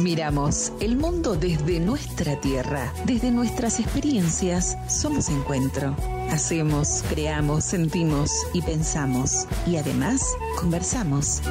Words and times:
Miramos 0.00 0.72
el 0.80 0.96
mundo 0.96 1.36
desde 1.36 1.78
nuestra 1.78 2.40
tierra, 2.40 2.92
desde 3.04 3.30
nuestras 3.30 3.78
experiencias. 3.78 4.76
Somos 4.88 5.28
encuentro. 5.28 5.94
Hacemos, 6.30 7.04
creamos, 7.08 7.64
sentimos 7.64 8.30
y 8.52 8.62
pensamos. 8.62 9.46
Y 9.66 9.76
además, 9.76 10.36
conversamos. 10.58 11.42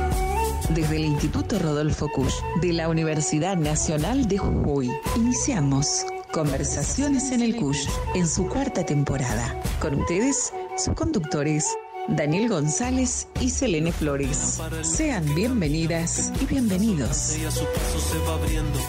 Desde 0.69 0.97
el 0.97 1.05
Instituto 1.05 1.57
Rodolfo 1.57 2.09
Kusch 2.09 2.35
de 2.61 2.73
la 2.73 2.89
Universidad 2.89 3.55
Nacional 3.55 4.27
de 4.27 4.37
Jujuy, 4.37 4.91
iniciamos 5.15 6.05
Conversaciones 6.33 7.31
en 7.31 7.43
el 7.43 7.55
Kusch 7.55 7.87
en 8.15 8.27
su 8.27 8.47
cuarta 8.47 8.83
temporada. 8.83 9.55
Con 9.79 10.01
ustedes, 10.01 10.51
sus 10.75 10.95
conductores 10.95 11.77
Daniel 12.07 12.49
González 12.49 13.27
y 13.39 13.49
Selene 13.49 13.91
Flores. 13.91 14.59
Sean 14.81 15.33
bienvenidas 15.35 16.33
y 16.41 16.45
bienvenidos. 16.45 17.15
Su 17.17 17.39
paso 17.39 17.99
se 17.99 18.17
va 18.19 18.33
abriendo. 18.33 18.79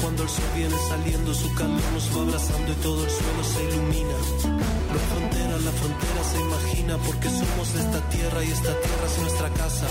Cuando 0.00 0.22
el 0.22 0.28
sol 0.28 0.44
viene 0.56 0.74
saliendo, 0.88 1.34
su 1.34 1.54
calor 1.54 1.80
nos 1.92 2.16
va 2.16 2.22
abrazando 2.22 2.72
y 2.72 2.74
todo 2.76 3.04
el 3.04 3.10
suelo 3.10 3.44
se 3.44 3.62
ilumina. 3.64 4.12
La 4.88 4.98
frontera, 4.98 5.58
la 5.58 5.72
frontera 5.72 6.24
se 6.24 6.40
imagina 6.40 6.98
porque 6.98 7.28
somos 7.28 7.74
esta 7.74 8.08
tierra 8.08 8.44
y 8.44 8.50
esta 8.50 8.80
tierra 8.80 9.06
es 9.06 9.18
nuestra 9.20 9.50
casa. 9.50 9.86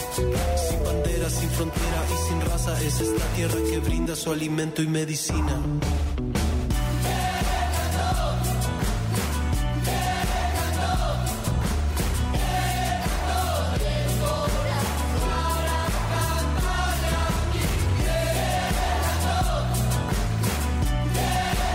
Sin 0.70 0.84
bandera, 0.84 1.30
sin 1.30 1.50
frontera 1.50 2.06
y 2.10 2.28
sin 2.28 2.42
raza, 2.42 2.82
es 2.82 3.02
esta 3.02 3.26
tierra 3.36 3.58
que 3.70 3.80
brinda 3.80 4.16
su 4.16 4.32
alimento 4.32 4.82
y 4.82 4.88
medicina. 4.88 5.62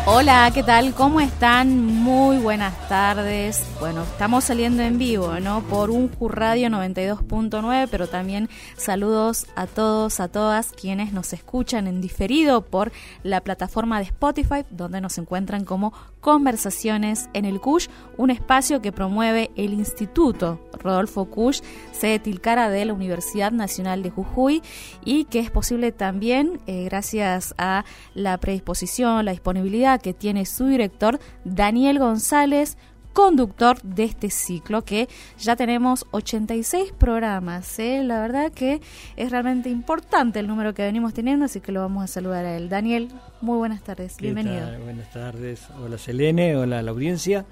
Hola, 0.09 0.49
¿qué 0.55 0.63
tal? 0.63 0.95
¿Cómo 0.95 1.19
están? 1.21 1.85
Muy 1.85 2.39
buenas 2.39 2.89
tardes. 2.89 3.67
Bueno, 3.81 4.05
estamos 4.05 4.45
saliendo 4.45 4.85
en 4.85 4.99
vivo, 4.99 5.41
¿no? 5.41 5.63
Por 5.63 5.91
un 5.91 6.13
Radio 6.21 6.69
92.9, 6.69 7.89
pero 7.91 8.07
también 8.07 8.49
saludos 8.77 9.49
a 9.57 9.67
todos, 9.67 10.21
a 10.21 10.29
todas 10.29 10.71
quienes 10.71 11.13
nos 11.13 11.33
escuchan 11.33 11.89
en 11.89 12.01
diferido 12.01 12.61
por 12.63 12.93
la 13.25 13.41
plataforma 13.41 13.99
de 13.99 14.05
Spotify, 14.05 14.65
donde 14.71 15.01
nos 15.01 15.19
encuentran 15.19 15.65
como 15.65 15.93
Conversaciones 16.27 17.31
en 17.35 17.45
el 17.45 17.61
CUSH, 17.61 17.89
un 18.17 18.31
espacio 18.31 18.83
que 18.83 18.91
promueve 18.91 19.53
el 19.55 19.73
Instituto 19.73 20.59
Rodolfo 20.73 21.27
CUSH, 21.27 21.63
sede 21.93 22.19
Tilcara 22.19 22.69
de 22.69 22.85
la 22.85 22.95
Universidad 22.95 23.53
Nacional 23.53 24.03
de 24.03 24.11
Jujuy, 24.11 24.61
y 25.05 25.27
que 25.27 25.39
es 25.39 25.53
posible 25.53 25.93
también 25.93 26.59
eh, 26.67 26.83
gracias 26.87 27.55
a 27.59 27.85
la 28.15 28.39
predisposición, 28.39 29.25
la 29.25 29.31
disponibilidad 29.31 30.01
que 30.01 30.15
tiene 30.15 30.47
su 30.47 30.67
director, 30.67 31.21
Daniel 31.45 32.01
González, 32.01 32.77
conductor 33.17 33.81
de 33.81 34.05
este 34.05 34.29
ciclo, 34.29 34.85
que 34.85 35.09
ya 35.39 35.57
tenemos 35.57 36.05
86 36.11 36.93
programas. 36.99 37.79
¿eh? 37.79 38.03
La 38.05 38.21
verdad 38.21 38.53
que 38.53 38.83
es 39.17 39.31
realmente 39.31 39.71
importante 39.71 40.39
el 40.39 40.47
número 40.47 40.75
que 40.75 40.83
venimos 40.83 41.15
teniendo, 41.15 41.47
así 41.47 41.63
que 41.63 41.73
lo 41.73 41.81
vamos 41.81 42.05
a 42.05 42.09
saludar 42.09 42.45
a 42.45 42.59
él. 42.59 42.69
Daniel, 42.69 43.09
muy 43.41 43.57
buenas 43.57 43.83
tardes, 43.83 44.19
bienvenido. 44.19 44.69
Buenas 44.85 45.11
tardes, 45.11 45.67
hola 45.83 45.97
Selene, 45.97 46.59
hola 46.59 46.83
la 46.83 46.91
audiencia. 46.91 47.47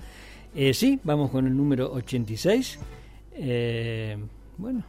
Eh, 0.55 0.75
sí, 0.75 1.01
vamos 1.03 1.31
con 1.31 1.47
el 1.47 1.57
número 1.57 1.91
86. 1.95 2.79
Eh, 3.33 4.19
bueno, 4.59 4.85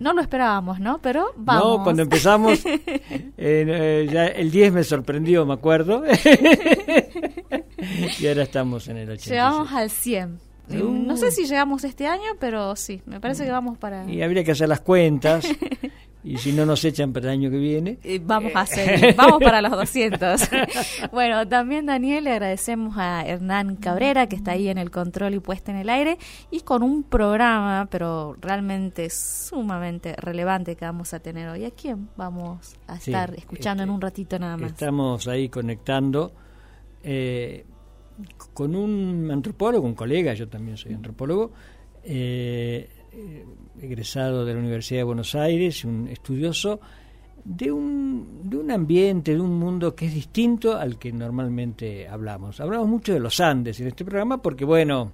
no 0.00 0.12
lo 0.12 0.22
esperábamos, 0.22 0.80
¿no? 0.80 0.98
Pero 0.98 1.32
vamos. 1.36 1.78
No, 1.78 1.84
cuando 1.84 2.02
empezamos, 2.02 2.60
eh, 2.66 4.08
ya 4.10 4.26
el 4.26 4.50
10 4.50 4.72
me 4.72 4.82
sorprendió, 4.82 5.46
me 5.46 5.54
acuerdo. 5.54 6.02
y 8.20 8.26
ahora 8.26 8.42
estamos 8.42 8.88
en 8.88 8.98
el 8.98 9.10
80. 9.10 9.30
Llegamos 9.30 9.72
al 9.72 9.90
100. 9.90 10.50
Uh. 10.70 10.90
No 11.06 11.16
sé 11.16 11.30
si 11.30 11.46
llegamos 11.46 11.84
este 11.84 12.06
año, 12.06 12.36
pero 12.38 12.76
sí, 12.76 13.02
me 13.06 13.20
parece 13.20 13.44
que 13.44 13.50
vamos 13.50 13.78
para... 13.78 14.08
Y 14.10 14.22
habría 14.22 14.44
que 14.44 14.52
hacer 14.52 14.68
las 14.68 14.80
cuentas. 14.80 15.44
y 16.22 16.36
si 16.36 16.52
no 16.52 16.66
nos 16.66 16.84
echan 16.84 17.12
para 17.12 17.26
el 17.26 17.32
año 17.32 17.50
que 17.50 17.56
viene. 17.56 17.98
Vamos 18.22 18.52
a 18.54 18.60
hacer, 18.60 19.14
vamos 19.16 19.42
para 19.42 19.62
los 19.62 19.70
200. 19.80 20.48
bueno, 21.12 21.48
también 21.48 21.86
Daniel, 21.86 22.24
le 22.24 22.32
agradecemos 22.32 22.96
a 22.98 23.24
Hernán 23.26 23.76
Cabrera 23.76 24.28
que 24.28 24.36
está 24.36 24.52
ahí 24.52 24.68
en 24.68 24.78
el 24.78 24.90
control 24.90 25.34
y 25.34 25.40
puesta 25.40 25.72
en 25.72 25.78
el 25.78 25.88
aire 25.88 26.18
y 26.50 26.60
con 26.60 26.82
un 26.82 27.02
programa, 27.02 27.88
pero 27.90 28.36
realmente 28.40 29.08
sumamente 29.10 30.14
relevante 30.16 30.76
que 30.76 30.84
vamos 30.84 31.14
a 31.14 31.20
tener 31.20 31.48
hoy. 31.48 31.64
¿A 31.64 31.70
quién 31.70 32.10
vamos 32.16 32.76
a 32.86 32.96
estar 32.96 33.34
escuchando 33.34 33.82
en 33.82 33.88
este, 33.88 33.94
un 33.94 34.00
ratito 34.00 34.38
nada 34.38 34.56
más? 34.56 34.72
Estamos 34.72 35.26
ahí 35.26 35.48
conectando 35.48 36.32
eh, 37.02 37.64
con 38.52 38.74
un 38.74 39.30
antropólogo, 39.30 39.86
un 39.86 39.94
colega, 39.94 40.34
yo 40.34 40.48
también 40.48 40.76
soy 40.76 40.92
antropólogo. 40.92 41.52
Eh, 42.02 42.88
egresado 43.80 44.44
de 44.44 44.54
la 44.54 44.60
Universidad 44.60 45.00
de 45.00 45.04
Buenos 45.04 45.34
Aires, 45.34 45.84
un 45.84 46.08
estudioso 46.08 46.80
de 47.44 47.70
un, 47.70 48.42
de 48.44 48.56
un 48.56 48.70
ambiente, 48.70 49.34
de 49.34 49.40
un 49.40 49.58
mundo 49.58 49.94
que 49.94 50.06
es 50.06 50.14
distinto 50.14 50.76
al 50.76 50.98
que 50.98 51.12
normalmente 51.12 52.06
hablamos. 52.08 52.60
Hablamos 52.60 52.88
mucho 52.88 53.12
de 53.12 53.20
los 53.20 53.40
Andes 53.40 53.80
en 53.80 53.88
este 53.88 54.04
programa 54.04 54.40
porque, 54.40 54.64
bueno, 54.64 55.12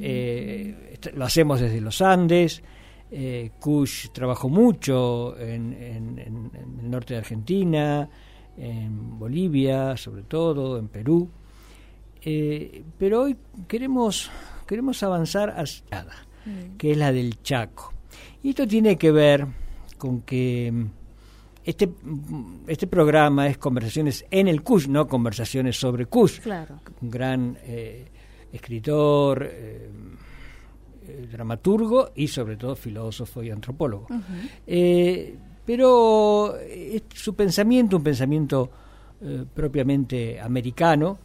eh, 0.00 0.98
lo 1.14 1.24
hacemos 1.24 1.60
desde 1.60 1.80
los 1.80 2.00
Andes. 2.00 2.62
Eh, 3.10 3.50
Kush 3.60 4.08
trabajó 4.10 4.48
mucho 4.48 5.38
en, 5.38 6.18
el 6.18 6.90
norte 6.90 7.14
de 7.14 7.18
Argentina, 7.18 8.08
en 8.56 9.18
Bolivia, 9.18 9.96
sobre 9.96 10.22
todo, 10.22 10.78
en 10.78 10.88
Perú. 10.88 11.28
Eh, 12.24 12.84
pero 12.98 13.22
hoy 13.22 13.36
queremos, 13.66 14.30
queremos 14.66 15.02
avanzar 15.02 15.50
hacia 15.58 15.84
nada 15.90 16.14
Mm. 16.44 16.76
que 16.76 16.92
es 16.92 16.98
la 16.98 17.12
del 17.12 17.42
Chaco. 17.42 17.92
Y 18.42 18.50
esto 18.50 18.66
tiene 18.66 18.96
que 18.96 19.12
ver 19.12 19.46
con 19.98 20.22
que 20.22 20.70
mm, 20.72 20.84
este, 21.64 21.86
mm, 21.86 22.64
este 22.66 22.86
programa 22.86 23.46
es 23.46 23.58
conversaciones 23.58 24.24
en 24.30 24.48
el 24.48 24.62
CUS, 24.62 24.88
no 24.88 25.06
conversaciones 25.06 25.78
sobre 25.78 26.06
CUS. 26.06 26.40
Un 27.00 27.10
gran 27.10 27.58
eh, 27.62 28.06
escritor, 28.52 29.48
eh, 29.50 29.88
eh, 31.06 31.28
dramaturgo 31.30 32.10
y 32.14 32.26
sobre 32.26 32.56
todo 32.56 32.74
filósofo 32.74 33.42
y 33.42 33.50
antropólogo. 33.50 34.08
Pero 35.72 36.54
su 37.14 37.34
pensamiento, 37.34 37.96
un 37.96 38.02
pensamiento 38.02 38.70
propiamente 39.54 40.38
americano, 40.38 41.18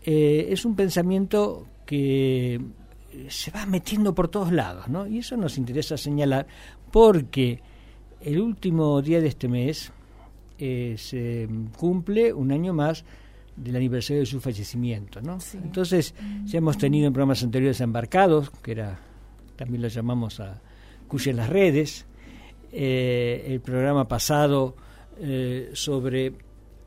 es 0.00 0.64
un 0.64 0.76
pensamiento 0.76 1.66
que 1.84 2.60
se 3.28 3.50
va 3.50 3.66
metiendo 3.66 4.14
por 4.14 4.28
todos 4.28 4.52
lados, 4.52 4.86
¿no? 4.86 5.08
Y 5.08 5.18
eso 5.18 5.36
nos 5.36 5.58
interesa 5.58 5.96
señalar 5.96 6.46
porque 6.92 7.60
el 8.20 8.40
último 8.40 9.02
día 9.02 9.20
de 9.20 9.26
este 9.26 9.48
mes 9.48 9.90
eh, 10.56 10.94
se 10.96 11.48
cumple 11.76 12.32
un 12.32 12.52
año 12.52 12.72
más 12.72 13.04
del 13.56 13.74
aniversario 13.74 14.20
de 14.20 14.26
su 14.26 14.40
fallecimiento, 14.40 15.20
¿no? 15.20 15.38
Entonces, 15.54 16.14
ya 16.44 16.58
hemos 16.58 16.78
tenido 16.78 17.08
en 17.08 17.12
programas 17.12 17.42
anteriores 17.42 17.80
embarcados, 17.80 18.50
que 18.62 18.70
era, 18.70 19.00
también 19.56 19.82
lo 19.82 19.88
llamamos 19.88 20.38
a 20.38 20.60
Cuya 21.08 21.30
en 21.32 21.38
las 21.38 21.50
redes, 21.50 22.06
eh, 22.72 23.44
el 23.46 23.60
programa 23.60 24.06
pasado 24.06 24.76
eh, 25.18 25.70
sobre 25.72 26.32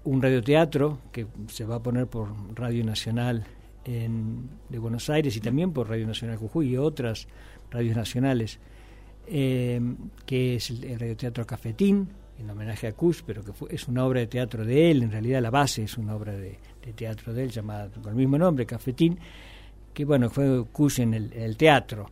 un 0.05 0.21
radioteatro 0.21 0.99
que 1.11 1.27
se 1.47 1.65
va 1.65 1.75
a 1.75 1.83
poner 1.83 2.07
por 2.07 2.29
Radio 2.55 2.83
Nacional 2.83 3.45
en, 3.85 4.49
de 4.69 4.79
Buenos 4.79 5.09
Aires 5.09 5.35
y 5.35 5.39
también 5.39 5.71
por 5.71 5.89
Radio 5.89 6.07
Nacional 6.07 6.37
Jujuy 6.37 6.69
y 6.69 6.77
otras 6.77 7.27
radios 7.71 7.95
nacionales, 7.95 8.59
eh, 9.27 9.81
que 10.25 10.55
es 10.55 10.69
el, 10.69 10.99
Radioteatro 10.99 11.45
Cafetín, 11.45 12.07
en 12.39 12.49
homenaje 12.49 12.87
a 12.87 12.93
Kush, 12.93 13.21
pero 13.25 13.43
que 13.43 13.51
es 13.73 13.87
una 13.87 14.05
obra 14.05 14.21
de 14.21 14.27
teatro 14.27 14.65
de 14.65 14.91
él, 14.91 15.03
en 15.03 15.11
realidad 15.11 15.41
la 15.41 15.51
base 15.51 15.83
es 15.83 15.97
una 15.97 16.15
obra 16.15 16.33
de, 16.33 16.59
teatro 16.95 17.33
de 17.33 17.43
él 17.43 17.51
llamada 17.51 17.89
con 17.89 18.09
el 18.09 18.15
mismo 18.15 18.37
nombre, 18.37 18.65
Cafetín, 18.65 19.17
que 19.93 20.05
bueno, 20.05 20.29
fue 20.29 20.65
Kush 20.71 21.01
en 21.01 21.13
el, 21.13 21.55
teatro. 21.55 22.09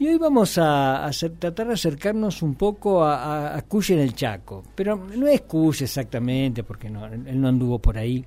Y 0.00 0.06
hoy 0.06 0.16
vamos 0.16 0.58
a, 0.58 1.04
hacer, 1.04 1.32
tratar 1.40 1.66
de 1.66 1.74
acercarnos 1.74 2.40
un 2.42 2.54
poco 2.54 3.02
a, 3.02 3.56
a, 3.56 3.64
en 3.88 3.98
el 3.98 4.14
Chaco, 4.14 4.62
pero 4.76 4.96
no 4.96 5.26
es 5.26 5.40
Kush 5.40 5.82
exactamente, 5.82 6.62
porque 6.62 6.88
no, 6.88 7.04
él 7.06 7.40
no 7.40 7.48
anduvo 7.48 7.80
por 7.80 7.98
ahí, 7.98 8.24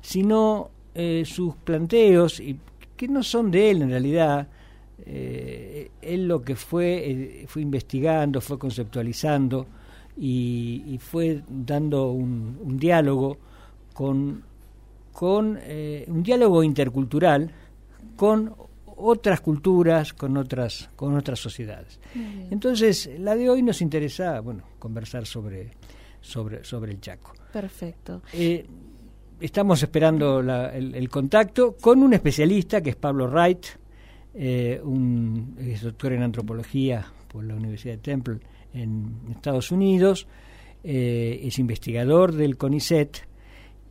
sino 0.00 0.70
eh, 0.94 1.24
sus 1.26 1.56
planteos, 1.56 2.38
y 2.38 2.56
que 2.96 3.08
no 3.08 3.24
son 3.24 3.50
de 3.50 3.70
él 3.70 3.82
en 3.82 3.90
realidad, 3.90 4.46
eh, 5.06 5.90
él 6.00 6.28
lo 6.28 6.40
que 6.40 6.54
fue, 6.54 7.10
eh, 7.10 7.44
fue 7.48 7.62
investigando, 7.62 8.40
fue 8.40 8.56
conceptualizando 8.56 9.66
y, 10.16 11.00
fue 11.00 11.42
dando 11.48 12.12
un, 12.12 12.78
diálogo 12.78 13.38
con, 13.92 14.44
con 15.12 15.58
un 16.06 16.22
diálogo 16.22 16.62
intercultural 16.62 17.50
con 18.16 18.52
otras 18.98 19.40
culturas, 19.40 20.12
con 20.12 20.36
otras, 20.36 20.90
con 20.96 21.16
otras 21.16 21.38
sociedades. 21.38 21.98
Entonces, 22.50 23.10
la 23.18 23.36
de 23.36 23.48
hoy 23.48 23.62
nos 23.62 23.80
interesa, 23.80 24.40
bueno, 24.40 24.64
conversar 24.78 25.26
sobre, 25.26 25.70
sobre, 26.20 26.64
sobre 26.64 26.92
el 26.92 27.00
Chaco. 27.00 27.32
Perfecto. 27.52 28.22
Eh, 28.32 28.66
estamos 29.40 29.82
esperando 29.82 30.40
el, 30.40 31.08
contacto 31.08 31.76
con 31.80 32.02
un 32.02 32.12
especialista 32.12 32.82
que 32.82 32.90
es 32.90 32.96
Pablo 32.96 33.28
Wright, 33.28 33.66
eh, 34.34 34.80
un 34.82 35.56
es 35.58 35.82
doctor 35.82 36.12
en 36.12 36.22
antropología 36.22 37.06
por 37.28 37.44
la 37.44 37.54
Universidad 37.54 37.94
de 37.94 38.00
Temple 38.00 38.40
en 38.74 39.12
Estados 39.30 39.72
Unidos, 39.72 40.26
eh, 40.84 41.40
es 41.44 41.58
investigador 41.58 42.32
del 42.32 42.56
CONICET 42.56 43.26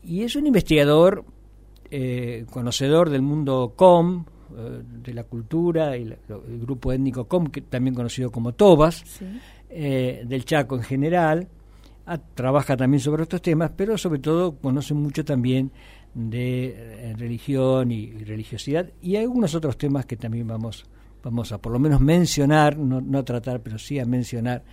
y 0.04 0.24
es 0.24 0.36
un 0.36 0.48
investigador 0.48 1.25
conocedor 2.50 3.09
del 3.09 3.21
mundo 3.21 3.71
COM, 3.77 4.25
de 4.49 5.13
la 5.13 5.23
cultura, 5.23 5.97
y 5.97 6.03
el 6.03 6.59
grupo 6.59 6.91
étnico 6.91 7.27
COM, 7.27 7.47
que 7.47 7.61
también 7.61 7.95
conocido 7.95 8.31
como 8.31 8.53
TOBAS, 8.53 9.03
del 9.69 10.45
Chaco 10.45 10.75
en 10.75 10.83
general, 10.83 11.47
trabaja 12.33 12.77
también 12.77 13.01
sobre 13.01 13.23
estos 13.23 13.41
temas, 13.41 13.71
pero 13.75 13.97
sobre 13.97 14.19
todo 14.19 14.55
conoce 14.57 14.94
mucho 14.94 15.25
también 15.25 15.71
de 16.13 16.73
eh, 16.75 17.13
religión 17.17 17.91
y, 17.91 18.11
religiosidad 18.23 18.89
y 19.01 19.17
algunos 19.17 19.53
otros 19.55 19.77
temas 19.77 20.05
que 20.05 20.15
también 20.15 20.47
vamos, 20.47 20.85
vamos 21.23 21.51
a 21.51 21.59
por 21.59 21.73
lo 21.73 21.79
menos 21.79 21.99
mencionar, 21.99 22.77
no, 22.77 23.01
no 23.01 23.23
tratar, 23.23 23.61
pero 23.61 23.77
sí 23.77 23.99
a 23.99 24.05
mencionar 24.05 24.63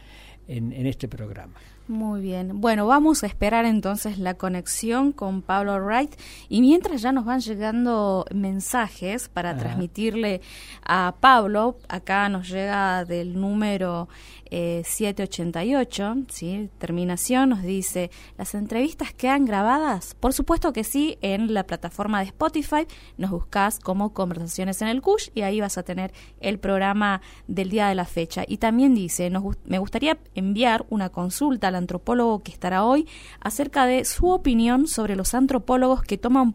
en, 0.47 0.73
en 0.73 0.87
este 0.87 1.09
programa. 1.09 1.55
Muy 1.87 2.23
bien. 2.23 2.63
Bueno, 2.63 2.87
vamos 2.87 3.23
a 3.23 3.27
esperar 3.27 3.67
entonces 3.67 4.19
la 4.19 4.35
conexión 4.35 5.13
con 5.13 5.43
Pablo 5.43 5.79
Wright 5.79 6.15
y 6.49 6.63
mientras 6.63 7.03
ya 7.03 7.13
nos 7.13 7.27
van 7.27 7.41
llegando 7.41 8.25
mensajes 8.35 9.29
para 9.29 9.59
transmitirle 9.59 10.41
a 10.83 11.15
Pablo, 11.21 11.77
acá 11.89 12.31
nos 12.31 12.49
llega 12.49 13.05
del 13.05 13.39
número 13.39 14.09
788, 14.51 16.17
¿sí? 16.29 16.71
terminación, 16.79 17.51
nos 17.51 17.63
dice, 17.63 18.11
¿las 18.39 18.55
entrevistas 18.55 19.13
quedan 19.13 19.45
grabadas? 19.45 20.15
Por 20.15 20.33
supuesto 20.33 20.73
que 20.73 20.85
sí, 20.85 21.19
en 21.23 21.55
la 21.55 21.67
plataforma 21.67 22.21
de 22.21 22.27
Spotify 22.27 22.87
nos 23.17 23.31
buscas 23.31 23.79
como 23.81 24.13
Conversaciones 24.13 24.81
en 24.83 24.89
el 24.89 25.03
CUSH 25.03 25.31
y 25.35 25.43
ahí 25.43 25.61
vas 25.61 25.79
a 25.79 25.83
tener 25.83 26.13
el 26.41 26.59
programa 26.59 27.21
del 27.47 27.71
día 27.71 27.89
de 27.89 27.95
la 27.95 28.05
fecha. 28.05 28.45
Y 28.47 28.59
también 28.59 28.95
dice, 28.95 29.31
nos, 29.31 29.45
me 29.65 29.79
gustaría 29.79 30.19
enviar 30.35 30.87
una 30.91 31.09
consulta 31.09 31.69
al 31.69 31.75
antropólogo 31.75 32.43
que 32.43 32.53
estará 32.53 32.85
hoy 32.85 33.07
acerca 33.41 33.87
de 33.87 34.05
su 34.05 34.29
opinión 34.29 34.87
sobre 34.87 35.17
los 35.17 35.35
antropólogos 35.35 36.03
que 36.03 36.19
toman 36.19 36.53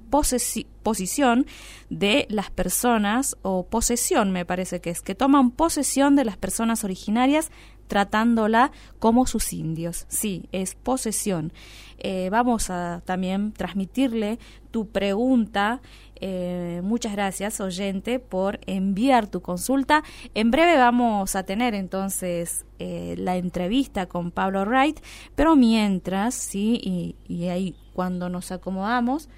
posición 0.89 1.45
de 1.91 2.25
las 2.31 2.49
personas, 2.49 3.37
o 3.43 3.67
posesión 3.67 4.31
me 4.31 4.43
parece 4.43 4.81
que 4.81 4.89
es, 4.89 5.01
que 5.01 5.13
toman 5.13 5.51
posesión 5.51 6.15
de 6.15 6.25
las 6.25 6.35
personas 6.35 6.83
originarias 6.83 7.51
tratándola 7.87 8.71
como 8.97 9.27
sus 9.27 9.53
indios. 9.53 10.05
Sí, 10.07 10.45
es 10.51 10.73
posesión. 10.73 11.53
Eh, 11.99 12.29
vamos 12.31 12.71
a 12.71 13.03
también 13.05 13.51
transmitirle 13.51 14.39
tu 14.71 14.87
pregunta. 14.87 15.79
Eh, 16.15 16.81
muchas 16.83 17.11
gracias, 17.11 17.61
oyente, 17.61 18.17
por 18.17 18.59
enviar 18.65 19.27
tu 19.27 19.41
consulta. 19.41 20.03
En 20.33 20.49
breve 20.49 20.75
vamos 20.75 21.35
a 21.35 21.43
tener 21.43 21.75
entonces 21.75 22.65
eh, 22.79 23.13
la 23.15 23.37
entrevista 23.37 24.07
con 24.07 24.31
Pablo 24.31 24.65
Wright, 24.65 24.99
pero 25.35 25.55
mientras, 25.55 26.33
sí, 26.33 26.81
y, 26.83 27.15
y 27.27 27.49
ahí 27.49 27.75
cuando 27.93 28.27
nos 28.27 28.51
acomodamos, 28.51 29.29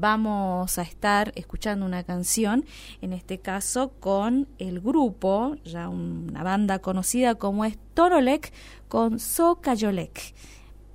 vamos 0.00 0.78
a 0.78 0.82
estar 0.82 1.32
escuchando 1.34 1.86
una 1.86 2.04
canción, 2.04 2.64
en 3.00 3.12
este 3.12 3.38
caso 3.38 3.92
con 4.00 4.48
el 4.58 4.80
grupo, 4.80 5.56
ya 5.64 5.88
una 5.88 6.42
banda 6.42 6.78
conocida 6.78 7.34
como 7.34 7.64
es 7.64 7.78
Torolek, 7.94 8.52
con 8.88 9.18
Socayolek. 9.18 10.34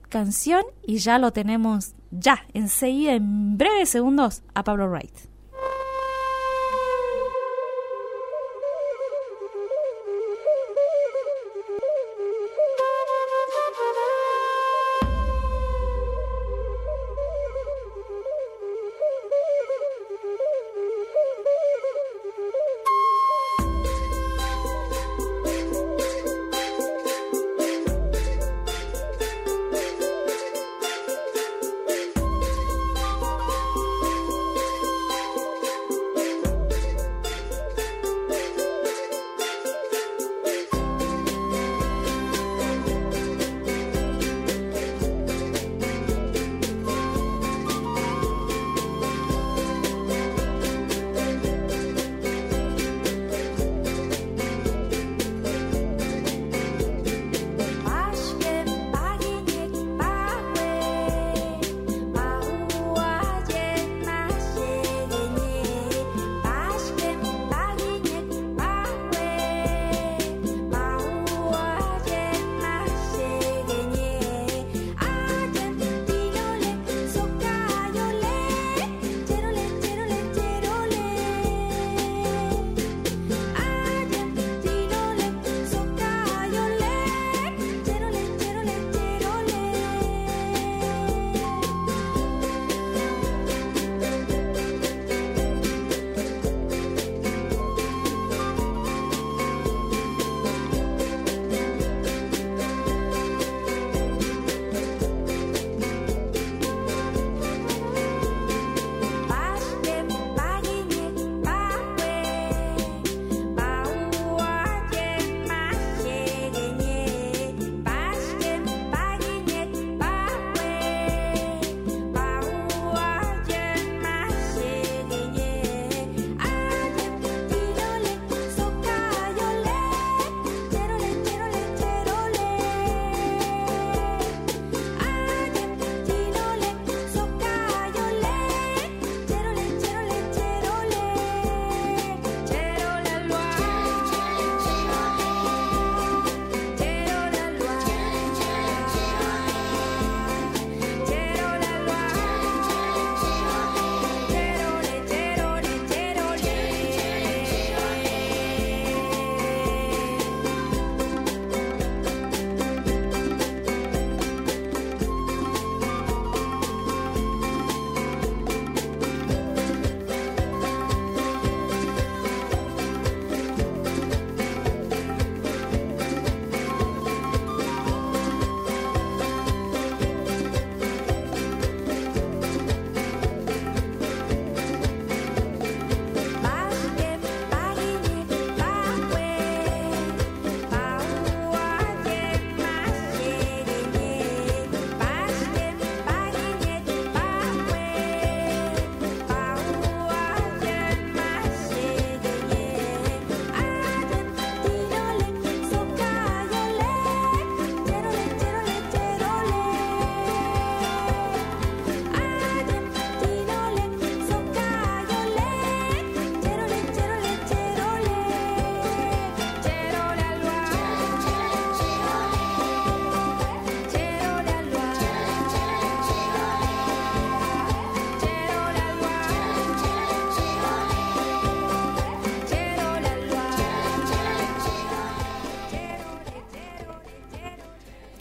Canción 0.09 0.63
y 0.85 0.97
ya 0.97 1.19
lo 1.19 1.31
tenemos 1.31 1.93
ya, 2.11 2.45
enseguida, 2.53 3.13
en 3.13 3.57
breves 3.57 3.89
segundos, 3.89 4.41
a 4.53 4.63
Pablo 4.63 4.89
Wright. 4.89 5.13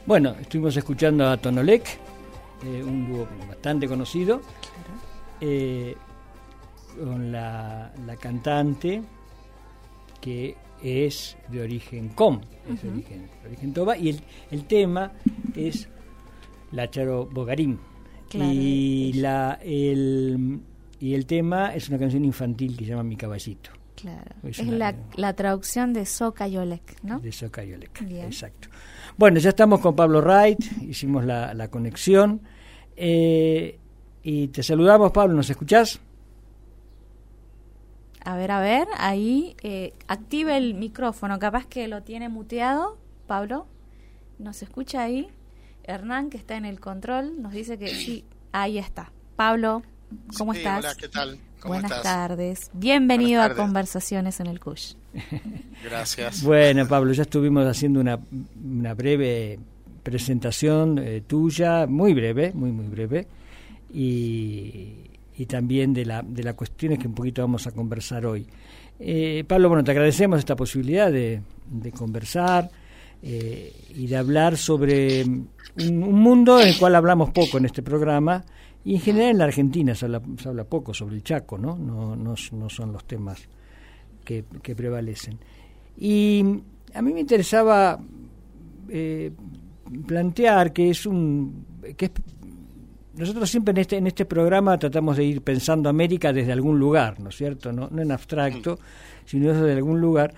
Bueno, 0.09 0.35
estuvimos 0.41 0.75
escuchando 0.75 1.29
a 1.29 1.37
Tonolek, 1.37 1.87
eh, 2.65 2.83
un 2.83 3.07
dúo 3.13 3.29
bastante 3.47 3.87
conocido, 3.87 4.41
eh, 5.39 5.95
con 6.99 7.31
la, 7.31 7.93
la 8.07 8.17
cantante 8.17 9.03
que 10.21 10.57
es 10.83 11.37
de 11.49 11.61
origen 11.63 12.09
com, 12.11 12.41
es 12.73 12.83
de 12.83 12.89
origen, 12.89 13.29
de 13.43 13.49
origen 13.49 13.73
toba, 13.75 13.99
y 13.99 14.09
el, 14.09 14.21
el 14.51 14.65
tema 14.65 15.13
es 15.55 15.89
la 16.73 16.89
Charo 16.91 17.27
Bogarín. 17.27 17.79
Claro. 18.31 18.51
Y, 18.51 19.13
la, 19.15 19.59
el, 19.63 20.61
y 21.01 21.13
el 21.15 21.27
tema 21.27 21.75
es 21.75 21.87
una 21.91 21.99
canción 21.99 22.25
infantil 22.25 22.77
que 22.79 22.85
se 22.85 22.91
llama 22.93 23.03
Mi 23.03 23.17
Caballito, 23.17 23.71
Claro. 23.95 24.37
Es 24.45 24.59
Es, 24.59 24.67
una- 24.67 24.77
la, 24.79 24.95
la 25.17 25.33
traducción 25.35 25.93
de 25.93 26.07
Soca 26.07 26.49
Yolek, 26.49 27.03
¿no? 27.03 27.19
de 27.21 27.31
Soca 27.33 27.63
Yolek. 27.63 28.07
Bien. 28.07 28.25
Exacto. 28.27 28.69
Bueno, 29.19 29.39
ya 29.41 29.51
estamos 29.51 29.81
con 29.81 29.97
Pablo 29.97 30.21
Wright, 30.23 30.61
hicimos 30.83 31.25
la, 31.25 31.53
la 31.55 31.69
conexión. 31.71 32.43
eh, 32.97 33.81
y 34.23 34.49
te 34.49 34.63
saludamos, 34.63 35.13
Pablo, 35.13 35.35
¿nos 35.37 35.51
escuchás? 35.51 36.01
A 38.25 38.37
ver, 38.37 38.51
a 38.51 38.61
ver, 38.61 38.89
ahí 38.99 39.57
eh, 39.63 39.95
active 40.09 40.57
el 40.57 40.75
micrófono, 40.75 41.39
capaz 41.39 41.67
que 41.67 41.89
lo 41.89 42.03
tiene 42.03 42.29
muteado, 42.29 42.99
Pablo. 43.27 43.67
¿Nos 44.39 44.63
escucha 44.63 45.03
ahí? 45.03 45.29
Hernán, 45.85 46.31
que 46.31 46.37
está 46.37 46.57
en 46.57 46.65
el 46.67 46.81
control, 46.81 47.41
nos 47.43 47.53
dice 47.53 47.79
que 47.79 47.95
sí, 47.95 48.25
ahí 48.53 48.79
está. 48.79 49.13
Pablo, 49.37 49.83
¿cómo 50.37 50.53
Sí, 50.53 50.59
estás? 50.61 50.79
Hola, 50.81 50.95
¿qué 50.97 51.09
tal? 51.09 51.39
¿Cómo 51.61 51.75
Buenas 51.75 51.91
estás? 51.91 52.03
tardes. 52.03 52.71
Bienvenido 52.73 53.41
Buenas 53.41 53.59
a. 53.59 53.63
Conversaciones 53.63 54.41
en 54.41 54.47
el 54.47 54.61
CUSH. 54.61 54.95
Gracias. 55.85 56.43
Bueno, 56.43 56.87
Pablo, 56.87 57.13
ya 57.13 57.23
estuvimos 57.23 57.67
haciendo 57.67 58.01
una, 58.01 58.19
una 58.65 58.95
breve 58.95 59.59
presentación 60.03 60.99
eh, 60.99 61.23
tuya, 61.27 61.87
muy 61.87 62.15
breve, 62.15 62.53
muy, 62.55 62.71
muy 62.71 62.87
breve, 62.87 63.27
y, 63.93 64.95
y 65.37 65.47
también 65.47 65.93
de 65.93 66.05
la, 66.07 66.23
de 66.23 66.43
las 66.43 66.55
cuestiones 66.55 66.99
que 66.99 67.09
un 67.09 67.15
poquito 67.15 67.43
vamos 67.43 67.67
a 67.67 67.73
conversar 67.73 68.25
hoy. 68.27 68.47
Eh, 69.01 69.45
Pablo, 69.47 69.69
bueno, 69.69 69.85
te 69.85 69.91
agradecemos 69.91 70.39
esta 70.39 70.57
posibilidad 70.57 71.11
de, 71.11 71.41
de 71.71 71.93
conversar 71.93 72.71
eh, 73.23 73.73
y 73.95 74.07
de 74.07 74.17
hablar 74.17 74.57
sobre 74.57 75.25
un, 75.25 75.49
un 75.77 76.13
mundo 76.21 76.61
en 76.61 76.69
el 76.69 76.79
cual 76.79 76.95
hablamos 76.95 77.31
poco 77.31 77.59
en 77.59 77.67
este 77.67 77.83
programa, 77.83 78.45
y 78.85 78.95
en 78.95 79.01
general 79.01 79.31
en 79.31 79.39
la 79.39 79.45
Argentina 79.45 79.95
se 79.95 80.07
habla, 80.07 80.23
se 80.41 80.49
habla 80.49 80.65
poco 80.65 80.95
sobre 80.95 81.17
el 81.17 81.23
Chaco, 81.23 81.59
¿no? 81.59 81.77
No, 81.77 82.17
no, 82.17 82.37
son 82.71 82.93
los 82.93 83.05
temas 83.05 83.41
que, 84.25 84.45
prevalecen. 84.75 85.39
Y 85.97 86.45
a 86.95 87.03
mí 87.03 87.13
me 87.13 87.21
interesaba 87.21 87.99
eh, 88.89 89.33
plantear 90.07 90.73
que 90.73 90.91
es 90.91 91.07
un 91.07 91.65
que 91.97 92.07
es- 92.07 92.13
nosotros 93.17 93.51
siempre 93.51 93.73
en 93.73 93.79
este 93.79 93.97
en 93.97 94.07
este 94.07 94.25
programa 94.27 94.79
tratamos 94.79 95.17
de 95.17 95.25
ir 95.25 95.43
pensando 95.43 95.89
América 95.89 96.33
desde 96.33 96.53
algún 96.53 96.79
lugar, 96.79 97.19
¿no 97.19 97.31
es 97.31 97.37
cierto? 97.37 97.73
No, 97.73 97.89
en 98.01 98.13
abstracto, 98.13 98.79
sino 99.25 99.53
desde 99.53 99.73
algún 99.73 100.01
lugar. 100.01 100.33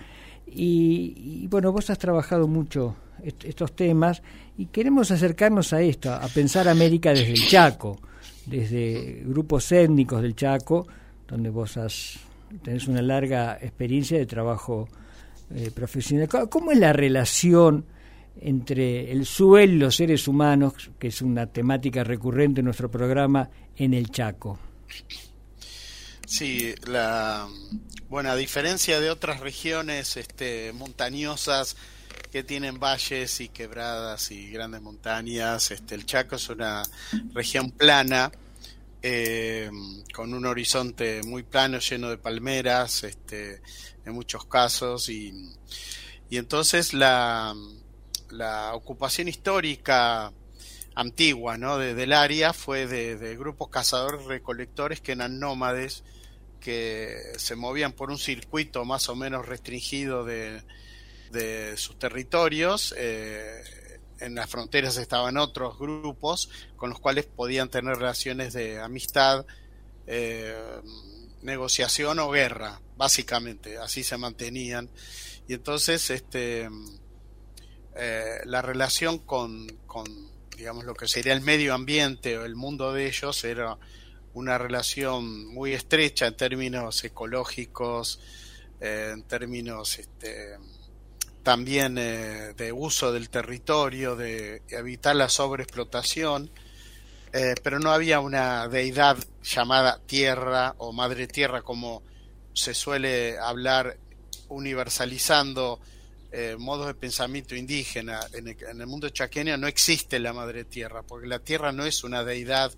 Y, 0.47 1.13
y, 1.43 1.47
bueno, 1.47 1.71
vos 1.71 1.89
has 1.91 1.97
trabajado 1.99 2.47
mucho 2.47 2.95
est- 3.23 3.45
estos 3.45 3.73
temas 3.75 4.21
y 4.57 4.65
queremos 4.65 5.11
acercarnos 5.11 5.71
a 5.73 5.81
esto, 5.81 6.11
a 6.11 6.27
pensar 6.27 6.67
América 6.67 7.11
desde 7.11 7.33
el 7.33 7.47
Chaco, 7.47 7.99
desde 8.45 9.23
grupos 9.25 9.71
étnicos 9.71 10.21
del 10.21 10.35
Chaco, 10.35 10.87
donde 11.27 11.49
vos 11.49 11.77
has, 11.77 12.19
tenés 12.63 12.87
una 12.87 13.01
larga 13.01 13.57
experiencia 13.61 14.17
de 14.17 14.25
trabajo 14.25 14.87
eh, 15.53 15.71
profesional. 15.73 16.27
¿Cómo- 16.27 16.49
¿Cómo 16.49 16.71
es 16.71 16.77
la 16.79 16.93
relación 16.93 17.85
entre 18.39 19.11
el 19.11 19.25
suelo 19.25 19.73
y 19.73 19.77
los 19.77 19.95
seres 19.95 20.27
humanos, 20.27 20.91
que 20.97 21.07
es 21.09 21.21
una 21.21 21.47
temática 21.47 22.03
recurrente 22.03 22.61
en 22.61 22.65
nuestro 22.65 22.89
programa, 22.89 23.49
en 23.75 23.93
el 23.93 24.09
Chaco? 24.09 24.57
Sí, 26.25 26.73
la 26.87 27.47
bueno, 28.09 28.29
a 28.31 28.35
diferencia 28.35 28.99
de 28.99 29.09
otras 29.09 29.39
regiones 29.41 30.17
este, 30.17 30.71
montañosas 30.73 31.75
que 32.31 32.43
tienen 32.43 32.79
valles 32.79 33.41
y 33.41 33.49
quebradas 33.49 34.31
y 34.31 34.49
grandes 34.49 34.81
montañas, 34.81 35.69
este, 35.71 35.95
el 35.95 36.05
Chaco 36.05 36.37
es 36.37 36.49
una 36.49 36.81
región 37.33 37.71
plana 37.71 38.31
eh, 39.01 39.69
con 40.13 40.33
un 40.33 40.45
horizonte 40.45 41.21
muy 41.23 41.43
plano 41.43 41.79
lleno 41.79 42.09
de 42.09 42.17
palmeras, 42.17 43.03
este, 43.03 43.61
en 44.05 44.13
muchos 44.13 44.45
casos 44.45 45.09
y, 45.09 45.33
y 46.29 46.37
entonces 46.37 46.93
la, 46.93 47.53
la 48.29 48.75
ocupación 48.75 49.27
histórica 49.27 50.31
antigua 50.95 51.57
¿no? 51.57 51.77
de, 51.77 51.95
del 51.95 52.13
área 52.13 52.53
fue 52.53 52.87
de, 52.87 53.17
de 53.17 53.35
grupos 53.35 53.69
cazadores 53.69 54.25
recolectores 54.25 55.01
que 55.01 55.11
eran 55.11 55.39
nómades 55.39 56.03
que 56.61 57.17
se 57.37 57.55
movían 57.55 57.91
por 57.91 58.09
un 58.09 58.19
circuito 58.19 58.85
más 58.85 59.09
o 59.09 59.15
menos 59.15 59.47
restringido 59.47 60.23
de, 60.23 60.61
de 61.31 61.77
sus 61.77 61.97
territorios. 61.97 62.93
Eh, 62.97 63.63
en 64.19 64.35
las 64.35 64.49
fronteras 64.49 64.97
estaban 64.97 65.37
otros 65.37 65.79
grupos 65.79 66.49
con 66.75 66.91
los 66.91 66.99
cuales 66.99 67.25
podían 67.25 67.69
tener 67.69 67.97
relaciones 67.97 68.53
de 68.53 68.79
amistad, 68.79 69.45
eh, 70.05 70.55
negociación 71.41 72.19
o 72.19 72.29
guerra, 72.29 72.79
básicamente, 72.97 73.77
así 73.77 74.03
se 74.03 74.17
mantenían. 74.17 74.89
Y 75.47 75.53
entonces 75.53 76.09
este, 76.11 76.69
eh, 77.95 78.39
la 78.45 78.61
relación 78.61 79.17
con, 79.19 79.67
con, 79.87 80.05
digamos, 80.55 80.85
lo 80.85 80.93
que 80.93 81.07
sería 81.07 81.33
el 81.33 81.41
medio 81.41 81.73
ambiente 81.73 82.37
o 82.37 82.45
el 82.45 82.55
mundo 82.55 82.93
de 82.93 83.07
ellos 83.07 83.43
era 83.43 83.77
una 84.33 84.57
relación 84.57 85.47
muy 85.47 85.73
estrecha 85.73 86.27
en 86.27 86.37
términos 86.37 87.03
ecológicos, 87.03 88.19
en 88.79 89.23
términos 89.23 89.99
este, 89.99 90.57
también 91.43 91.97
eh, 91.97 92.53
de 92.55 92.71
uso 92.71 93.11
del 93.11 93.29
territorio, 93.29 94.15
de 94.15 94.61
evitar 94.69 95.15
la 95.15 95.29
sobreexplotación, 95.29 96.49
eh, 97.33 97.55
pero 97.63 97.79
no 97.79 97.91
había 97.91 98.19
una 98.19 98.67
deidad 98.67 99.17
llamada 99.43 99.99
tierra 100.05 100.75
o 100.77 100.91
madre 100.91 101.27
tierra 101.27 101.61
como 101.61 102.03
se 102.53 102.73
suele 102.73 103.37
hablar 103.39 103.97
universalizando 104.49 105.79
eh, 106.33 106.55
modos 106.57 106.87
de 106.87 106.93
pensamiento 106.93 107.55
indígena. 107.55 108.21
En 108.33 108.47
el, 108.47 108.57
en 108.63 108.81
el, 108.81 108.87
mundo 108.87 109.09
chaqueño 109.09 109.57
no 109.57 109.67
existe 109.67 110.19
la 110.19 110.33
madre 110.33 110.65
tierra, 110.65 111.03
porque 111.03 111.27
la 111.27 111.39
tierra 111.39 111.71
no 111.71 111.85
es 111.85 112.03
una 112.03 112.23
deidad, 112.23 112.71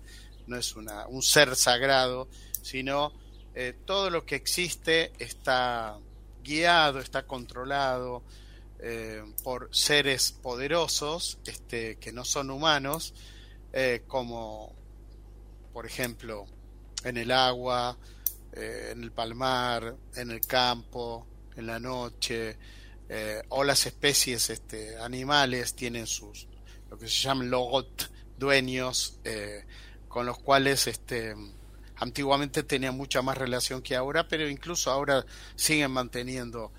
no 0.46 0.56
es 0.56 0.74
una, 0.74 1.06
un 1.06 1.22
ser 1.22 1.54
sagrado, 1.54 2.28
sino 2.62 3.12
eh, 3.54 3.74
todo 3.84 4.10
lo 4.10 4.24
que 4.24 4.34
existe 4.34 5.12
está 5.18 5.96
guiado, 6.42 6.98
está 6.98 7.26
controlado 7.26 8.22
eh, 8.78 9.22
por 9.42 9.68
seres 9.72 10.32
poderosos 10.32 11.38
este, 11.46 11.96
que 11.96 12.12
no 12.12 12.24
son 12.24 12.50
humanos, 12.50 13.14
eh, 13.72 14.02
como 14.06 14.74
por 15.72 15.86
ejemplo 15.86 16.46
en 17.02 17.16
el 17.16 17.30
agua, 17.30 17.96
eh, 18.52 18.90
en 18.92 19.02
el 19.02 19.12
palmar, 19.12 19.96
en 20.16 20.30
el 20.30 20.40
campo, 20.40 21.26
en 21.56 21.66
la 21.66 21.78
noche, 21.78 22.56
o 23.50 23.62
las 23.62 23.86
especies 23.86 24.50
este, 24.50 24.96
animales 24.96 25.74
tienen 25.74 26.06
sus, 26.06 26.48
lo 26.90 26.98
que 26.98 27.06
se 27.06 27.22
llaman 27.22 27.48
logot, 27.48 28.10
dueños, 28.36 29.20
con 30.08 30.26
los 30.26 30.38
cuales 30.38 30.88
este, 30.88 31.36
antiguamente 31.96 32.64
tenían 32.64 32.96
mucha 32.96 33.22
más 33.22 33.38
relación 33.38 33.82
que 33.82 33.94
ahora, 33.94 34.26
pero 34.26 34.48
incluso 34.48 34.90
ahora 34.90 35.24
siguen 35.54 35.92
manteniendo 35.92 36.72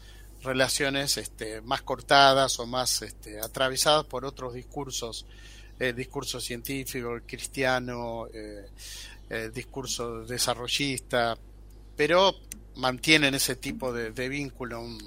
relaciones 0.45 1.17
este, 1.17 1.61
más 1.61 1.81
cortadas 1.81 2.59
o 2.59 2.65
más 2.65 3.01
este, 3.01 3.39
atravesadas 3.39 4.05
por 4.05 4.25
otros 4.25 4.53
discursos, 4.53 5.25
eh, 5.79 5.93
discurso 5.93 6.39
científico, 6.39 7.19
cristiano, 7.25 8.27
eh, 8.33 8.69
eh, 9.29 9.51
discurso 9.53 10.25
desarrollista, 10.25 11.37
pero 11.95 12.35
mantienen 12.75 13.33
ese 13.33 13.55
tipo 13.55 13.91
de, 13.91 14.29
vínculo, 14.29 14.81
un, 14.81 14.97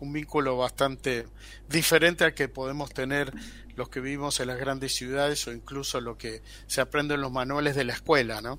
un, 0.00 0.12
vínculo 0.12 0.56
bastante 0.56 1.26
diferente 1.68 2.24
al 2.24 2.34
que 2.34 2.48
podemos 2.48 2.90
tener 2.90 3.32
los 3.74 3.88
que 3.88 4.00
vivimos 4.00 4.40
en 4.40 4.48
las 4.48 4.58
grandes 4.58 4.94
ciudades 4.94 5.46
o 5.46 5.52
incluso 5.52 6.00
lo 6.00 6.16
que 6.16 6.42
se 6.66 6.80
aprende 6.80 7.14
en 7.14 7.20
los 7.20 7.32
manuales 7.32 7.74
de 7.74 7.84
la 7.84 7.92
escuela, 7.92 8.40
¿no? 8.40 8.58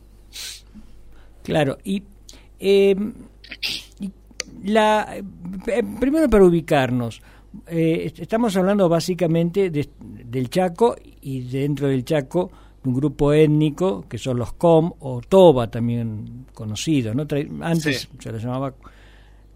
Claro, 1.43 1.77
y, 1.83 2.03
y 2.59 2.95
la, 4.63 5.17
eh, 5.17 5.83
primero 5.99 6.29
para 6.29 6.45
ubicarnos, 6.45 7.21
eh, 7.67 8.11
estamos 8.17 8.55
hablando 8.57 8.87
básicamente 8.87 9.69
de, 9.69 9.89
del 9.99 10.49
Chaco 10.49 10.95
y 11.21 11.41
dentro 11.41 11.87
del 11.87 12.03
Chaco 12.03 12.51
de 12.83 12.89
un 12.89 12.95
grupo 12.95 13.33
étnico 13.33 14.05
que 14.07 14.17
son 14.17 14.37
los 14.37 14.53
Com 14.53 14.91
o 14.99 15.21
Toba 15.21 15.69
también 15.69 16.45
conocidos, 16.53 17.15
¿no? 17.15 17.25
Antes 17.61 18.01
sí. 18.01 18.07
se 18.19 18.31
les 18.31 18.43
llamaba 18.43 18.73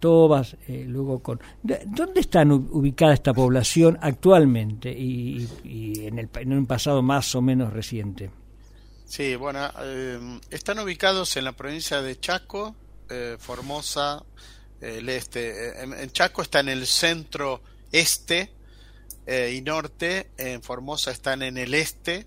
tobas, 0.02 0.58
eh, 0.68 0.84
luego 0.86 1.20
con... 1.20 1.40
¿Dónde 1.62 2.20
están 2.20 2.52
ubicada 2.52 3.14
esta 3.14 3.34
población 3.34 3.98
actualmente 4.02 4.92
y, 4.92 5.48
en, 5.64 6.20
el, 6.20 6.30
en 6.34 6.54
un 6.54 6.66
pasado 6.66 7.02
más 7.02 7.34
o 7.36 7.42
menos 7.42 7.72
reciente? 7.72 8.32
Sí, 9.06 9.36
bueno, 9.36 9.70
eh, 9.84 10.40
están 10.50 10.80
ubicados 10.80 11.38
en 11.38 11.46
la 11.46 11.54
provincia 11.54 12.02
de 12.02 12.20
Chaco, 12.20 12.76
eh, 13.10 13.38
Formosa, 13.40 14.24
el 14.82 15.10
este. 15.10 15.82
En, 15.84 16.12
Chaco 16.12 16.42
está 16.42 16.60
en 16.60 16.70
el 16.70 16.88
centro 16.88 17.62
este 17.92 18.52
y 19.52 19.62
norte, 19.62 20.32
en 20.38 20.62
Formosa 20.62 21.12
están 21.12 21.42
en 21.44 21.58
el 21.58 21.74
este, 21.74 22.26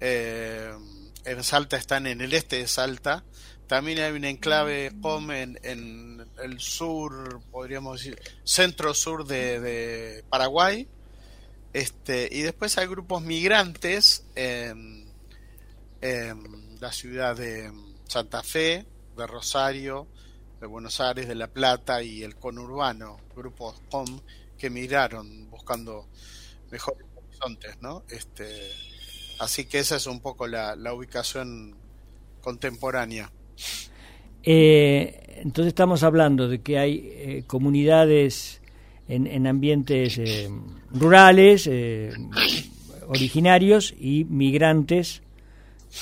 en 0.00 1.44
Salta 1.44 1.76
están 1.76 2.06
en 2.06 2.20
el 2.20 2.32
este 2.32 2.56
de 2.56 2.66
Salta, 2.66 3.22
también 3.66 3.98
hay 3.98 4.12
un 4.12 4.24
enclave 4.24 4.92
COM 5.02 5.30
en, 5.32 5.58
el 5.62 6.60
sur, 6.60 7.40
podríamos 7.50 7.98
decir, 7.98 8.20
centro-sur 8.44 9.26
de, 9.26 10.24
Paraguay. 10.28 10.86
Este, 11.72 12.28
y 12.30 12.42
después 12.42 12.78
hay 12.78 12.86
grupos 12.86 13.22
migrantes 13.22 14.24
en, 14.36 15.04
la 16.80 16.92
ciudad 16.92 17.36
de 17.36 17.72
Santa 18.06 18.42
Fe, 18.44 18.86
de 19.16 19.26
Rosario, 19.26 20.06
de 20.60 20.66
Buenos 20.66 21.00
Aires, 21.00 21.28
de 21.28 21.34
La 21.34 21.48
Plata 21.48 22.02
y 22.02 22.22
el 22.22 22.36
conurbano, 22.36 23.18
grupos 23.34 23.80
COM 23.90 24.20
que 24.58 24.70
migraron 24.70 25.50
buscando 25.50 26.06
mejores 26.70 27.06
horizontes, 27.16 27.76
¿no? 27.82 28.04
Este, 28.08 28.46
así 29.38 29.66
que 29.66 29.78
esa 29.80 29.96
es 29.96 30.06
un 30.06 30.20
poco 30.20 30.46
la 30.46 30.92
ubicación 30.94 31.76
contemporánea. 32.40 33.30
Eh, 34.48 35.40
entonces 35.42 35.70
estamos 35.70 36.04
hablando 36.04 36.48
de 36.48 36.60
que 36.60 36.78
hay 36.78 37.10
eh, 37.12 37.44
comunidades 37.48 38.60
en, 39.08 39.46
ambientes 39.46 40.18
eh, 40.18 40.48
rurales, 40.92 41.68
originarios 43.08 43.94
y 43.98 44.24
migrantes 44.24 45.22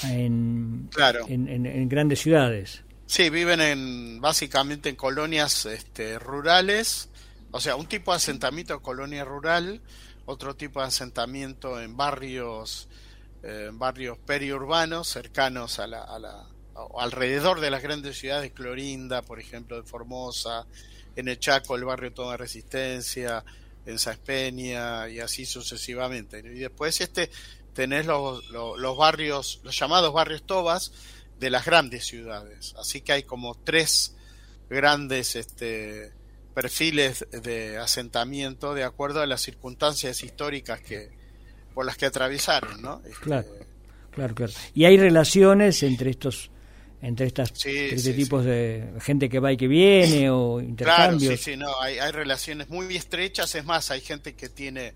en, 0.04 0.90
en, 0.96 1.88
grandes 1.88 2.20
ciudades. 2.20 2.83
Sí, 3.14 3.30
viven 3.30 3.60
en 3.60 4.20
básicamente 4.20 4.88
en 4.88 4.96
colonias 4.96 5.66
este, 5.66 6.18
rurales, 6.18 7.10
o 7.52 7.60
sea, 7.60 7.76
un 7.76 7.86
tipo 7.86 8.10
de 8.10 8.16
asentamiento 8.16 8.74
en 8.74 8.80
colonia 8.80 9.24
rural, 9.24 9.80
otro 10.26 10.56
tipo 10.56 10.80
de 10.80 10.88
asentamiento 10.88 11.80
en 11.80 11.96
barrios, 11.96 12.88
en 13.44 13.78
barrios 13.78 14.18
periurbanos 14.18 15.06
cercanos 15.06 15.78
a 15.78 15.86
la, 15.86 16.02
a 16.02 16.18
la 16.18 16.48
alrededor 16.98 17.60
de 17.60 17.70
las 17.70 17.84
grandes 17.84 18.18
ciudades, 18.18 18.50
Clorinda, 18.50 19.22
por 19.22 19.38
ejemplo, 19.38 19.80
de 19.80 19.86
Formosa, 19.86 20.66
en 21.14 21.28
el 21.28 21.38
Chaco, 21.38 21.76
el 21.76 21.84
barrio 21.84 22.12
Toda 22.12 22.36
Resistencia, 22.36 23.44
en 23.86 23.96
Saespeña 24.00 25.08
y 25.08 25.20
así 25.20 25.46
sucesivamente. 25.46 26.40
Y 26.40 26.58
después 26.58 27.00
este 27.00 27.30
tenés 27.74 28.06
los, 28.06 28.48
los, 28.50 28.96
barrios, 28.96 29.60
los 29.62 29.78
llamados 29.78 30.12
barrios 30.12 30.42
Tobas 30.42 30.90
de 31.38 31.50
las 31.50 31.64
grandes 31.64 32.06
ciudades. 32.06 32.74
Así 32.78 33.00
que 33.00 33.12
hay 33.12 33.22
como 33.22 33.54
tres 33.54 34.14
grandes 34.70 35.36
este, 35.36 36.12
perfiles 36.54 37.26
de 37.30 37.78
asentamiento 37.78 38.74
de 38.74 38.84
acuerdo 38.84 39.20
a 39.20 39.26
las 39.26 39.42
circunstancias 39.42 40.22
históricas 40.22 40.80
que 40.80 41.10
por 41.74 41.84
las 41.84 41.96
que 41.96 42.06
atravesaron, 42.06 42.80
¿no? 42.80 43.02
Este, 43.04 43.20
claro, 43.20 43.48
claro, 44.12 44.34
claro. 44.34 44.52
Y 44.74 44.84
hay 44.84 44.96
relaciones 44.96 45.82
entre 45.82 46.10
estos 46.10 46.50
entre 47.02 47.26
estas 47.26 47.52
este 47.66 48.14
tipos 48.14 48.46
de 48.46 48.94
gente 49.02 49.28
que 49.28 49.38
va 49.38 49.52
y 49.52 49.58
que 49.58 49.68
viene 49.68 50.30
o 50.30 50.58
intercambios. 50.60 51.22
Claro, 51.22 51.36
sí, 51.36 51.50
sí, 51.52 51.56
no, 51.58 51.78
hay, 51.82 51.98
hay 51.98 52.12
relaciones 52.12 52.70
muy 52.70 52.96
estrechas, 52.96 53.54
es 53.54 53.64
más, 53.64 53.90
hay 53.90 54.00
gente 54.00 54.34
que 54.34 54.48
tiene 54.48 54.94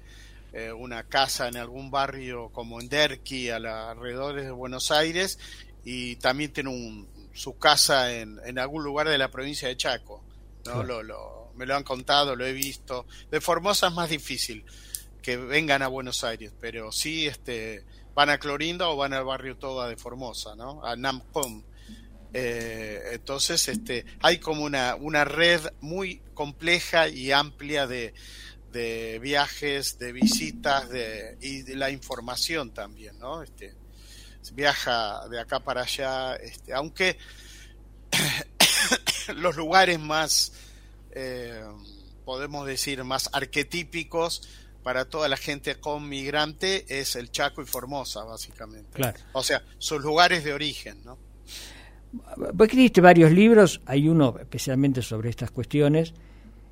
eh, 0.55 0.73
una 0.73 1.03
casa 1.03 1.49
en 1.49 1.59
algún 1.59 1.91
barrio 1.91 2.49
como 2.49 2.81
en 2.81 2.89
Derqui, 2.89 3.51
a 3.51 3.59
los 3.59 3.71
alrededores 3.71 4.47
de 4.47 4.51
Buenos 4.51 4.91
Aires, 4.91 5.39
y 5.85 6.17
también 6.17 6.53
tiene 6.53 6.71
un, 6.71 7.09
su 7.35 7.59
casa 7.59 8.15
en, 8.15 8.41
en 8.45 8.59
algún 8.59 8.85
lugar 8.85 9.09
de 9.09 9.19
la 9.19 9.31
provincia 9.31 9.69
de 9.69 9.77
Chaco. 9.77 10.23
¿no? 10.67 10.83
Lo, 10.83 11.03
lo, 11.03 11.53
me 11.55 11.67
lo 11.67 11.77
han 11.77 11.85
contado, 11.85 12.37
lo 12.37 12.47
he 12.47 12.53
visto. 12.53 13.07
De 13.31 13.41
Formosa 13.41 13.89
es 13.89 13.95
más 13.95 14.11
difícil 14.11 14.65
que 15.23 15.37
vengan 15.37 15.83
a 15.83 15.89
Buenos 15.89 16.25
Aires, 16.25 16.53
pero 16.61 16.93
sí 16.93 17.27
este, 17.27 17.85
van 18.15 18.31
a 18.31 18.39
Clorinda 18.39 18.89
o 18.89 18.97
van 18.97 19.13
al 19.13 19.25
barrio 19.25 19.57
Toba 19.57 19.89
de 19.89 19.97
Formosa, 19.97 20.55
¿no? 20.57 20.85
a 20.85 20.97
Namcom 20.97 21.63
eh, 22.33 23.01
entonces, 23.13 23.69
este, 23.69 24.05
hay 24.21 24.39
como 24.39 24.65
una, 24.65 24.95
una 24.97 25.25
red 25.25 25.61
muy 25.81 26.21
compleja 26.35 27.09
y 27.09 27.33
amplia 27.33 27.87
de, 27.87 28.13
de 28.73 29.19
viajes, 29.21 29.99
de 29.99 30.13
visitas 30.13 30.89
de, 30.91 31.39
y 31.41 31.63
de 31.63 31.77
la 31.77 31.91
información 31.91 32.73
también, 32.73 33.19
¿no? 33.19 33.43
Este, 33.43 33.75
viaja 34.55 35.27
de 35.29 35.41
acá 35.41 35.61
para 35.61 35.83
allá, 35.83 36.37
este, 36.37 36.73
aunque 36.73 37.19
los 39.37 39.57
lugares 39.57 39.99
más, 39.99 40.53
eh, 41.13 41.63
podemos 42.25 42.67
decir, 42.67 43.03
más 43.05 43.31
arquetípicos 43.33 44.49
para 44.83 45.05
toda 45.05 45.29
la 45.29 45.37
gente 45.37 45.75
con 45.77 46.09
migrante 46.09 46.87
es 46.89 47.17
el 47.17 47.31
Chaco 47.31 47.61
y 47.63 47.67
Formosa, 47.67 48.25
básicamente. 48.25 49.03
O 49.33 49.43
sea, 49.43 49.63
sus 49.79 50.03
lugares 50.03 50.45
de 50.45 50.53
origen, 50.53 50.99
¿no? 51.05 51.19
Vos 52.37 52.67
escribiste 52.67 53.03
varios 53.03 53.31
libros, 53.33 53.83
hay 53.85 54.09
uno 54.09 54.35
especialmente 54.39 55.03
sobre 55.03 55.29
estas 55.29 55.51
cuestiones, 55.51 56.15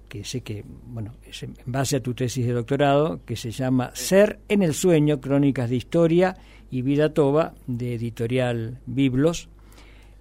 que 0.08 0.24
sé 0.24 0.40
que, 0.40 0.64
bueno, 0.86 1.14
es 1.26 1.42
en 1.42 1.54
base 1.66 1.96
a 1.96 2.00
tu 2.02 2.14
tesis 2.14 2.46
de 2.46 2.52
doctorado, 2.52 3.20
que 3.26 3.36
se 3.36 3.50
llama 3.50 3.90
Ser 3.94 4.40
en 4.48 4.62
el 4.62 4.72
sueño, 4.72 5.20
crónicas 5.20 5.68
de 5.68 5.76
historia 5.76 6.36
y 6.76 6.82
vida 6.82 7.14
toba, 7.14 7.54
de 7.66 7.94
editorial 7.94 8.80
Biblos, 8.84 9.48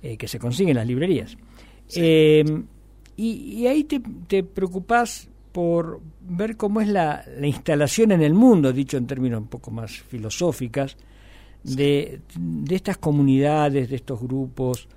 eh, 0.02 0.16
que 0.16 0.30
se 0.30 0.40
consigue 0.40 0.72
en 0.72 0.78
las 0.78 0.88
librerías. 0.88 1.38
Em, 1.94 2.66
y, 3.18 3.68
ahí 3.68 3.84
te, 3.84 4.02
te 4.28 4.44
preocupás 4.44 5.28
por 5.52 6.00
ver 6.22 6.56
cómo 6.56 6.80
es 6.80 6.88
la, 6.88 7.26
la, 7.38 7.48
instalación 7.48 8.14
en 8.14 8.22
el 8.22 8.34
mundo, 8.34 8.72
dicho 8.72 8.96
en 8.96 9.06
términos 9.06 9.42
un 9.42 9.48
poco 9.48 9.70
más 9.70 9.92
filosóficas, 9.92 10.96
de, 11.64 12.22
de 12.38 12.76
estas 12.76 12.98
comunidades, 12.98 13.90
de 13.90 13.96
estos 13.98 14.22
grupos, 14.22 14.88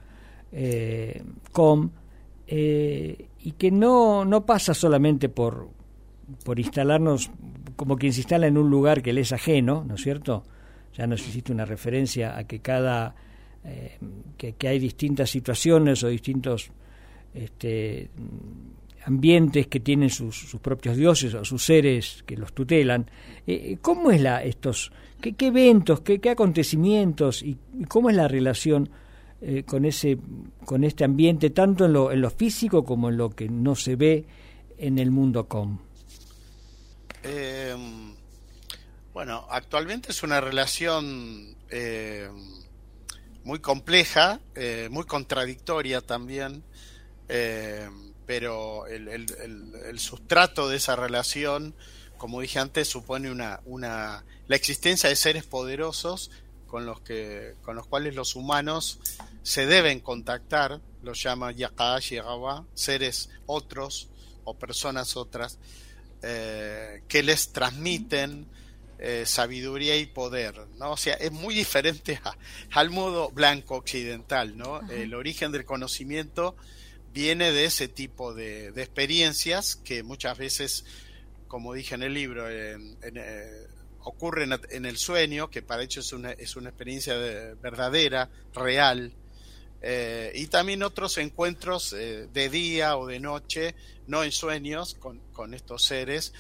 eh, 0.53 1.21
com, 1.51 1.91
eh, 2.47 3.27
y 3.43 3.53
que 3.53 3.73
no, 3.73 4.25
no 4.25 4.47
pasa 4.47 4.75
solamente 4.75 5.29
por, 5.29 5.69
por 6.45 6.61
instalarnos 6.61 7.33
como 7.75 7.97
quien 7.97 8.13
se 8.13 8.21
instala 8.21 8.47
en 8.47 8.59
un 8.59 8.71
lugar 8.71 9.03
que 9.03 9.13
le 9.13 9.23
es 9.23 9.33
ajeno, 9.33 9.85
¿no 9.85 9.97
es 9.97 10.03
cierto? 10.03 10.45
Ya 10.99 11.07
nos 11.07 11.27
hiciste 11.27 11.53
una 11.53 11.65
referencia 11.65 12.37
a 12.37 12.45
que 12.45 12.59
cada 12.59 13.15
eh, 13.65 13.99
que, 14.37 14.69
hay 14.69 14.79
distintas 14.79 15.31
situaciones 15.31 16.03
o 16.03 16.09
distintos 16.09 16.71
este, 17.33 18.11
ambientes 19.05 19.69
que 19.69 19.81
tienen 19.81 20.11
sus, 20.11 20.57
propios 20.61 20.97
dioses 20.97 21.33
o 21.35 21.45
sus 21.45 21.65
seres 21.65 22.23
que 22.27 22.37
los 22.37 22.53
tutelan. 22.53 23.11
¿Cómo 23.81 24.11
es 24.11 24.21
la 24.21 24.43
estos 24.43 24.93
qué, 25.21 25.35
eventos, 25.47 26.01
qué, 26.01 26.21
qué 26.21 26.31
acontecimientos 26.31 27.43
y, 27.43 27.59
cómo 27.89 28.11
es 28.11 28.17
la 28.17 28.29
relación 28.29 28.91
eh, 29.41 29.63
con 29.65 29.85
ese 29.85 30.19
con 30.65 30.85
este 30.85 31.05
ambiente 31.05 31.51
tanto 31.51 31.85
en 31.85 31.93
lo, 31.93 32.11
en 32.11 32.21
lo 32.21 32.31
físico 32.31 32.85
como 32.85 33.09
en 33.09 33.17
lo 33.17 33.31
que 33.31 33.49
no 33.49 33.75
se 33.75 33.97
ve 33.97 34.25
en 34.77 34.99
el 34.99 35.11
mundo 35.11 35.47
com 35.47 35.79
em, 37.23 38.15
bueno 39.19 39.49
actualmente 39.51 40.13
es 40.13 40.23
una 40.23 40.41
relación 40.41 41.57
em, 41.71 42.31
muy 43.43 43.59
compleja 43.59 44.39
eh, 44.55 44.87
muy 44.93 45.07
contradictoria 45.07 46.01
también 46.03 46.63
em, 47.29 48.13
pero 48.27 48.87
el, 48.87 49.09
el, 49.09 49.27
el, 49.87 49.99
sustrato 49.99 50.69
de 50.69 50.77
esa 50.77 50.95
relación 50.95 51.75
como 52.17 52.41
dije 52.41 52.61
antes 52.61 52.87
supone 52.87 53.29
una, 53.29 53.59
una 53.65 54.25
la 54.47 54.55
existencia 54.55 55.09
de 55.09 55.17
seres 55.17 55.43
poderosos 55.43 56.31
con 56.69 56.87
los 56.87 57.01
que 57.01 57.57
con 57.63 57.75
los 57.75 57.89
cuales 57.89 58.15
los 58.15 58.37
humanos 58.37 59.01
se 59.43 59.67
deben 59.67 59.99
contactar, 59.99 60.81
los 61.03 61.21
llama 61.21 61.51
Yakash 61.51 62.13
y 62.13 62.21
seres 62.75 63.31
otros 63.47 64.11
o 64.45 64.55
personas 64.55 65.17
otras 65.17 65.59
eh, 66.23 67.03
que 67.09 67.25
les 67.25 67.51
transmiten 67.51 68.47
eh, 69.01 69.25
sabiduría 69.27 69.97
y 69.97 70.07
poder, 70.07 70.67
¿no? 70.77 70.91
O 70.91 70.97
sea, 70.97 71.15
es 71.15 71.31
muy 71.31 71.55
diferente 71.55 72.21
al 72.73 72.91
modo 72.91 73.31
blanco 73.31 73.77
occidental, 73.77 74.57
¿no? 74.57 74.81
El 74.91 75.15
origen 75.15 75.53
del 75.53 75.65
conocimiento 75.65 76.57
viene 77.13 77.53
de 77.53 77.65
ese 77.65 77.87
tipo 77.87 78.35
de, 78.35 78.69
experiencias 78.69 79.77
que 79.77 80.03
muchas 80.03 80.37
veces, 80.37 80.85
como 81.47 81.75
dije 81.75 81.95
en 81.95 82.03
el 82.03 82.13
libro, 82.13 82.51
en, 82.51 82.97
eh, 83.03 83.67
ocurren 84.03 84.59
en 84.71 84.85
el 84.85 84.97
sueño, 84.97 85.49
que 85.49 85.63
para 85.63 85.85
hecho 85.85 86.01
es 86.01 86.13
una, 86.13 86.33
es 86.33 86.57
una 86.57 86.71
experiencia 86.71 87.17
verdadera, 87.17 88.29
real, 88.53 89.13
eh, 89.81 90.33
y 90.35 90.49
también 90.49 90.83
otros 90.83 91.19
encuentros 91.19 91.93
eh, 91.93 92.27
de 92.33 92.49
día 92.49 92.97
o 92.97 93.07
de 93.07 93.21
noche, 93.21 93.77
no 94.09 94.25
en 94.25 94.33
sueños, 94.33 94.95
con, 94.95 95.21
con 95.33 95.55
estos 95.55 95.85
seres 95.85 96.33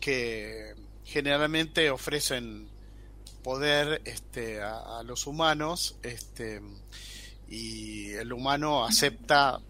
que 0.00 0.74
generalmente 1.04 1.90
ofrecen 1.90 2.68
poder 3.42 4.00
este, 4.04 4.62
a, 4.62 5.02
los 5.04 5.26
humanos 5.26 5.96
este, 6.02 6.62
y 7.48 8.12
el 8.12 8.32
humano 8.32 8.84
acepta 8.84 9.60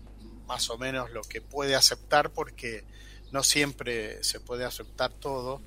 más 0.46 0.70
o 0.70 0.78
menos 0.78 1.10
lo 1.10 1.22
que 1.22 1.40
puede 1.40 1.74
aceptar 1.74 2.30
porque 2.30 2.84
no 3.32 3.42
siempre 3.42 4.22
se 4.22 4.38
puede 4.38 4.64
aceptar 4.64 5.12
todo. 5.12 5.60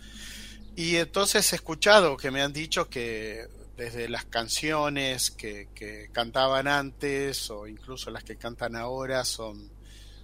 Y 0.75 0.95
entonces 0.95 1.51
he 1.51 1.55
escuchado 1.57 2.15
que 2.15 2.31
me 2.31 2.41
han 2.41 2.53
dicho 2.53 2.89
que 2.89 3.47
desde 3.75 4.07
las 4.07 4.25
canciones 4.25 5.31
que, 5.31 5.67
cantaban 6.13 6.67
antes 6.67 7.49
o 7.51 7.67
incluso 7.67 8.09
las 8.09 8.23
que 8.23 8.37
cantan 8.37 8.75
ahora 8.75 9.25
son, 9.25 9.69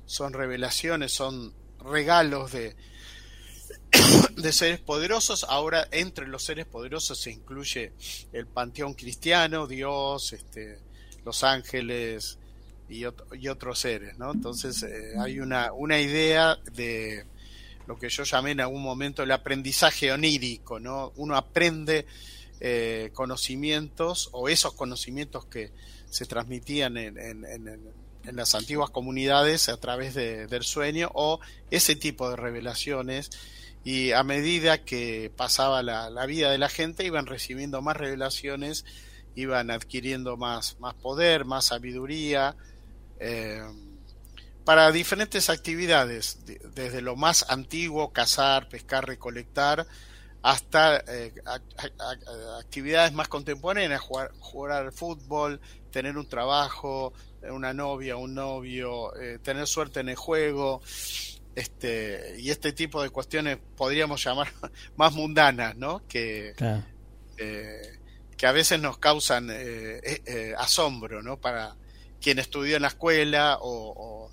son 0.05 0.33
revelaciones, 0.33 1.11
son 1.11 1.53
regalos 1.79 2.51
de, 2.53 2.75
de 4.35 4.51
seres 4.51 4.79
poderosos. 4.79 5.45
Ahora 5.47 5.87
entre 5.91 6.27
los 6.27 6.43
seres 6.43 6.65
poderosos 6.65 7.19
se 7.19 7.31
incluye 7.31 7.93
el 8.31 8.47
panteón 8.47 8.93
cristiano, 8.93 9.67
Dios, 9.67 10.33
este, 10.33 10.79
los 11.25 11.43
ángeles 11.43 12.37
y, 12.89 13.05
otros 13.05 13.79
seres. 13.79 14.17
¿no? 14.17 14.31
Entonces 14.31 14.83
eh, 14.83 15.13
hay 15.19 15.39
una, 15.39 15.73
una 15.73 15.99
idea 15.99 16.57
de 16.73 17.25
lo 17.87 17.97
que 17.97 18.09
yo 18.09 18.23
llamé 18.23 18.51
en 18.51 18.61
algún 18.61 18.81
momento 18.81 19.23
el 19.23 19.31
aprendizaje 19.31 20.11
onírico. 20.11 20.79
¿no? 20.79 21.11
Uno 21.15 21.35
aprende 21.35 22.05
eh, 22.59 23.09
conocimientos 23.13 24.29
o 24.31 24.47
esos 24.49 24.73
conocimientos 24.73 25.45
que 25.45 25.71
se 26.09 26.25
transmitían 26.25 26.97
en, 26.97 27.17
en, 27.17 28.03
las 28.31 28.55
antiguas 28.55 28.89
comunidades 28.89 29.67
a 29.67 29.75
través 29.75 30.13
del 30.13 30.63
sueño 30.63 31.11
o 31.13 31.41
ese 31.71 31.97
tipo 31.97 32.29
de 32.29 32.37
revelaciones 32.37 33.31
y 33.83 34.11
a 34.11 34.23
medida 34.23 34.79
que 34.79 35.31
pasaba 35.35 35.83
la, 35.83 36.25
vida 36.25 36.51
de 36.51 36.57
la 36.57 36.69
gente 36.69 37.05
iban 37.05 37.25
recibiendo 37.25 37.81
más 37.81 37.97
revelaciones, 37.97 38.85
iban 39.35 39.71
adquiriendo 39.71 40.37
más, 40.37 40.79
más 40.79 40.93
poder, 40.93 41.43
más 41.45 41.65
sabiduría, 41.65 42.55
eh, 43.19 43.61
para 44.63 44.91
diferentes 44.93 45.49
actividades, 45.49 46.39
desde 46.73 47.01
lo 47.01 47.17
más 47.17 47.45
antiguo, 47.49 48.13
cazar, 48.13 48.69
pescar, 48.69 49.05
recolectar, 49.05 49.85
hasta 50.41 51.03
eh, 51.07 51.33
actividades 52.59 53.13
más 53.13 53.27
contemporáneas, 53.27 54.01
jugar, 54.01 54.31
jugar 54.39 54.71
al 54.83 54.91
fútbol, 54.93 55.59
tener 55.91 56.17
un 56.17 56.27
trabajo, 56.27 57.13
una 57.49 57.73
novia, 57.73 58.15
un 58.15 58.33
novio, 58.33 59.15
eh, 59.19 59.39
tener 59.41 59.67
suerte 59.67 59.99
en 59.99 60.09
el 60.09 60.15
juego, 60.15 60.81
este 61.55 62.35
y 62.39 62.49
este 62.49 62.73
tipo 62.73 63.01
de 63.03 63.09
cuestiones 63.09 63.57
podríamos 63.75 64.23
llamar 64.23 64.47
más 64.95 65.13
mundanas, 65.13 65.75
¿no? 65.75 66.05
Que 66.07 66.53
eh, 67.37 67.99
que 68.37 68.47
a 68.47 68.51
veces 68.51 68.79
nos 68.79 68.97
causan 68.97 69.49
asombro, 70.57 71.21
¿no? 71.21 71.39
Para 71.39 71.75
quien 72.19 72.39
estudió 72.39 72.75
en 72.75 72.81
la 72.81 72.87
escuela 72.89 73.57
o, 73.61 74.29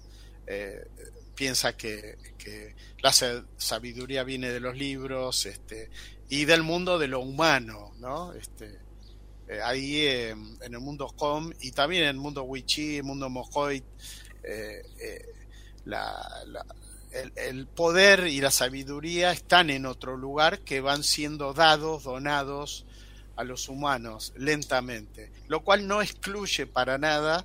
piensa 1.35 1.77
que, 1.77 2.19
que 2.37 2.75
la 3.03 3.13
sabiduría 3.13 4.25
viene 4.25 4.51
de 4.51 4.61
los 4.61 4.77
libros 4.77 5.47
este, 5.47 5.91
y 6.29 6.45
del 6.45 6.63
mundo 6.63 6.99
de 6.99 7.09
lo 7.09 7.21
humano, 7.21 7.93
¿no? 7.99 8.33
Este, 8.35 8.79
eh, 9.49 9.61
ahí 9.65 9.97
eh, 10.03 10.31
en 10.31 10.75
el 10.75 10.79
mundo 10.79 11.09
Com 11.17 11.51
y 11.61 11.73
también 11.73 12.05
en 12.05 12.11
el 12.11 12.17
mundo 12.17 12.45
Wichi, 12.45 12.99
el 12.99 13.03
mundo 13.03 13.29
Mojoit, 13.29 13.85
eh, 14.45 14.83
el, 17.13 17.33
el, 17.37 17.67
poder 17.67 18.27
y 18.27 18.41
la 18.41 18.51
sabiduría 18.51 19.33
están 19.33 19.71
en 19.71 19.87
otro 19.87 20.17
lugar 20.17 20.61
que 20.61 20.81
van 20.81 21.03
siendo 21.03 21.53
dados, 21.53 22.05
donados 22.05 22.87
a 23.37 23.45
los 23.45 23.69
humanos 23.69 24.33
lentamente, 24.37 25.33
lo 25.49 25.63
cual 25.65 25.87
no 25.87 26.03
excluye 26.03 26.67
para 26.67 26.99
nada 26.99 27.45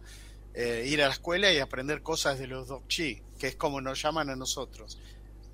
ir 0.85 1.03
a 1.03 1.07
la 1.07 1.13
escuela 1.13 1.51
y 1.51 1.59
aprender 1.59 2.01
cosas 2.01 2.39
de 2.39 2.47
los 2.47 2.69
Dokchi, 2.69 3.21
que 3.37 3.47
es 3.47 3.55
como 3.57 3.81
nos 3.81 4.01
llaman 4.01 4.29
a 4.29 4.37
nosotros. 4.37 4.97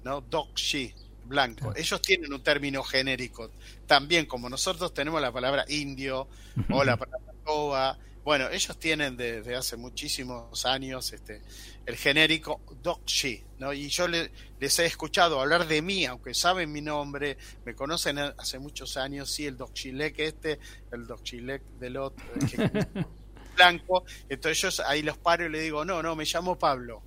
¿no? 0.03 0.21
Dokshi, 0.21 0.93
blanco. 1.25 1.73
Ellos 1.75 2.01
tienen 2.01 2.33
un 2.33 2.43
término 2.43 2.83
genérico. 2.83 3.51
También 3.87 4.25
como 4.25 4.49
nosotros 4.49 4.93
tenemos 4.93 5.21
la 5.21 5.31
palabra 5.31 5.65
indio 5.69 6.27
o 6.69 6.83
la 6.83 6.97
palabra 6.97 7.33
toba. 7.45 7.97
Bueno, 8.23 8.49
ellos 8.49 8.77
tienen 8.77 9.17
desde 9.17 9.55
hace 9.55 9.77
muchísimos 9.77 10.65
años 10.65 11.11
este, 11.11 11.41
el 11.85 11.95
genérico 11.95 12.61
Dokshi, 12.83 13.43
¿no? 13.57 13.73
Y 13.73 13.89
yo 13.89 14.07
les 14.07 14.79
he 14.79 14.85
escuchado 14.85 15.41
hablar 15.41 15.67
de 15.67 15.81
mí, 15.81 16.05
aunque 16.05 16.35
saben 16.35 16.71
mi 16.71 16.81
nombre, 16.81 17.37
me 17.65 17.73
conocen 17.73 18.19
hace 18.19 18.59
muchos 18.59 18.95
años, 18.97 19.31
sí, 19.31 19.47
el 19.47 19.57
Dokshilek 19.57 20.19
este, 20.19 20.59
el 20.91 21.07
Dokshilek 21.07 21.63
del 21.79 21.97
otro, 21.97 22.23
blanco. 23.55 24.03
Entonces 24.29 24.75
yo 24.75 24.83
ahí 24.85 25.01
los 25.01 25.17
paro 25.17 25.45
y 25.45 25.49
le 25.49 25.61
digo, 25.61 25.83
no, 25.83 26.03
no, 26.03 26.15
me 26.15 26.25
llamo 26.25 26.59
Pablo. 26.59 27.01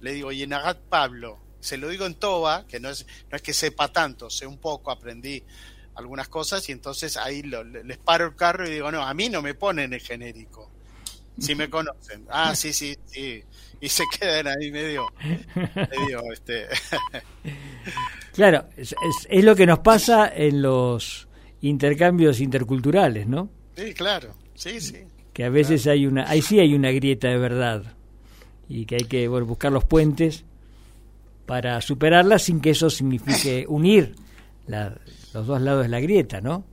Le 0.00 0.12
digo, 0.12 0.32
Yenagat 0.32 0.78
Pablo 0.80 1.48
se 1.60 1.76
lo 1.76 1.88
digo 1.88 2.06
en 2.06 2.14
Toba, 2.14 2.66
que 2.66 2.80
no 2.80 2.88
es, 2.90 3.06
no 3.30 3.36
es 3.36 3.42
que 3.42 3.52
sepa 3.52 3.88
tanto, 3.88 4.30
sé 4.30 4.46
un 4.46 4.58
poco, 4.58 4.90
aprendí 4.90 5.42
algunas 5.98 6.28
cosas 6.28 6.68
y 6.68 6.72
entonces 6.72 7.16
ahí 7.16 7.42
les 7.42 7.98
paro 7.98 8.26
el 8.26 8.36
carro 8.36 8.66
y 8.66 8.70
digo, 8.70 8.90
no, 8.92 9.02
a 9.02 9.12
mí 9.14 9.28
no 9.28 9.42
me 9.42 9.54
ponen 9.54 9.92
el 9.92 10.00
genérico. 10.00 10.70
Si 11.38 11.54
me 11.54 11.68
conocen. 11.68 12.24
Ah, 12.30 12.54
sí, 12.54 12.72
sí, 12.72 12.96
sí. 13.06 13.42
Y 13.80 13.88
se 13.88 14.04
quedan 14.20 14.46
ahí 14.46 14.70
medio, 14.70 15.06
medio 15.54 16.22
este. 16.32 16.66
claro, 18.32 18.64
es, 18.76 18.94
es, 19.28 19.44
lo 19.44 19.56
que 19.56 19.66
nos 19.66 19.80
pasa 19.80 20.32
en 20.34 20.62
los 20.62 21.28
intercambios 21.60 22.40
interculturales, 22.40 23.26
¿no? 23.26 23.50
Sí, 23.76 23.92
claro. 23.94 24.34
Sí, 24.54 24.80
sí. 24.80 24.98
Que 25.32 25.44
a 25.44 25.50
veces 25.50 25.86
hay 25.86 26.06
una, 26.06 26.28
ahí 26.28 26.42
sí 26.42 26.58
hay 26.58 26.74
una 26.74 26.90
grieta 26.90 27.28
de 27.28 27.38
verdad 27.38 27.94
y 28.68 28.86
que 28.86 28.96
hay 28.96 29.04
que 29.04 29.28
buscar 29.28 29.72
los 29.72 29.84
puentes 29.84 30.44
para 31.46 31.80
superarla 31.80 32.38
sin 32.38 32.60
que 32.60 32.70
eso 32.70 32.90
signifique 32.90 33.64
unir 33.68 34.14
los 35.38 35.46
dos 35.46 35.60
lados 35.60 35.84
de 35.84 35.88
la 35.88 36.00
grieta, 36.00 36.40
¿no? 36.40 36.64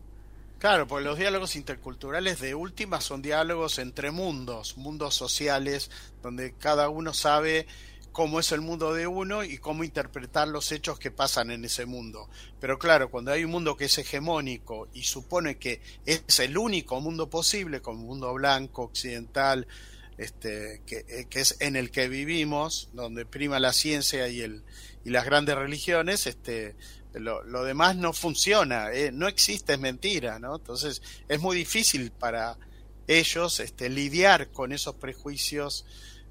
Claro, 0.58 0.88
porque 0.88 1.06
los 1.06 1.19
diálogos 1.19 1.56
interculturales 1.56 2.39
de 2.39 2.56
última 2.56 2.99
son 2.99 3.21
diálogos 3.21 3.78
entre 3.78 4.10
mundos, 4.10 4.78
mundos 4.78 5.13
sociales, 5.13 5.91
donde 6.23 6.54
cada 6.54 6.89
uno 6.89 7.13
sabe 7.13 7.67
cómo 8.12 8.39
es 8.39 8.51
el 8.51 8.62
mundo 8.62 8.93
de 8.95 9.06
uno 9.06 9.43
y 9.43 9.60
cómo 9.60 9.84
interpretar 9.84 10.47
los 10.47 10.71
hechos 10.71 10.97
que 10.97 11.12
pasan 11.12 11.51
en 11.51 11.63
ese 11.63 11.86
mundo. 11.86 12.28
Pero 12.60 12.80
claro, 12.80 13.12
cuando 13.12 13.32
hay 13.32 13.43
un 13.43 13.51
mundo 13.51 13.78
que 13.78 13.86
es 13.86 13.97
hegemónico 13.99 14.88
y 14.93 15.04
supone 15.04 15.58
que 15.58 15.80
es 16.08 16.39
el 16.39 16.58
único 16.58 16.99
mundo 17.01 17.30
posible, 17.30 17.82
como 17.82 17.99
un 18.01 18.08
mundo 18.08 18.34
blanco, 18.34 18.82
occidental, 18.82 19.67
este, 20.17 20.82
eh, 20.88 21.28
que, 21.30 21.39
es 21.39 21.58
en 21.60 21.75
el 21.75 21.91
que 21.91 22.08
vivimos, 22.08 22.89
donde 22.93 23.28
prima 23.28 23.60
la 23.60 23.73
ciencia 23.73 24.28
y, 24.28 24.41
el, 24.41 24.63
y 25.04 25.12
las 25.12 25.25
grandes 25.25 25.56
religiones, 25.56 26.25
este, 26.25 26.73
lo, 27.19 27.43
lo 27.43 27.63
demás 27.63 27.95
no 27.95 28.13
funciona, 28.13 28.91
eh, 28.91 29.12
no 29.12 29.28
existe, 29.28 29.73
es 29.73 29.80
mentira, 29.80 30.39
¿no? 30.39 30.56
Entonces 30.56 31.01
es 31.28 31.39
muy 31.39 31.58
difícil 31.58 32.12
para 32.12 32.58
ellos 33.08 33.60
este, 33.60 33.89
lidiar 33.89 34.51
con 34.51 34.71
esos 34.71 34.95
prejuicios 34.95 35.86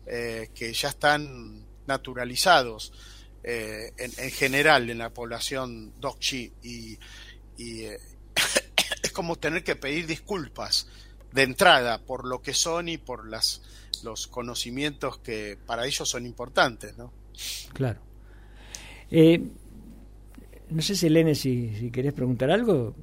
eh, 0.07 0.51
que 0.55 0.73
ya 0.73 0.89
están 0.89 1.65
naturalizados 1.87 2.93
en, 3.47 4.11
en, 4.17 4.31
general 4.31 4.89
en 4.89 4.97
la 4.97 5.11
población 5.11 5.93
Dokchi 6.01 6.51
y, 6.63 6.99
es 9.03 9.13
como 9.13 9.37
tener 9.37 9.63
que 9.63 9.77
pedir 9.77 10.07
disculpas 10.07 10.89
de 11.31 11.43
entrada 11.43 11.99
por 11.99 12.27
lo 12.27 12.41
que 12.41 12.55
son 12.55 12.89
y 12.89 12.97
por 12.97 13.29
las 13.29 13.61
los 14.05 14.27
conocimientos 14.27 15.19
que 15.19 15.59
para 15.67 15.87
ellos 15.87 16.09
son 16.09 16.27
importantes, 16.27 16.97
¿no? 16.97 17.13
Claro. 17.73 18.01
Eh, 19.11 19.43
no 20.75 20.83
sé, 20.83 20.97
Selene, 20.97 21.35
si, 21.35 21.71
si 21.79 21.91
querés 21.91 22.13
preguntar 22.13 22.51
algo. 22.51 22.95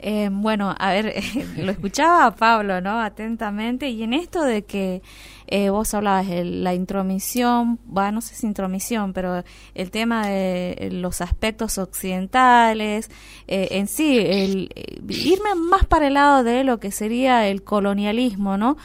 Eh, 0.00 0.28
bueno, 0.30 0.74
a 0.78 0.92
ver, 0.92 1.12
lo 1.56 1.72
escuchaba 1.72 2.30
Pablo, 2.34 2.80
¿no? 2.80 3.00
Atentamente, 3.00 3.88
y 3.88 4.04
en 4.04 4.14
esto 4.14 4.42
de 4.42 4.62
que 4.62 5.02
eh, 5.48 5.70
vos 5.70 5.92
hablabas 5.92 6.28
de 6.28 6.44
la 6.44 6.74
intromisión, 6.74 7.80
bueno, 7.84 8.12
no 8.12 8.20
sé 8.20 8.34
si 8.34 8.46
intromisión, 8.46 9.12
pero 9.12 9.42
el 9.74 9.90
tema 9.90 10.28
de 10.28 10.90
los 10.92 11.20
aspectos 11.20 11.78
occidentales, 11.78 13.10
eh, 13.48 13.68
en 13.72 13.88
sí, 13.88 14.18
el, 14.18 14.70
irme 15.08 15.54
más 15.56 15.84
para 15.86 16.06
el 16.08 16.14
lado 16.14 16.44
de 16.44 16.62
lo 16.64 16.78
que 16.78 16.92
sería 16.92 17.48
el 17.48 17.64
colonialismo, 17.64 18.56
¿no? 18.56 18.76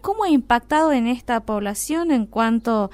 ¿Cómo 0.00 0.24
ha 0.24 0.28
impactado 0.28 0.92
en 0.92 1.08
esta 1.08 1.40
población 1.40 2.12
en 2.12 2.26
cuanto 2.26 2.90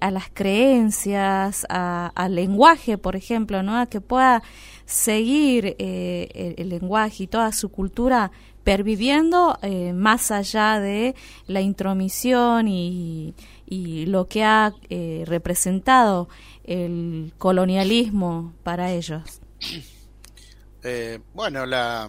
a 0.00 0.10
las 0.10 0.28
creencias, 0.32 1.66
al 1.70 2.34
lenguaje, 2.34 2.98
por 2.98 3.16
ejemplo, 3.16 3.62
¿no? 3.62 3.78
A 3.78 3.86
que 3.86 4.00
pueda 4.00 4.42
seguir 4.88 5.76
eh, 5.78 6.54
el, 6.56 6.70
lenguaje 6.70 7.24
y 7.24 7.26
toda 7.26 7.52
su 7.52 7.68
cultura 7.68 8.32
perviviendo 8.64 9.58
eh, 9.60 9.92
más 9.92 10.30
allá 10.30 10.80
de 10.80 11.14
la 11.46 11.60
intromisión 11.60 12.68
y, 12.68 13.34
y 13.66 14.06
lo 14.06 14.28
que 14.28 14.44
ha 14.44 14.72
eh, 14.88 15.24
representado 15.26 16.30
el 16.64 17.34
colonialismo 17.36 18.54
para 18.62 18.90
ellos. 18.90 19.40
bueno, 21.34 21.66
la, 21.66 22.08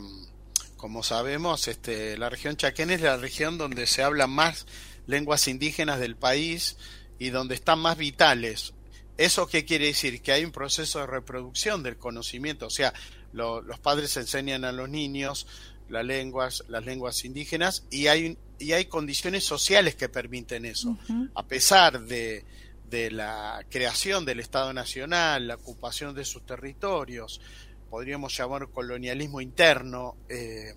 como 0.77 1.03
sabemos, 1.03 1.67
este, 1.67 2.17
la 2.17 2.29
región 2.29 2.55
chaquén 2.55 2.91
es 2.91 3.01
la 3.01 3.17
región 3.17 3.57
donde 3.57 3.87
se 3.87 4.03
hablan 4.03 4.29
más 4.29 4.65
lenguas 5.05 5.49
indígenas 5.49 5.99
del 5.99 6.15
país 6.15 6.77
y 7.19 7.31
donde 7.31 7.55
están 7.55 7.79
más 7.79 7.97
vitales. 7.97 8.73
¿Eso 9.19 9.47
qué 9.47 9.65
quiere 9.65 9.87
decir? 9.87 10.21
Que 10.21 10.31
hay 10.31 10.45
un 10.45 10.53
proceso 10.53 10.99
de 10.99 11.05
reproducción 11.05 11.83
del 11.83 11.97
conocimiento, 11.97 12.67
o 12.67 12.69
sea, 12.69 12.93
los 13.33 13.79
padres 13.81 14.15
enseñan 14.15 14.63
a 14.63 14.71
los 14.71 14.87
niños 14.87 15.45
las 15.89 16.05
lenguas, 16.05 16.63
las 16.69 16.85
lenguas 16.85 17.25
indígenas 17.25 17.83
y 17.91 18.07
hay, 18.07 18.37
y 18.59 18.71
hay 18.71 18.85
condiciones 18.85 19.43
sociales 19.43 19.95
que 19.95 20.07
permiten 20.07 20.63
eso. 20.63 20.97
A 21.35 21.45
pesar 21.45 21.99
de, 21.99 22.45
de 22.89 23.11
la 23.11 23.65
creación 23.69 24.23
del 24.23 24.39
Estado 24.39 24.71
Nacional, 24.71 25.47
la 25.47 25.55
ocupación 25.55 26.15
de 26.15 26.23
sus 26.23 26.45
territorios, 26.45 27.41
podríamos 27.89 28.37
llamar 28.37 28.69
colonialismo 28.69 29.41
interno, 29.41 30.15
eh, 30.29 30.75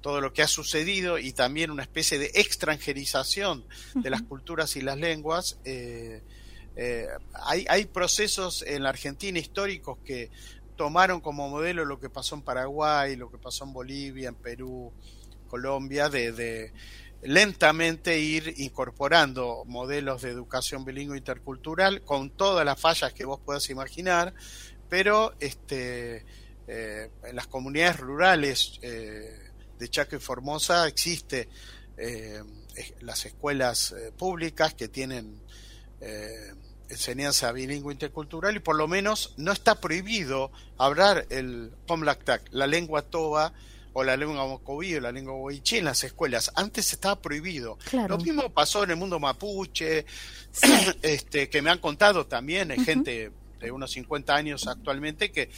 todo 0.00 0.20
lo 0.20 0.32
que 0.32 0.42
ha 0.42 0.48
sucedido 0.48 1.18
y 1.18 1.32
también 1.32 1.72
una 1.72 1.82
especie 1.82 2.20
de 2.20 2.30
extranjerización 2.34 3.64
de 3.94 4.10
las 4.10 4.22
culturas 4.22 4.76
y 4.76 4.80
las 4.80 4.96
lenguas. 4.96 5.58
Eh, 5.64 6.22
eh, 6.76 7.08
hay, 7.34 7.84
procesos 7.86 8.62
en 8.62 8.84
la 8.84 8.90
Argentina 8.90 9.38
históricos 9.38 9.98
que 10.04 10.30
tomaron 10.76 11.20
como 11.20 11.48
modelo 11.48 11.84
lo 11.84 11.98
que 12.00 12.08
pasó 12.08 12.36
en 12.36 12.42
Paraguay, 12.42 13.16
lo 13.16 13.30
que 13.30 13.38
pasó 13.38 13.64
en 13.64 13.72
Bolivia, 13.72 14.28
en 14.28 14.34
Perú, 14.36 14.92
Colombia, 15.48 16.08
de, 16.08 16.72
lentamente 17.22 18.18
ir 18.18 18.54
incorporando 18.58 19.64
modelos 19.66 20.22
de 20.22 20.30
educación 20.30 20.84
bilingüe 20.84 21.18
intercultural 21.18 22.02
con 22.02 22.30
todas 22.30 22.64
las 22.64 22.80
fallas 22.80 23.12
que 23.12 23.26
vos 23.26 23.40
puedas 23.44 23.68
imaginar, 23.68 24.32
pero 24.88 25.34
este, 25.40 26.24
eh, 26.66 27.10
en 27.24 27.36
las 27.36 27.46
comunidades 27.46 27.98
rurales 27.98 28.78
eh, 28.80 29.50
de 29.78 29.88
Chaco 29.88 30.16
y 30.16 30.20
Formosa 30.20 30.86
existe 30.86 31.48
las 33.02 33.26
escuelas 33.26 33.94
públicas 34.16 34.72
que 34.72 34.88
tienen 34.88 35.38
enseñanza 36.88 37.52
bilingüe 37.52 37.92
intercultural 37.92 38.56
y 38.56 38.60
por 38.60 38.76
lo 38.76 38.88
menos 38.88 39.34
no 39.36 39.52
está 39.52 39.80
prohibido 39.80 40.50
hablar 40.78 41.26
el 41.30 41.72
Pomlactac, 41.86 42.42
la 42.50 42.66
lengua 42.66 43.02
toba 43.02 43.52
o 43.92 44.04
la 44.04 44.16
lengua 44.16 44.46
mocobí 44.46 44.94
o 44.94 45.00
la 45.00 45.12
lengua 45.12 45.34
boichi 45.34 45.78
en 45.78 45.84
las 45.84 46.04
escuelas. 46.04 46.52
Antes 46.54 46.92
estaba 46.92 47.20
prohibido. 47.20 47.78
Lo 48.08 48.18
mismo 48.18 48.50
pasó 48.50 48.84
en 48.84 48.90
el 48.90 48.96
mundo 48.96 49.18
mapuche, 49.18 50.06
este, 51.02 51.48
que 51.48 51.62
me 51.62 51.70
han 51.70 51.78
contado 51.78 52.26
también, 52.26 52.70
hay 52.70 52.80
gente 52.84 53.32
de 53.58 53.70
unos 53.70 53.90
50 53.92 54.34
años 54.34 54.66
actualmente 54.66 55.30
que 55.30 55.50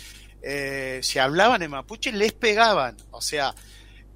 eh, 0.42 1.00
si 1.02 1.18
hablaban 1.18 1.62
en 1.62 1.70
mapuche 1.70 2.12
les 2.12 2.32
pegaban. 2.32 2.96
O 3.10 3.20
sea, 3.20 3.54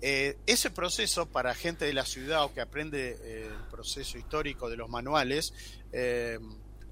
eh, 0.01 0.37
ese 0.47 0.71
proceso 0.71 1.27
para 1.27 1.55
gente 1.55 1.85
de 1.85 1.93
la 1.93 2.05
ciudad 2.05 2.45
o 2.45 2.53
que 2.53 2.61
aprende 2.61 3.17
eh, 3.23 3.49
el 3.49 3.71
proceso 3.71 4.19
histórico 4.19 4.69
de 4.69 4.77
los 4.77 4.89
manuales, 4.89 5.53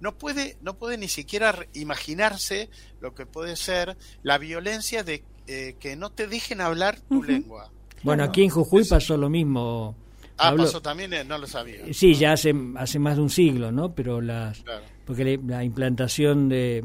no, 0.00 0.18
puede, 0.18 0.56
no 0.62 0.76
puede 0.78 0.98
ni 0.98 1.08
siquiera 1.08 1.66
imaginarse 1.74 2.70
lo 3.00 3.14
que 3.14 3.26
puede 3.26 3.56
ser 3.56 3.96
la 4.22 4.38
violencia 4.38 5.02
de 5.02 5.24
que 5.46 5.96
no 5.96 6.10
te 6.10 6.26
dejen 6.26 6.60
hablar 6.60 7.00
tu 7.00 7.22
lengua. 7.22 7.70
Bueno, 8.02 8.24
aquí 8.24 8.42
en 8.42 8.50
Jujuy 8.50 8.84
pasó 8.84 9.16
lo 9.16 9.30
mismo. 9.30 9.94
Ah, 10.36 10.54
pasó 10.56 10.82
también, 10.82 11.10
no 11.28 11.38
lo 11.38 11.46
sabía. 11.46 11.78
Sí, 11.92 12.14
ya 12.14 12.32
hace, 12.32 12.52
hace 12.76 12.98
más 12.98 13.16
de 13.16 13.22
un 13.22 13.30
siglo, 13.30 13.70
¿no? 13.70 13.94
Pero 13.94 14.20
las, 14.20 14.64
porque 15.06 15.40
la 15.46 15.62
implantación 15.62 16.48
de, 16.48 16.84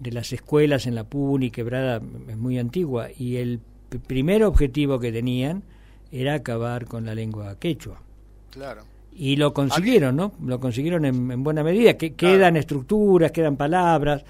de 0.00 0.12
las 0.12 0.32
escuelas 0.32 0.86
en 0.86 0.94
la 0.94 1.04
Puni, 1.04 1.50
Quebrada, 1.50 2.02
es 2.28 2.36
muy 2.36 2.58
antigua, 2.58 3.08
y 3.16 3.36
el 3.36 3.60
primer 4.06 4.42
objetivo 4.42 4.98
que 4.98 5.12
tenían 5.12 5.62
era 6.10 6.34
acabar 6.34 6.86
con 6.86 7.06
la 7.06 7.14
lengua 7.14 7.58
quechua. 7.58 8.02
Claro. 8.50 8.82
Y 9.14 9.36
lo 9.36 9.52
consiguieron, 9.52 10.16
¿no? 10.16 10.32
Lo 10.44 10.58
consiguieron 10.58 11.04
en, 11.04 11.42
buena 11.44 11.62
medida. 11.62 11.96
Que, 11.96 12.14
Quedan 12.14 12.56
estructuras, 12.56 13.30
quedan 13.30 13.56
palabras, 13.56 14.24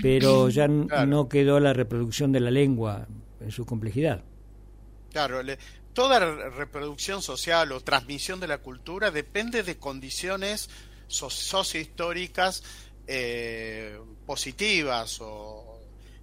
pero 0.00 0.48
ya 0.48 0.68
no 0.68 1.28
quedó 1.28 1.58
la 1.60 1.72
reproducción 1.72 2.32
de 2.32 2.40
la 2.40 2.50
lengua 2.50 3.06
en 3.40 3.50
su 3.50 3.66
complejidad. 3.66 4.22
Claro, 5.10 5.40
toda 5.92 6.20
reproducción 6.50 7.20
social 7.20 7.72
o 7.72 7.80
transmisión 7.80 8.40
de 8.40 8.46
la 8.46 8.58
cultura 8.58 9.10
depende 9.10 9.62
de 9.62 9.76
condiciones 9.76 10.70
sociohistóricas 11.06 12.62
eh, 13.06 13.98
positivas 14.24 15.18
o 15.20 15.80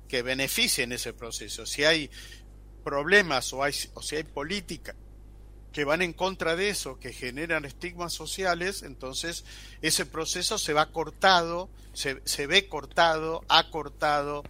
que 0.07 0.21
beneficien 0.23 0.91
ese 0.91 1.13
proceso. 1.13 1.65
Si 1.65 1.83
hay 1.83 2.09
problemas 2.83 3.53
o, 3.53 3.63
hay, 3.63 3.73
o 3.93 4.01
si 4.01 4.15
hay 4.15 4.23
política 4.23 4.95
que 5.71 5.84
van 5.84 6.01
en 6.01 6.13
contra 6.13 6.55
de 6.55 6.69
eso, 6.69 6.99
que 6.99 7.13
generan 7.13 7.65
estigmas 7.65 8.13
sociales, 8.13 8.84
entonces 8.84 9.45
ese 9.82 10.05
proceso 10.05 10.58
se 10.58 10.73
va 10.73 10.88
cortado, 10.88 11.69
se, 11.93 12.21
se 12.25 12.47
ve 12.47 12.67
cortado, 12.67 13.43
ha 13.49 13.69
cortado 13.69 14.43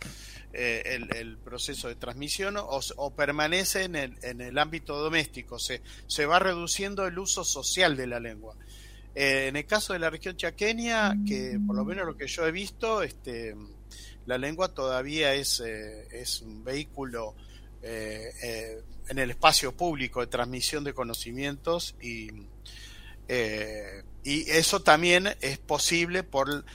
eh, 0.51 0.99
el, 1.12 1.38
proceso 1.38 1.89
de 1.89 1.95
transmisión 1.95 2.55
o, 2.58 3.12
permanece 3.12 3.84
en 3.84 3.95
el, 3.95 4.17
en 4.23 4.41
el 4.41 4.58
ámbito 4.58 4.97
doméstico, 4.97 5.60
se, 5.60 5.82
se 6.08 6.25
va 6.25 6.39
reduciendo 6.39 7.05
el 7.05 7.19
uso 7.19 7.43
social 7.43 7.95
de 7.95 8.08
la 8.08 8.19
lengua. 8.19 8.55
Eh, 9.13 9.47
en 9.47 9.58
el 9.58 9.65
caso 9.65 9.93
de 9.93 9.99
la 9.99 10.10
región 10.10 10.38
chaqueña, 10.38 11.15
que 11.27 11.60
por 11.65 11.75
lo 11.75 11.86
menos 11.86 12.05
lo 12.05 12.17
que 12.17 12.27
yo 12.27 12.47
he 12.47 12.51
visto, 12.51 13.03
este, 13.03 13.55
la 14.25 14.38
lengua 14.38 14.69
todavía 14.69 15.34
es, 15.34 15.60
eh, 15.60 16.08
es 16.12 16.41
un 16.41 16.63
vehículo 16.63 17.36
eh, 17.81 18.81
en 19.07 19.19
el 19.19 19.31
espacio 19.31 19.75
público 19.75 20.21
de 20.21 20.27
transmisión 20.27 20.83
de 20.83 20.93
conocimientos 20.93 21.95
y, 22.01 22.29
y 24.23 24.49
eso 24.49 24.81
también 24.81 25.35
es 25.41 25.57
posible 25.57 26.23
por 26.23 26.65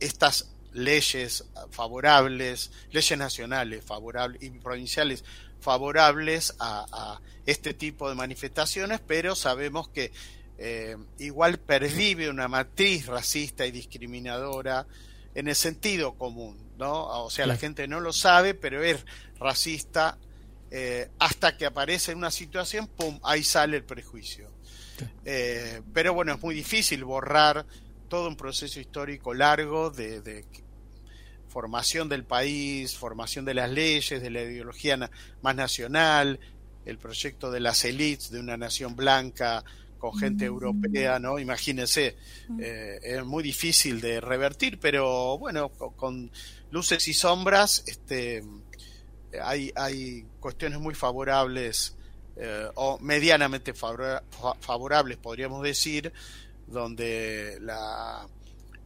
estas 0.00 0.50
leyes 0.72 1.44
favorables, 1.70 2.70
leyes 2.90 3.18
nacionales 3.18 3.84
favorables 3.84 4.42
y 4.42 4.50
provinciales 4.50 5.24
favorables 5.60 6.54
a, 6.58 6.86
a 6.92 7.20
este 7.46 7.74
tipo 7.74 8.08
de 8.08 8.14
manifestaciones, 8.14 9.00
pero 9.06 9.34
sabemos 9.34 9.88
que 9.88 10.12
eh, 10.56 10.96
igual 11.18 11.58
pervive 11.58 12.30
una 12.30 12.48
matriz 12.48 13.06
racista 13.06 13.66
y 13.66 13.70
discriminadora 13.70 14.86
en 15.34 15.48
el 15.48 15.56
sentido 15.56 16.14
común, 16.14 16.56
¿no? 16.78 17.24
O 17.24 17.30
sea, 17.30 17.46
la 17.46 17.56
gente 17.56 17.88
no 17.88 18.00
lo 18.00 18.12
sabe, 18.12 18.54
pero 18.54 18.84
es 18.84 19.04
racista 19.38 20.16
eh, 20.76 21.08
hasta 21.20 21.56
que 21.56 21.66
aparece 21.66 22.10
en 22.10 22.18
una 22.18 22.32
situación, 22.32 22.88
¡pum!, 22.88 23.20
ahí 23.22 23.44
sale 23.44 23.76
el 23.76 23.84
prejuicio. 23.84 24.50
Eh, 25.24 25.82
pero 25.92 26.14
bueno, 26.14 26.34
es 26.34 26.42
muy 26.42 26.52
difícil 26.52 27.04
borrar 27.04 27.64
todo 28.08 28.26
un 28.26 28.34
proceso 28.34 28.80
histórico 28.80 29.34
largo 29.34 29.90
de, 29.90 30.44
formación 31.46 32.08
del 32.08 32.24
país, 32.24 32.96
formación 32.96 33.44
de 33.44 33.54
las 33.54 33.70
leyes, 33.70 34.20
de 34.20 34.30
la 34.30 34.42
ideología 34.42 35.08
más 35.42 35.54
nacional, 35.54 36.40
el 36.84 36.98
proyecto 36.98 37.52
de 37.52 37.60
las 37.60 37.84
élites 37.84 38.32
de 38.32 38.40
una 38.40 38.56
nación 38.56 38.96
blanca 38.96 39.62
con 39.98 40.18
gente 40.18 40.44
europea, 40.44 41.20
¿no? 41.20 41.38
Imagínense, 41.38 42.16
eh, 42.58 42.98
es 43.00 43.24
muy 43.24 43.44
difícil 43.44 44.00
de 44.00 44.20
revertir, 44.20 44.80
pero 44.80 45.38
bueno, 45.38 45.68
con, 45.68 46.32
luces 46.74 47.06
y 47.06 47.14
sombras, 47.14 47.84
este, 47.86 48.42
hay, 49.42 49.72
hay 49.74 50.26
cuestiones 50.40 50.80
muy 50.80 50.94
favorables 50.94 51.96
eh, 52.36 52.68
o 52.74 52.98
medianamente 52.98 53.74
favorables, 53.74 55.18
podríamos 55.18 55.62
decir, 55.62 56.12
donde 56.66 57.58
la, 57.60 58.26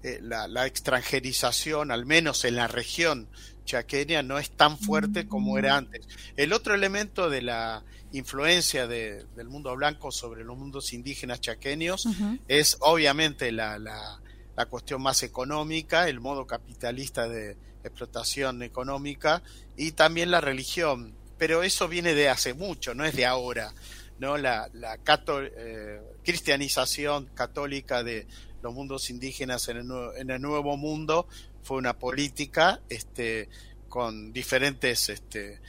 eh, 0.02 0.18
la, 0.22 0.46
la, 0.48 0.66
extranjerización, 0.66 1.90
al 1.90 2.04
menos 2.04 2.44
en 2.44 2.56
la 2.56 2.68
región 2.68 3.28
chaqueña, 3.64 4.22
no 4.22 4.38
es 4.38 4.50
tan 4.50 4.78
fuerte 4.78 5.26
como 5.26 5.58
era 5.58 5.76
antes. 5.76 6.06
El 6.37 6.52
otro 6.52 6.74
elemento 6.74 7.30
de 7.30 7.42
la 7.42 7.84
influencia 8.12 8.87
de, 8.87 9.24
del 9.37 9.48
mundo 9.48 9.74
blanco 9.76 10.12
sobre 10.12 10.44
los 10.44 10.56
mundos 10.56 10.92
indígenas 10.92 11.40
chaqueños 11.40 12.06
es 12.48 12.76
obviamente 12.80 13.50
la, 13.52 13.78
la, 13.78 14.20
la, 14.56 14.66
cuestión 14.66 15.02
más 15.02 15.22
económica, 15.22 16.08
el 16.08 16.20
modo 16.20 16.46
capitalista 16.46 17.28
de 17.28 17.56
explotación 17.88 18.62
económica 18.62 19.42
y 19.77 19.92
también 19.92 20.31
la 20.31 20.40
religión. 20.40 21.14
Pero 21.38 21.62
eso 21.62 21.88
viene 21.88 22.14
de 22.14 22.29
hace 22.29 22.55
mucho, 22.55 22.94
no 22.94 23.05
es 23.05 23.14
de 23.14 23.27
ahora. 23.27 23.72
¿no? 24.18 24.37
La, 24.37 24.68
la 24.72 24.98
eh, 24.98 26.01
cristianización 26.24 27.27
católica 27.35 28.03
de 28.03 28.27
los 28.62 28.74
mundos 28.74 29.11
indígenas 29.11 29.68
en 29.68 29.79
el, 29.79 29.90
en 30.16 30.31
el 30.31 30.42
nuevo 30.42 30.77
mundo 30.77 31.29
fue 31.62 31.77
una 31.77 31.98
política 31.98 32.81
este, 32.88 33.48
con 33.88 34.33
diferentes 34.33 35.09
este, 35.09 35.61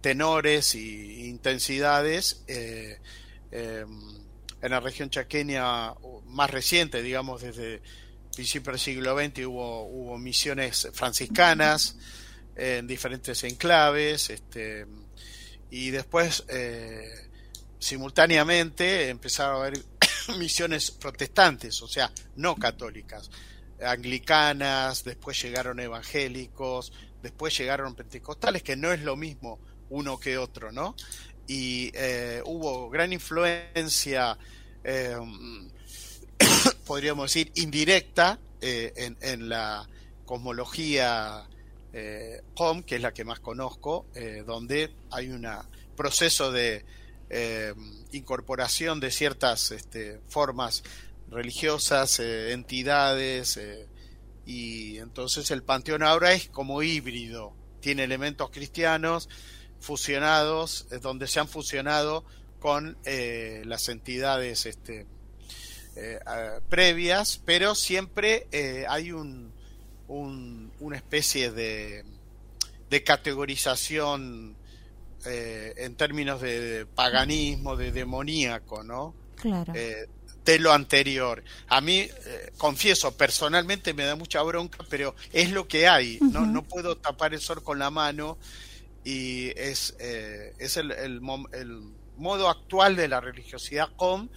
tenores 0.00 0.74
e 0.74 1.26
intensidades. 1.28 2.44
Eh, 2.46 2.98
em, 3.50 4.28
en 4.60 4.70
la 4.70 4.80
región 4.80 5.08
chaqueña 5.10 5.94
más 6.26 6.50
reciente, 6.50 7.02
digamos, 7.02 7.42
desde 7.42 7.80
principios 8.38 8.74
del 8.74 8.94
siglo 8.94 9.18
XX 9.18 9.46
hubo, 9.46 9.82
hubo 9.82 10.16
misiones 10.16 10.88
franciscanas 10.92 11.96
en 12.54 12.86
diferentes 12.86 13.42
enclaves, 13.42 14.30
este, 14.30 14.86
y 15.72 15.90
después 15.90 16.44
eh, 16.46 17.30
simultáneamente 17.80 19.08
empezaron 19.08 19.56
a 19.56 19.66
haber 19.66 19.82
misiones 20.38 20.92
protestantes, 20.92 21.82
o 21.82 21.88
sea, 21.88 22.12
no 22.36 22.54
católicas, 22.54 23.28
anglicanas, 23.82 25.02
después 25.02 25.42
llegaron 25.42 25.80
evangélicos, 25.80 26.92
después 27.20 27.58
llegaron 27.58 27.96
pentecostales, 27.96 28.62
que 28.62 28.76
no 28.76 28.92
es 28.92 29.02
lo 29.02 29.16
mismo 29.16 29.58
uno 29.90 30.16
que 30.20 30.38
otro, 30.38 30.70
¿no? 30.70 30.94
Y 31.48 31.90
eh, 31.92 32.40
hubo 32.44 32.88
gran 32.88 33.12
influencia, 33.12 34.38
eh, 34.84 35.16
podríamos 36.86 37.32
decir, 37.32 37.52
indirecta 37.56 38.38
eh, 38.60 39.14
en, 39.20 39.48
la 39.48 39.88
cosmología 40.24 41.46
eh, 41.92 42.42
que 42.86 42.96
es 42.96 43.02
la 43.02 43.12
que 43.12 43.24
más 43.24 43.40
conozco, 43.40 44.06
donde 44.46 44.92
hay 45.10 45.28
un 45.30 45.46
proceso 45.96 46.52
de 46.52 46.84
incorporación 48.12 49.00
de 49.00 49.10
ciertas 49.10 49.70
este, 49.70 50.20
formas 50.28 50.82
religiosas, 51.30 52.20
entidades, 52.20 53.58
y 54.44 54.98
entonces 54.98 55.50
el 55.50 55.62
panteón 55.62 56.02
ahora 56.02 56.32
es 56.32 56.48
como 56.48 56.82
híbrido, 56.82 57.54
tiene 57.80 58.04
elementos 58.04 58.50
cristianos 58.50 59.28
fusionados, 59.80 60.86
donde 61.00 61.26
se 61.26 61.40
han 61.40 61.48
fusionado 61.48 62.24
con 62.58 62.96
eh, 63.04 63.62
las 63.66 63.88
entidades 63.88 64.66
este, 64.66 65.06
eh, 65.98 66.60
previas, 66.68 67.40
pero 67.44 67.74
siempre 67.74 68.46
eh, 68.52 68.84
hay 68.88 69.12
un, 69.12 69.52
una 70.08 70.96
especie 70.96 71.50
de, 71.50 72.04
de 72.90 73.04
categorización 73.04 74.56
en 75.24 75.94
términos 75.96 76.40
de, 76.40 76.86
paganismo, 76.94 77.76
de 77.76 77.92
demoníaco, 77.92 78.82
¿no? 78.82 79.14
Claro 79.36 79.74
de 80.48 80.58
lo 80.58 80.72
anterior. 80.72 81.44
A 81.68 81.82
mí, 81.82 81.98
eh, 81.98 82.52
confieso, 82.56 83.14
personalmente 83.14 83.92
me 83.92 84.04
da 84.04 84.16
mucha 84.16 84.40
bronca, 84.42 84.78
pero 84.88 85.14
es 85.30 85.50
lo 85.50 85.68
que 85.68 85.86
hay. 85.86 86.18
no, 86.22 86.46
no 86.46 86.62
puedo 86.62 86.96
tapar 86.96 87.34
el 87.34 87.40
sol 87.40 87.62
con 87.62 87.78
la 87.78 87.90
mano 87.90 88.38
y 89.04 89.48
es, 89.60 89.94
eh, 90.00 90.54
es 90.58 90.78
el, 90.78 90.92
el, 90.92 91.20
modo 91.20 92.48
actual 92.48 92.96
de 92.96 93.08
la 93.08 93.20
religiosidad 93.20 93.90
com 93.94 94.28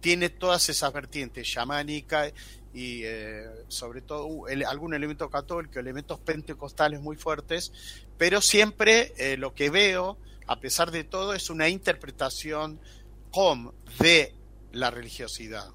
tiene 0.00 0.30
todas 0.30 0.68
esas 0.68 0.92
vertientes, 0.92 1.48
chamánica 1.48 2.28
y 2.72 3.02
eh, 3.04 3.46
sobre 3.68 4.00
todo 4.00 4.46
algún 4.66 4.94
elemento 4.94 5.28
católico, 5.30 5.78
elementos 5.78 6.18
pentecostales 6.20 7.00
muy 7.00 7.16
fuertes, 7.16 7.72
pero 8.16 8.40
siempre 8.40 9.12
lo 9.38 9.54
que 9.54 9.70
veo, 9.70 10.18
a 10.46 10.60
pesar 10.60 10.90
de 10.90 11.04
todo, 11.04 11.34
es 11.34 11.50
una 11.50 11.68
interpretación 11.68 12.80
com 13.30 13.72
de 13.98 14.34
la 14.72 14.90
religiosidad. 14.90 15.70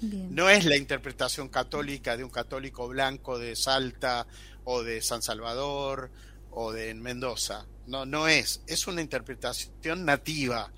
No 0.00 0.50
es 0.50 0.66
la 0.66 0.76
interpretación 0.76 1.48
católica 1.48 2.16
de 2.16 2.24
un 2.24 2.30
católico 2.30 2.86
blanco 2.86 3.38
de 3.38 3.56
Salta 3.56 4.26
o 4.64 4.82
de 4.82 5.00
San 5.00 5.22
Salvador 5.22 6.10
o 6.50 6.72
de 6.72 6.92
Mendoza. 6.94 7.66
No, 7.86 8.04
no 8.04 8.28
es. 8.28 8.62
Es 8.66 8.86
una 8.86 9.00
interpretación 9.00 10.04
nativa, 10.04 10.70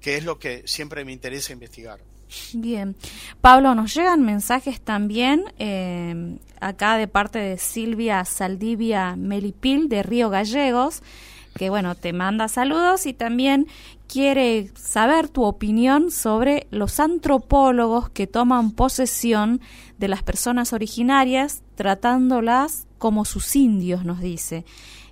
que 0.00 0.16
es 0.16 0.24
lo 0.24 0.38
que 0.38 0.64
siempre 0.66 1.04
me 1.04 1.12
interesa 1.12 1.52
investigar. 1.52 2.00
Bien. 2.52 2.96
Pablo, 3.40 3.74
nos 3.74 3.94
llegan 3.94 4.22
mensajes 4.22 4.80
también 4.80 5.44
eh, 5.58 6.38
acá 6.60 6.96
de 6.96 7.08
parte 7.08 7.38
de 7.38 7.58
Silvia 7.58 8.24
Saldivia 8.24 9.16
Melipil 9.16 9.88
de 9.88 10.02
Río 10.02 10.30
Gallegos 10.30 11.02
que 11.54 11.70
bueno, 11.70 11.94
te 11.94 12.12
manda 12.12 12.48
saludos 12.48 13.06
y 13.06 13.14
también 13.14 13.66
quiere 14.08 14.70
saber 14.74 15.28
tu 15.28 15.44
opinión 15.44 16.10
sobre 16.10 16.66
los 16.70 17.00
antropólogos 17.00 18.10
que 18.10 18.26
toman 18.26 18.72
posesión 18.72 19.60
de 19.98 20.08
las 20.08 20.22
personas 20.22 20.72
originarias 20.72 21.62
tratándolas 21.76 22.86
como 22.98 23.24
sus 23.24 23.54
indios, 23.54 24.04
nos 24.04 24.20
dice. 24.20 24.64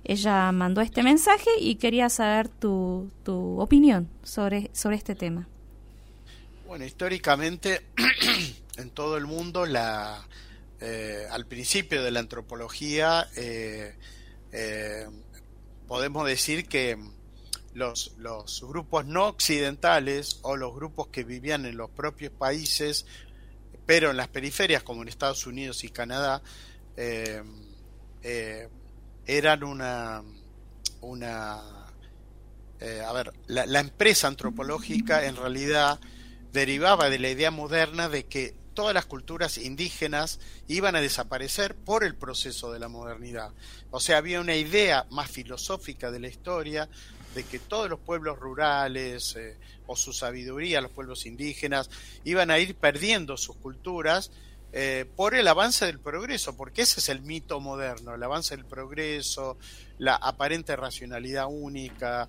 Ella 0.03 0.51
mandó 0.51 0.81
este 0.81 1.01
mensaje 1.01 1.49
y 1.59 1.75
quería 1.75 2.09
saber 2.09 2.49
tu, 2.49 3.09
tu 3.23 3.59
opinión 3.59 4.09
sobre, 4.23 4.69
sobre 4.73 4.97
este 4.97 5.15
tema. 5.15 5.47
Bueno, 6.73 6.87
históricamente 6.87 7.85
en 8.77 8.89
todo 8.89 9.15
el 9.17 9.27
mundo 9.27 9.67
la, 9.67 10.27
eh, 10.81 11.27
al 11.29 11.45
principio 11.45 12.01
de 12.01 12.09
la 12.09 12.19
antropología 12.19 13.29
eh, 13.35 13.95
eh, 14.51 15.05
podemos 15.87 16.25
decir 16.25 16.67
que 16.67 16.97
los, 17.75 18.15
grupos 18.59 19.05
no 19.05 19.27
occidentales 19.27 20.39
o 20.41 20.57
los 20.57 20.73
grupos 20.73 21.09
que 21.09 21.23
vivían 21.23 21.67
en 21.67 21.77
los 21.77 21.91
propios 21.91 22.31
países, 22.31 23.05
pero 23.85 24.09
en 24.09 24.17
las 24.17 24.29
periferias 24.29 24.81
como 24.81 25.03
en 25.03 25.09
Estados 25.09 25.45
Unidos 25.45 25.83
y 25.83 25.89
Canadá, 25.89 26.41
eh, 26.97 27.39
eran 29.27 29.63
una, 29.63 30.23
una 31.01 31.85
a 32.81 33.13
ver, 33.13 33.31
la, 33.45 33.67
la, 33.67 33.79
empresa 33.79 34.27
antropológica 34.27 35.23
en 35.23 35.35
realidad 35.35 35.99
derivaba 36.53 37.09
de 37.09 37.19
la 37.19 37.29
idea 37.29 37.51
moderna 37.51 38.07
de 38.07 38.25
que 38.25 38.53
todas 38.73 38.93
las 38.93 39.05
culturas 39.05 39.57
indígenas 39.57 40.39
iban 40.67 40.95
a 40.95 41.01
desaparecer 41.01 41.75
por 41.75 42.03
el 42.03 42.15
proceso 42.15 42.71
de 42.71 42.79
la 42.79 42.87
modernidad. 42.87 43.51
O 43.91 43.99
sea, 43.99 44.17
había 44.17 44.39
una 44.39 44.55
idea 44.55 45.05
más 45.09 45.29
filosófica 45.29 46.11
de 46.11 46.19
la 46.19 46.27
historia 46.27 46.89
de 47.35 47.43
que 47.43 47.59
todos 47.59 47.89
los 47.89 47.99
pueblos 47.99 48.39
rurales 48.39 49.35
eh, 49.35 49.57
o 49.87 49.95
su 49.95 50.13
sabiduría, 50.13 50.81
los 50.81 50.91
pueblos 50.91 51.25
indígenas, 51.25 51.89
iban 52.23 52.51
a 52.51 52.59
ir 52.59 52.75
perdiendo 52.75 53.37
sus 53.37 53.55
culturas 53.57 54.31
eh, 54.71 55.05
por 55.15 55.35
el 55.35 55.47
avance 55.47 55.85
del 55.85 55.99
progreso, 55.99 56.55
porque 56.55 56.83
ese 56.83 56.99
es 56.99 57.09
el 57.09 57.21
mito 57.21 57.59
moderno, 57.59 58.15
el 58.15 58.23
avance 58.23 58.55
del 58.55 58.65
progreso, 58.65 59.57
la 59.99 60.15
aparente 60.15 60.75
racionalidad 60.75 61.45
única, 61.47 62.27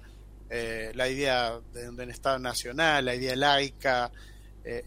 eh, 0.55 0.93
la 0.95 1.09
idea 1.09 1.59
de 1.73 1.89
un 1.89 2.01
Estado 2.11 2.39
nacional, 2.39 3.05
la 3.05 3.15
idea 3.15 3.37
laica, 3.37 4.11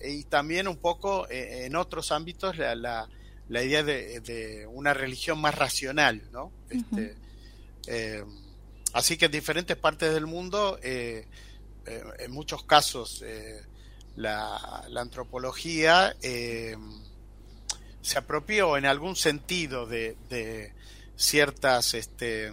y 0.03 0.23
también 0.23 0.67
un 0.67 0.77
poco 0.77 1.27
en 1.29 1.75
otros 1.75 2.11
ámbitos 2.11 2.57
la, 2.57 2.73
la, 2.73 3.07
la 3.47 3.63
idea 3.63 3.83
de, 3.83 4.67
una 4.71 4.95
religión 4.95 5.39
más 5.39 5.53
racional, 5.53 6.23
¿no? 6.31 6.51
Este, 6.71 7.15
Así 8.93 9.17
que 9.17 9.25
en 9.25 9.31
diferentes 9.31 9.77
partes 9.77 10.13
del 10.13 10.25
mundo, 10.25 10.79
eh, 10.81 11.27
eh, 11.85 12.03
en 12.17 12.31
muchos 12.31 12.63
casos, 12.63 13.23
eh, 13.25 13.61
la, 14.15 14.57
antropología 14.95 16.15
se 16.19 18.17
apropió 18.17 18.75
en 18.77 18.85
algún 18.85 19.15
sentido 19.15 19.85
de, 19.85 20.73
ciertas, 21.15 21.93
este, 21.93 22.51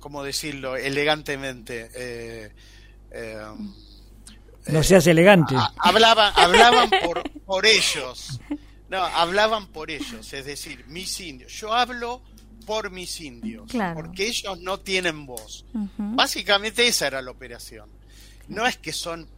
¿cómo 0.00 0.24
decirlo? 0.24 0.76
Elegantemente. 0.76 2.52
no 4.66 4.82
seas 4.82 5.06
elegante. 5.06 5.54
hablaban 5.78 6.32
hablaban 6.36 6.90
por, 7.04 7.30
por 7.46 7.66
ellos. 7.66 8.40
No, 8.88 8.98
hablaban 8.98 9.68
por 9.68 9.90
ellos, 9.90 10.32
es 10.32 10.44
decir, 10.44 10.84
mis 10.88 11.20
indios. 11.20 11.52
Yo 11.52 11.72
hablo 11.72 12.22
por 12.66 12.90
mis 12.90 13.20
indios, 13.20 13.72
porque 13.94 14.28
ellos 14.28 14.60
no 14.60 14.78
tienen 14.78 15.26
voz. 15.26 15.64
Básicamente 15.96 16.86
esa 16.86 17.08
era 17.08 17.20
la 17.20 17.32
operación. 17.32 17.90
No 18.48 18.66
es 18.66 18.76
que 18.76 18.92
son 18.92 19.28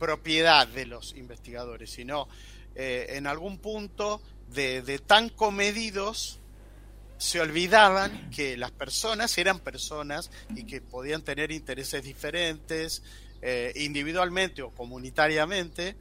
propiedad 0.00 0.66
de 0.66 0.86
los 0.86 1.14
investigadores, 1.14 1.90
sino 1.90 2.28
eh, 2.74 3.06
en 3.10 3.28
algún 3.28 3.58
punto 3.58 4.20
de, 4.48 5.00
tan 5.06 5.28
comedidos 5.28 6.39
se 7.20 7.38
olvidaban 7.38 8.30
que 8.30 8.56
las 8.56 8.70
personas 8.70 9.36
eran 9.36 9.60
personas 9.60 10.30
y 10.56 10.64
que 10.64 10.80
podían 10.80 11.20
tener 11.20 11.52
intereses 11.52 12.02
diferentes 12.02 13.02
eh, 13.42 13.72
individualmente 13.76 14.62
o 14.62 14.70
comunitariamente 14.70 15.96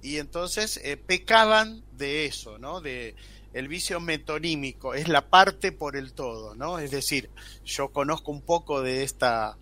y 0.00 0.16
entonces 0.16 0.80
eh, 0.82 0.96
pecaban 0.96 1.84
de 1.92 2.24
eso, 2.24 2.58
¿no? 2.58 2.80
De, 2.80 3.14
el 3.52 3.68
vicio 3.68 4.00
metonímico, 4.00 4.94
es 4.94 5.08
la 5.08 5.28
parte 5.28 5.72
por 5.72 5.94
el 5.94 6.14
todo, 6.14 6.54
¿no? 6.54 6.78
Es 6.78 6.90
decir, 6.90 7.28
yo 7.66 7.92
conozco 7.92 8.32
un 8.32 8.40
poco 8.40 8.80
de 8.80 9.02
esta, 9.02 9.58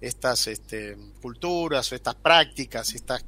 estas 0.00 0.46
este, 0.46 0.96
culturas 1.20 1.92
estas 1.92 2.14
prácticas, 2.14 2.94
estas 2.94 3.22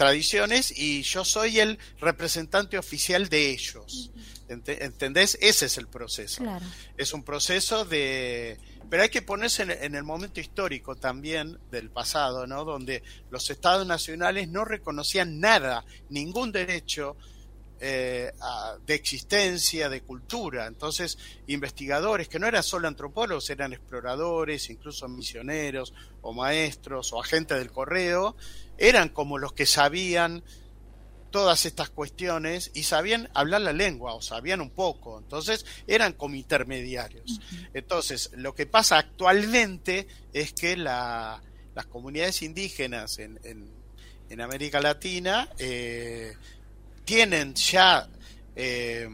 tradiciones 0.00 0.72
y 0.74 1.02
yo 1.02 1.26
soy 1.26 1.60
el 1.60 1.78
representante 2.00 2.78
oficial 2.78 3.28
de 3.28 3.50
ellos. 3.50 4.10
¿Entendés? 4.48 5.36
Ese 5.42 5.66
es 5.66 5.76
el 5.76 5.88
proceso. 5.88 6.42
Es 6.96 7.12
un 7.12 7.22
proceso 7.22 7.84
de... 7.84 8.58
Pero 8.88 9.02
hay 9.02 9.10
que 9.10 9.20
ponerse 9.20 9.62
en, 9.62 9.94
el 9.94 10.02
momento 10.02 10.40
histórico 10.40 10.96
también 10.96 11.58
del 11.70 11.90
pasado, 11.90 12.46
¿no? 12.46 12.64
Donde 12.64 13.02
los 13.30 13.50
estados 13.50 13.86
nacionales 13.86 14.48
no 14.48 14.64
reconocían 14.64 15.38
nada, 15.38 15.84
ningún 16.08 16.50
derecho 16.50 17.18
eh, 17.80 18.30
de 18.86 18.94
existencia, 18.94 19.88
de 19.88 20.02
cultura. 20.02 20.66
Entonces, 20.66 21.18
investigadores 21.46 22.28
que 22.28 22.38
no 22.38 22.46
eran 22.46 22.62
solo 22.62 22.88
antropólogos, 22.88 23.48
eran 23.50 23.72
exploradores, 23.72 24.68
incluso 24.70 25.08
misioneros 25.08 25.94
o 26.22 26.32
maestros 26.32 27.12
o 27.12 27.20
agentes 27.20 27.58
del 27.58 27.70
correo, 27.70 28.36
eran 28.76 29.08
como 29.08 29.38
los 29.38 29.52
que 29.52 29.66
sabían 29.66 30.42
todas 31.30 31.64
estas 31.64 31.90
cuestiones 31.90 32.70
y 32.74 32.82
sabían 32.82 33.30
hablar 33.34 33.60
la 33.62 33.72
lengua 33.72 34.14
o 34.14 34.22
sabían 34.22 34.60
un 34.60 34.70
poco, 34.70 35.18
entonces 35.18 35.64
eran 35.86 36.12
como 36.12 36.34
intermediarios. 36.34 37.40
Entonces, 37.72 38.30
lo 38.34 38.54
que 38.54 38.66
pasa 38.66 38.98
actualmente 38.98 40.06
es 40.32 40.52
que 40.52 40.76
la, 40.76 41.40
las 41.74 41.86
comunidades 41.86 42.42
indígenas 42.42 43.18
en, 43.18 43.38
en, 43.44 43.70
América 44.40 44.80
Latina 44.80 45.48
eh, 45.58 46.34
tienen 47.10 47.54
ya 47.54 48.08
eh, 48.54 49.08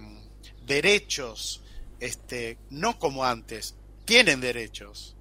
derechos, 0.66 1.62
este, 1.98 2.58
no 2.68 2.98
como 2.98 3.24
antes, 3.24 3.74
tienen 4.04 4.38
derechos. 4.38 5.16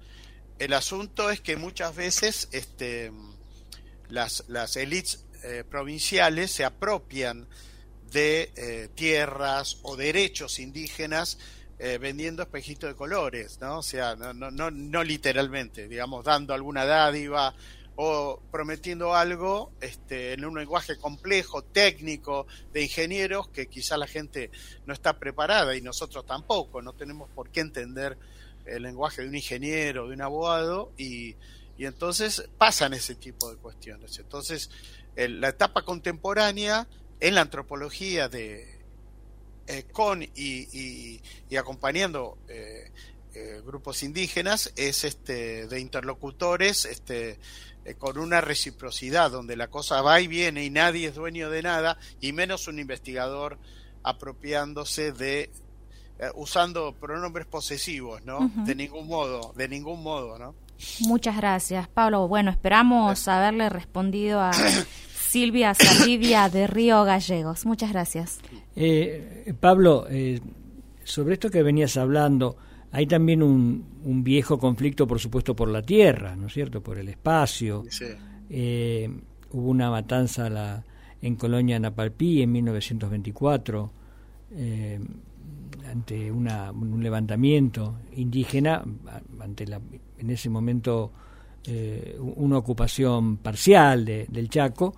El 0.58 0.74
asunto 0.74 1.30
es 1.30 1.40
que 1.40 1.56
muchas 1.56 1.96
veces 1.96 2.50
este, 2.52 3.12
las, 4.10 4.44
las 4.48 4.76
élites 4.76 5.24
eh, 5.42 5.64
provinciales 5.66 6.50
se 6.50 6.66
apropian 6.66 7.48
de 8.12 8.52
eh, 8.56 8.90
tierras 8.94 9.78
o 9.80 9.96
derechos 9.96 10.58
indígenas 10.58 11.38
vendiendo 11.78 12.42
espejitos 12.42 12.88
de 12.88 12.96
colores, 12.96 13.58
¿no? 13.60 13.80
O 13.80 13.82
sea, 13.82 14.16
no, 14.16 14.32
no, 14.32 14.50
no, 14.50 14.70
no 14.70 15.04
literalmente, 15.04 15.88
digamos, 15.88 16.24
dando 16.24 16.54
alguna 16.54 16.86
dádiva 16.86 17.54
o 17.96 18.40
prometiendo 18.50 19.14
algo 19.14 19.72
este, 19.80 20.34
en 20.34 20.44
un 20.44 20.58
lenguaje 20.58 20.96
complejo, 20.96 21.62
técnico, 21.62 22.46
de 22.72 22.82
ingenieros, 22.82 23.48
que 23.48 23.66
quizá 23.66 23.96
la 23.96 24.06
gente 24.06 24.50
no 24.86 24.92
está 24.92 25.18
preparada 25.18 25.74
y 25.74 25.80
nosotros 25.80 26.24
tampoco, 26.26 26.82
no 26.82 26.92
tenemos 26.92 27.28
por 27.30 27.50
qué 27.50 27.60
entender 27.60 28.18
el 28.66 28.82
lenguaje 28.82 29.22
de 29.22 29.28
un 29.28 29.34
ingeniero, 29.34 30.08
de 30.08 30.14
un 30.14 30.22
abogado, 30.22 30.92
y, 30.98 31.36
y 31.78 31.86
entonces 31.86 32.48
pasan 32.58 32.94
ese 32.94 33.14
tipo 33.14 33.50
de 33.50 33.56
cuestiones. 33.56 34.18
Entonces, 34.18 34.70
la 35.16 35.48
etapa 35.48 35.82
contemporánea 35.82 36.86
en 37.20 37.34
la 37.34 37.42
antropología 37.42 38.28
de 38.28 38.76
eh, 39.68 39.84
con 39.90 40.22
y, 40.22 41.20
y, 41.48 41.56
acompañando 41.56 42.38
eh, 42.48 42.90
eh, 43.34 43.60
grupos 43.64 44.02
indígenas 44.02 44.72
es 44.76 45.02
este 45.04 45.66
de 45.66 45.80
interlocutores 45.80 46.84
este 46.84 47.38
con 47.94 48.18
una 48.18 48.40
reciprocidad 48.40 49.30
donde 49.30 49.56
la 49.56 49.68
cosa 49.68 50.02
va 50.02 50.20
y 50.20 50.26
viene 50.26 50.64
y 50.64 50.70
nadie 50.70 51.08
es 51.08 51.14
dueño 51.14 51.50
de 51.50 51.62
nada 51.62 51.98
y 52.20 52.32
menos 52.32 52.68
un 52.68 52.78
investigador 52.78 53.58
apropiándose 54.02 55.12
de 55.12 55.50
eh, 56.18 56.30
usando 56.34 56.94
pronombres 56.94 57.46
posesivos, 57.46 58.24
¿no? 58.24 58.50
De 58.64 58.74
ningún 58.74 59.06
modo, 59.06 59.52
de 59.56 59.68
ningún 59.68 60.02
modo, 60.02 60.38
¿no? 60.38 60.54
Muchas 61.00 61.36
gracias, 61.36 61.88
Pablo. 61.88 62.26
Bueno, 62.28 62.50
esperamos 62.50 63.28
haberle 63.28 63.68
respondido 63.68 64.40
a 64.40 64.52
Silvia 65.14 65.74
Salidia 65.74 66.48
de 66.48 66.66
Río 66.66 67.04
Gallegos. 67.04 67.66
Muchas 67.66 67.92
gracias. 67.92 68.38
Eh, 68.74 69.54
Pablo, 69.60 70.06
sobre 71.04 71.34
esto 71.34 71.50
que 71.50 71.62
venías 71.62 71.96
hablando, 71.96 72.56
hay 72.92 73.06
también 73.06 73.42
un, 73.42 73.84
viejo 74.22 74.58
conflicto, 74.58 75.06
por 75.06 75.18
supuesto, 75.18 75.54
por 75.54 75.68
la 75.68 75.82
tierra, 75.82 76.36
¿no 76.36 76.46
es 76.46 76.52
cierto? 76.52 76.80
Por 76.82 76.98
el 76.98 77.08
espacio. 77.08 77.84
Eh, 78.48 79.10
hubo 79.50 79.70
una 79.70 79.90
matanza 79.90 80.48
la, 80.48 80.84
en 81.20 81.34
Colonia 81.36 81.78
Napalpí 81.78 82.42
en 82.42 82.52
1924 82.52 83.90
eh, 84.54 85.00
ante 85.90 86.30
un 86.30 87.02
levantamiento 87.02 87.96
indígena, 88.16 88.82
ante 89.40 89.66
la, 89.66 89.80
en 90.18 90.30
ese 90.30 90.48
momento 90.48 91.12
eh, 91.64 92.16
una 92.36 92.58
ocupación 92.58 93.38
parcial 93.38 94.04
del 94.04 94.48
Chaco. 94.48 94.94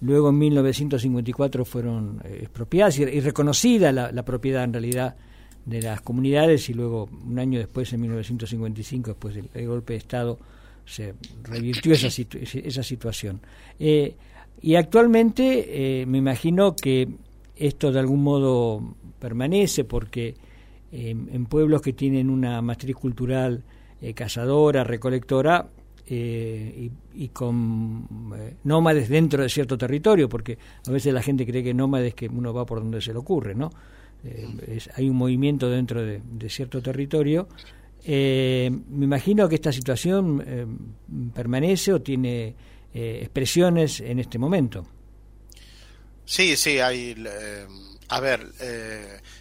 Luego 0.00 0.30
en 0.30 0.38
1954 0.38 1.64
fueron 1.64 2.22
expropiadas 2.24 2.98
y, 2.98 3.02
y 3.02 3.20
reconocida 3.20 3.92
la, 3.92 4.10
la 4.10 4.24
propiedad 4.24 4.64
en 4.64 4.72
realidad 4.72 5.16
de 5.64 5.82
las 5.82 6.00
comunidades 6.00 6.68
y 6.68 6.74
luego 6.74 7.08
un 7.26 7.38
año 7.38 7.58
después, 7.58 7.92
en 7.92 8.00
1955, 8.00 9.10
después 9.10 9.34
del, 9.34 9.66
golpe 9.66 9.94
de 9.94 9.98
Estado, 9.98 10.38
se 10.84 11.14
revirtió 11.44 11.92
esa, 11.92 12.08
esa 12.08 12.82
situación. 12.82 13.40
Eh, 13.78 14.14
y 14.62 14.74
actualmente 14.74 16.00
eh, 16.02 16.06
me 16.06 16.18
imagino 16.18 16.74
que 16.74 17.08
esto 17.56 17.92
de 17.92 18.00
algún 18.00 18.22
modo 18.22 18.96
permanece 19.18 19.84
porque 19.84 20.34
eh, 20.92 21.10
en 21.10 21.46
pueblos 21.46 21.82
que 21.82 21.92
tienen 21.92 22.30
una 22.30 22.60
matriz 22.62 22.96
cultural 22.96 23.62
cazadora, 24.14 24.82
recolectora, 24.82 25.68
y, 26.06 27.28
con 27.34 28.08
nómades 28.64 29.08
dentro 29.10 29.42
de 29.42 29.48
cierto 29.50 29.76
territorio, 29.78 30.26
porque 30.28 30.58
a 30.84 30.90
veces 30.90 31.12
la 31.12 31.22
gente 31.22 31.46
cree 31.46 31.62
que 31.62 31.74
nómades 31.74 32.08
es 32.08 32.14
que 32.14 32.28
uno 32.28 32.52
va 32.52 32.64
por 32.66 32.80
donde 32.80 33.00
se 33.00 33.12
le 33.12 33.18
ocurre, 33.18 33.54
¿no? 33.54 33.70
Eh, 34.24 34.80
hay 34.94 35.08
un 35.08 35.16
movimiento 35.16 35.70
dentro 35.70 36.04
de, 36.04 36.20
cierto 36.48 36.82
territorio. 36.82 37.48
Eh, 38.04 38.70
me 38.88 39.04
imagino 39.04 39.48
que 39.48 39.56
esta 39.56 39.72
situación 39.72 40.42
eh, 40.46 40.66
permanece 41.34 41.92
o 41.92 42.00
tiene 42.00 42.54
expresiones 42.92 44.00
en 44.00 44.18
este 44.18 44.36
momento. 44.36 44.84
Sí, 46.24 46.56
sí, 46.56 46.80
hay. 46.80 47.14
a 48.08 48.20
ver, 48.20 48.48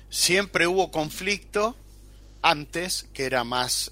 siempre 0.07 0.67
hubo 0.67 0.91
conflicto 0.91 1.75
antes, 2.43 3.09
que 3.11 3.25
era 3.25 3.43
más 3.43 3.91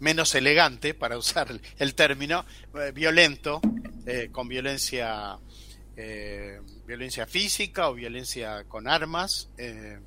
menos 0.00 0.34
elegante, 0.34 0.94
para 0.94 1.16
usar 1.16 1.60
el 1.78 1.94
término, 1.94 2.44
violento, 2.92 3.60
con 4.32 4.48
violencia 4.48 5.38
violencia 6.92 7.26
física 7.26 7.88
o 7.88 7.94
violencia 7.94 8.64
con 8.64 8.86
armas. 8.86 9.48
Eh, 9.56 9.98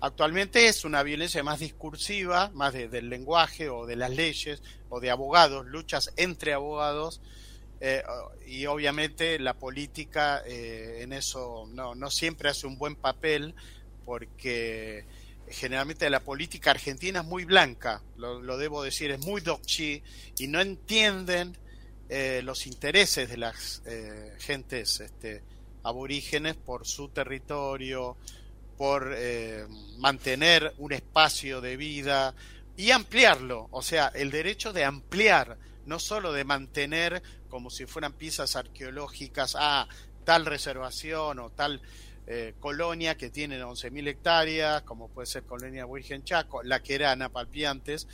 actualmente 0.00 0.68
es 0.68 0.86
una 0.86 1.02
violencia 1.02 1.42
más 1.42 1.60
discursiva, 1.60 2.50
más 2.54 2.72
del 2.72 3.10
lenguaje 3.10 3.68
o 3.68 3.84
de 3.84 3.96
las 3.96 4.10
leyes 4.10 4.62
o 4.88 5.00
de 5.00 5.10
abogados, 5.10 5.66
luchas 5.66 6.12
entre 6.16 6.54
abogados. 6.54 7.20
Eh, 7.80 8.02
y 8.46 8.64
obviamente 8.64 9.38
la 9.38 9.52
política 9.52 10.42
eh, 10.46 11.00
en 11.02 11.12
eso 11.12 11.68
no, 11.74 11.94
no 11.94 12.10
siempre 12.10 12.48
hace 12.48 12.66
un 12.66 12.78
buen 12.78 12.96
papel 12.96 13.54
porque 14.06 15.04
generalmente 15.48 16.08
la 16.08 16.20
política 16.20 16.70
argentina 16.70 17.20
es 17.20 17.26
muy 17.26 17.44
blanca, 17.44 18.00
lo, 18.16 18.40
lo 18.40 18.56
debo 18.56 18.82
decir, 18.82 19.10
es 19.10 19.20
muy 19.20 19.42
docchi 19.42 20.02
y 20.38 20.46
no 20.46 20.62
entienden 20.62 21.58
los 22.42 22.66
intereses 22.66 23.28
de 23.28 23.36
las 23.38 23.82
gentes 24.38 25.00
este, 25.00 25.42
aborígenes 25.84 26.56
por 26.56 26.86
su 26.86 27.08
territorio, 27.08 28.16
por 28.76 29.14
eh, 29.16 29.66
mantener 29.98 30.74
un 30.78 30.92
espacio 30.92 31.60
de 31.60 31.76
vida 31.76 32.34
y 32.76 32.90
ampliarlo, 32.90 33.68
o 33.70 33.82
sea, 33.82 34.10
el 34.14 34.30
derecho 34.30 34.72
de 34.72 34.84
ampliar, 34.84 35.56
no 35.86 36.00
solo 36.00 36.32
de 36.32 36.44
mantener 36.44 37.22
como 37.48 37.70
si 37.70 37.86
fueran 37.86 38.14
piezas 38.14 38.56
arqueológicas 38.56 39.54
a 39.56 39.86
tal 40.24 40.46
reservación 40.46 41.38
o 41.38 41.50
tal 41.50 41.80
eh, 42.26 42.54
colonia 42.58 43.16
que 43.16 43.30
tiene 43.30 43.62
11.000 43.62 44.08
hectáreas, 44.08 44.82
como 44.82 45.08
puede 45.08 45.26
ser 45.26 45.44
Colonia 45.44 45.86
Virgen 45.86 46.24
Chaco, 46.24 46.62
la 46.62 46.82
que 46.82 46.96
era 46.96 47.12
Anapalpiantes, 47.12 48.08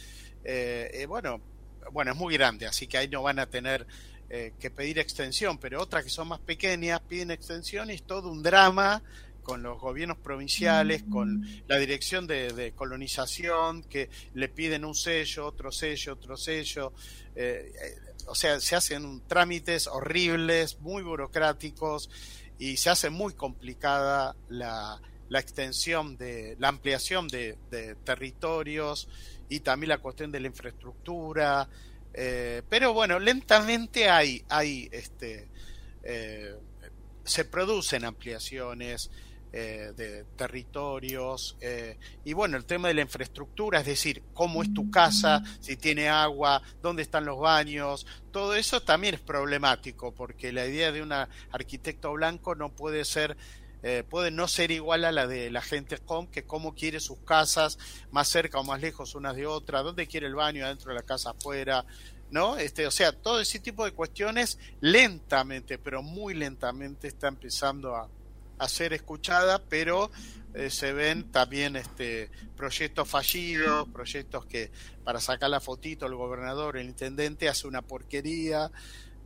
eh, 0.45 1.07
bueno, 1.09 1.41
bueno, 1.93 2.13
es 2.13 2.17
muy 2.17 2.35
grande, 2.35 2.67
así 2.67 2.87
que 2.87 2.99
ahí 2.99 3.09
no 3.09 3.23
van 3.23 3.39
a 3.39 3.47
tener 3.47 3.87
eh, 4.33 4.53
que 4.61 4.71
pedir 4.71 5.01
extensión, 5.01 5.59
pero 5.59 5.83
otras 5.83 6.05
que 6.05 6.11
son 6.11 6.29
más 6.29 6.39
pequeñas 6.39 7.01
piden 7.01 7.33
extensión 7.33 7.91
y 7.91 7.95
es 7.95 8.05
todo 8.05 8.31
un 8.31 8.45
drama 8.45 9.03
con 9.43 9.65
los 9.65 9.81
gobiernos 9.81 10.19
provinciales, 10.19 11.03
con 11.11 11.45
la 11.67 11.79
dirección 11.79 12.29
de, 12.29 12.73
colonización, 12.77 13.83
que 13.83 14.09
le 14.35 14.49
piden 14.49 14.85
un 14.85 14.95
sello, 14.95 15.47
otro 15.47 15.73
sello, 15.73 16.13
otro 16.13 16.37
sello. 16.37 16.93
Eh, 17.35 17.73
eh, 17.75 17.99
o 18.27 18.37
sea, 18.37 18.61
se 18.61 18.77
hacen 18.77 19.23
trámites 19.27 19.89
horribles, 19.89 20.79
muy 20.81 21.03
burocráticos 21.03 22.09
y 22.57 22.77
se 22.77 22.91
hace 22.91 23.11
muy 23.11 23.33
complicada 23.33 24.37
la, 24.49 25.01
la 25.29 25.41
extensión 25.41 26.17
de 26.17 26.55
la 26.61 26.69
ampliación 26.69 27.27
de, 27.27 27.59
de 27.69 27.97
territorios 27.97 29.09
y 29.49 29.59
también 29.59 29.89
la 29.89 29.99
cuestión 29.99 30.31
de 30.31 30.39
la 30.39 30.47
infraestructura, 30.47 31.69
eh, 32.23 32.63
pero 32.69 32.93
bueno, 32.93 33.19
lentamente 33.19 34.11
hay, 34.11 34.45
hay 34.51 34.91
este, 34.93 35.49
eh, 36.03 36.55
se 37.25 37.47
producen 37.47 38.05
ampliaciones, 38.05 39.11
eh, 39.53 39.93
de 39.97 40.27
territorios 40.37 41.57
eh, 41.61 41.99
y 42.25 42.35
bueno, 42.35 42.57
el 42.57 42.65
tema 42.67 42.87
de 42.87 42.95
la 42.95 43.01
infraestructura, 43.01 43.81
es 43.81 43.87
decir, 43.87 44.23
cómo 44.33 44.63
es 44.63 44.73
tu 44.73 44.93
casa, 44.93 45.43
si 45.59 45.77
tiene 45.77 46.09
agua, 46.09 46.63
dónde 46.81 47.03
están 47.03 47.25
los 47.25 47.41
baños, 47.41 48.07
todo 48.31 48.55
eso 48.55 48.81
también 48.81 49.15
es 49.15 49.21
problemático 49.21 50.15
porque 50.15 50.53
la 50.53 50.67
idea 50.67 50.93
de 50.93 51.03
un 51.03 51.13
arquitecto 51.51 52.13
blanco 52.13 52.55
no 52.55 52.69
puede 52.69 53.05
ser 53.05 53.37
eh, 53.83 54.05
puede 54.09 54.31
no 54.31 54.49
ser 54.49 54.71
igual 54.71 55.05
a 55.05 55.13
la 55.13 55.27
de 55.27 55.51
la 55.51 55.63
gente 55.63 55.99
con 55.99 56.27
que 56.27 56.45
cómo 56.45 56.75
quiere 56.75 57.01
sus 57.01 57.19
casas 57.21 57.79
más 58.11 58.29
cerca 58.29 58.59
o 58.59 58.65
más 58.65 58.81
lejos 58.81 59.15
unas 59.15 59.37
de 59.37 59.47
otras, 59.47 59.85
dónde 59.85 60.07
quiere 60.07 60.27
el 60.27 60.35
baño 60.35 60.65
adentro 60.65 60.91
de 60.91 60.99
la 60.99 61.07
casa 61.07 61.31
afuera, 61.31 61.85
¿no? 62.31 62.57
Este, 62.57 62.87
o 62.87 62.91
sea, 62.91 63.13
todo 63.13 63.41
ese 63.41 63.59
tipo 63.59 63.85
de 63.85 63.93
cuestiones 63.93 64.59
lentamente, 64.81 65.79
pero 65.79 66.03
muy 66.03 66.35
lentamente 66.35 67.09
está 67.09 67.29
empezando 67.29 67.97
a, 67.97 68.09
a 68.59 68.69
ser 68.69 68.93
escuchada, 68.93 69.63
pero 69.69 70.11
eh, 70.53 70.69
se 70.69 70.93
ven 70.93 71.31
también 71.31 71.77
este 71.77 72.29
proyectos 72.57 73.09
fallidos, 73.09 73.89
proyectos 73.89 74.45
que 74.47 74.71
para 75.05 75.21
sacar 75.21 75.49
la 75.49 75.61
fotito 75.61 76.07
el 76.07 76.15
gobernador, 76.15 76.77
el 76.77 76.87
intendente 76.87 77.49
hace 77.49 77.69
una 77.69 77.83
porquería 77.83 78.71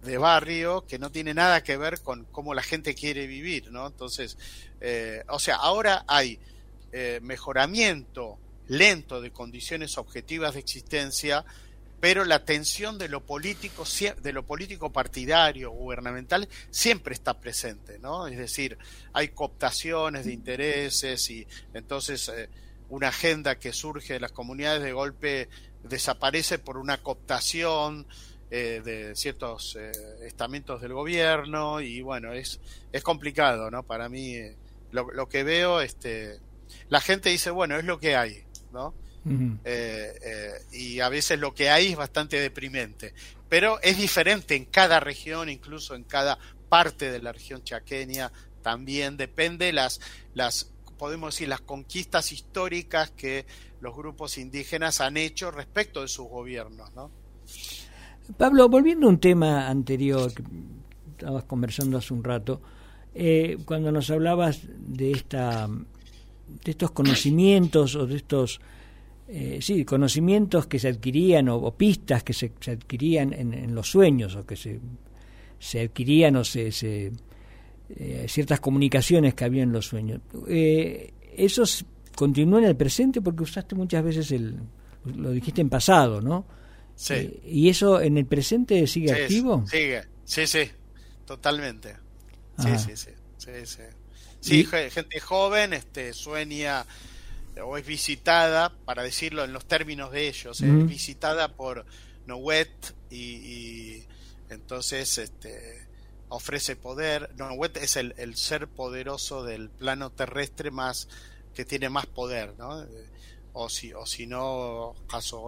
de 0.05 0.18
barrio 0.18 0.86
que 0.86 0.98
no 0.98 1.11
tiene 1.11 1.34
nada 1.34 1.62
que 1.62 1.76
ver 1.76 2.00
con 2.00 2.24
cómo 2.26 2.55
la 2.55 2.62
gente 2.62 2.94
quiere 2.94 3.26
vivir, 3.26 3.70
¿no? 3.72 3.86
Entonces, 3.86 4.38
eh, 4.80 5.22
o 5.28 5.38
sea, 5.38 5.57
ahora 5.57 6.05
hay 6.07 6.38
eh, 6.92 7.20
mejoramiento 7.22 8.38
lento 8.68 9.20
de 9.20 9.30
condiciones 9.30 9.98
objetivas 9.98 10.55
de 10.55 10.61
existencia 10.61 11.44
pero 12.05 12.26
la 12.26 12.44
tensión 12.44 12.98
de 12.98 13.09
lo 13.09 13.24
político, 13.24 13.84
de 14.20 14.32
lo 14.34 14.44
político 14.44 14.92
partidario, 14.92 15.70
gubernamental, 15.70 16.46
siempre 16.70 17.14
está 17.14 17.40
presente, 17.40 17.98
¿no? 17.98 18.26
Es 18.26 18.36
decir, 18.36 18.76
hay 19.14 19.28
cooptaciones 19.28 20.26
de 20.26 20.34
intereses 20.34 21.30
y 21.30 21.46
entonces 21.72 22.28
eh, 22.28 22.50
una 22.90 23.09
agenda 23.09 23.59
que 23.59 23.72
surge 23.72 24.12
de 24.12 24.20
las 24.20 24.32
comunidades 24.32 24.82
de 24.82 24.92
golpe 24.92 25.48
desaparece 25.82 26.59
por 26.59 26.76
una 26.76 26.98
cooptación 26.98 28.07
eh, 28.57 28.82
de 28.84 29.16
ciertos 29.16 29.76
eh, 29.76 29.90
estamentos 30.22 30.80
del 30.80 30.92
gobierno 30.92 31.80
y 31.80 32.02
bueno, 32.02 32.32
es, 32.32 32.61
es 32.92 33.02
complicado, 33.02 33.68
¿no? 33.68 33.82
Para 33.82 34.09
mí, 34.09 34.36
lo, 34.92 35.11
lo 35.11 35.28
que 35.28 35.42
veo, 35.42 35.80
este, 35.80 36.38
la 36.88 37.00
gente 37.00 37.30
dice, 37.30 37.50
bueno, 37.50 37.76
es 37.76 37.84
lo 37.84 37.98
que 37.98 38.14
hay, 38.14 38.44
¿no? 38.72 38.94
Eh, 39.64 40.18
eh, 40.22 40.52
y 40.72 41.00
a 41.00 41.09
veces 41.09 41.40
lo 41.40 41.52
que 41.52 41.68
hay 41.68 41.88
es 41.88 41.96
bastante 41.96 42.38
deprimente. 42.40 43.12
Pero 43.48 43.80
es 43.82 43.98
diferente 43.98 44.55
en 44.55 44.66
cada 44.66 45.00
región, 45.00 45.48
incluso 45.48 45.96
en 45.96 46.05
cada 46.05 46.38
parte 46.68 47.11
de 47.11 47.22
la 47.22 47.32
región 47.32 47.64
chaqueña, 47.64 48.30
también 48.62 49.16
depende 49.16 49.72
las, 49.72 50.00
las 50.34 50.70
podemos 50.96 51.34
decir, 51.34 51.48
las 51.48 51.61
conquistas 51.61 52.30
históricas 52.30 53.11
que 53.11 53.46
los 53.80 53.96
grupos 53.96 54.38
indígenas 54.38 55.00
han 55.00 55.16
hecho 55.16 55.50
respecto 55.50 56.02
de 56.02 56.09
sus 56.09 56.28
gobiernos. 56.28 56.94
¿no? 56.94 57.23
Pablo, 58.36 58.68
volviendo 58.68 59.06
a 59.06 59.10
un 59.10 59.18
tema 59.18 59.68
anterior 59.68 60.32
que 60.32 60.42
estabas 61.12 61.44
conversando 61.44 61.98
hace 61.98 62.14
un 62.14 62.24
rato, 62.24 62.60
eh, 63.14 63.58
cuando 63.64 63.92
nos 63.92 64.10
hablabas 64.10 64.62
de, 64.78 65.12
esta, 65.12 65.68
de 65.68 66.70
estos 66.70 66.90
conocimientos 66.90 67.94
o 67.94 68.06
de 68.06 68.16
estos 68.16 68.60
eh, 69.28 69.58
sí, 69.60 69.84
conocimientos 69.84 70.66
que 70.66 70.78
se 70.78 70.88
adquirían 70.88 71.48
o, 71.48 71.70
pistas 71.72 72.22
que 72.22 72.32
se, 72.32 72.52
adquirían 72.66 73.32
en, 73.32 73.74
los 73.74 73.90
sueños 73.90 74.36
o 74.36 74.44
que 74.44 74.56
se, 74.56 74.80
se 75.58 75.80
adquirían 75.80 76.36
o 76.36 76.44
se, 76.44 76.70
eh, 77.88 78.26
ciertas 78.28 78.60
comunicaciones 78.60 79.34
que 79.34 79.44
había 79.44 79.62
en 79.62 79.72
los 79.72 79.86
sueños. 79.86 80.20
Eh, 80.46 81.12
¿Esos 81.36 81.86
continúan 82.14 82.64
en 82.64 82.70
el 82.70 82.76
presente? 82.76 83.22
Porque 83.22 83.44
usaste 83.44 83.74
muchas 83.74 84.04
veces 84.04 84.30
el, 84.32 84.56
lo 85.04 85.30
dijiste 85.30 85.62
en 85.62 85.70
pasado, 85.70 86.20
¿no? 86.20 86.44
Sí. 86.97 87.14
Eh, 87.14 87.40
¿Y 87.45 87.68
eso 87.68 88.01
en 88.01 88.18
el 88.18 88.26
presente 88.26 88.86
sigue 88.86 89.12
activo? 89.12 89.64
Sigue, 89.66 90.05
sí, 90.24 90.47
sí, 90.47 90.70
totalmente. 91.26 91.97
Sí, 92.59 92.78
sí, 92.78 92.97
sí, 92.97 93.11
sí, 93.38 93.66
sí. 93.66 93.82
Sí, 94.40 94.64
gente 94.66 95.20
joven 95.20 95.72
este, 95.72 96.12
sueña 96.12 96.84
o 97.62 97.78
es 97.78 97.86
visitada, 97.86 98.72
para 98.84 99.03
decirlo 99.03 99.45
en 99.45 99.53
los 99.53 99.64
términos 99.64 100.12
de 100.12 100.28
ellos, 100.28 100.61
es 100.61 100.86
visitada 100.86 101.49
por 101.49 101.86
Nowet 102.26 102.95
y, 103.11 104.03
entonces 104.51 105.18
este, 105.18 105.86
ofrece 106.28 106.76
poder. 106.76 107.30
Nowet 107.36 107.76
es 107.78 107.97
el, 107.97 108.14
el, 108.18 108.36
ser 108.36 108.68
poderoso 108.68 109.45
del 109.45 109.70
plano 109.70 110.11
terrestre 110.11 110.70
más 110.70 111.09
que 111.55 111.64
tiene 111.64 111.88
más 111.88 112.07
poder, 112.07 112.55
¿no? 112.59 112.84
O 113.53 113.68
si, 113.68 113.92
o 113.92 114.05
si 114.05 114.26
no, 114.26 114.95
Caso 115.09 115.47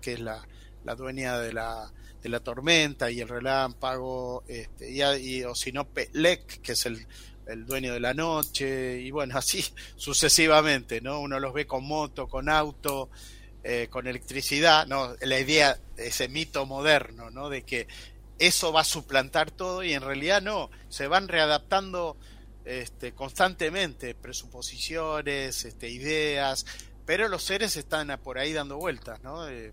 que 0.00 0.12
es 0.12 0.20
la, 0.20 0.46
la 0.86 0.94
dueña 0.94 1.38
de 1.38 1.52
la, 1.52 1.92
de 2.22 2.28
la 2.28 2.40
tormenta 2.40 3.10
y 3.10 3.20
el 3.20 3.28
relámpago, 3.28 4.44
este, 4.46 4.90
y, 4.90 5.42
o 5.42 5.54
si 5.54 5.72
no, 5.72 5.84
Pelec, 5.88 6.62
que 6.62 6.72
es 6.72 6.86
el, 6.86 7.06
el 7.46 7.66
dueño 7.66 7.92
de 7.92 8.00
la 8.00 8.14
noche, 8.14 9.00
y 9.00 9.10
bueno, 9.10 9.36
así 9.38 9.64
sucesivamente, 9.96 11.00
¿no? 11.00 11.20
Uno 11.20 11.40
los 11.40 11.52
ve 11.52 11.66
con 11.66 11.84
moto, 11.84 12.28
con 12.28 12.48
auto, 12.48 13.10
eh, 13.64 13.88
con 13.90 14.06
electricidad, 14.06 14.86
¿no? 14.86 15.16
La 15.22 15.40
idea, 15.40 15.76
ese 15.96 16.28
mito 16.28 16.64
moderno, 16.66 17.30
¿no? 17.30 17.48
De 17.48 17.62
que 17.62 17.88
eso 18.38 18.72
va 18.72 18.82
a 18.82 18.84
suplantar 18.84 19.50
todo 19.50 19.82
y 19.82 19.92
en 19.92 20.02
realidad 20.02 20.40
no, 20.40 20.70
se 20.88 21.08
van 21.08 21.26
readaptando 21.26 22.16
este, 22.64 23.12
constantemente, 23.12 24.14
presuposiciones, 24.14 25.64
este, 25.64 25.90
ideas, 25.90 26.64
pero 27.06 27.26
los 27.28 27.42
seres 27.42 27.76
están 27.76 28.20
por 28.22 28.38
ahí 28.38 28.52
dando 28.52 28.76
vueltas, 28.76 29.20
¿no? 29.24 29.48
Eh, 29.48 29.72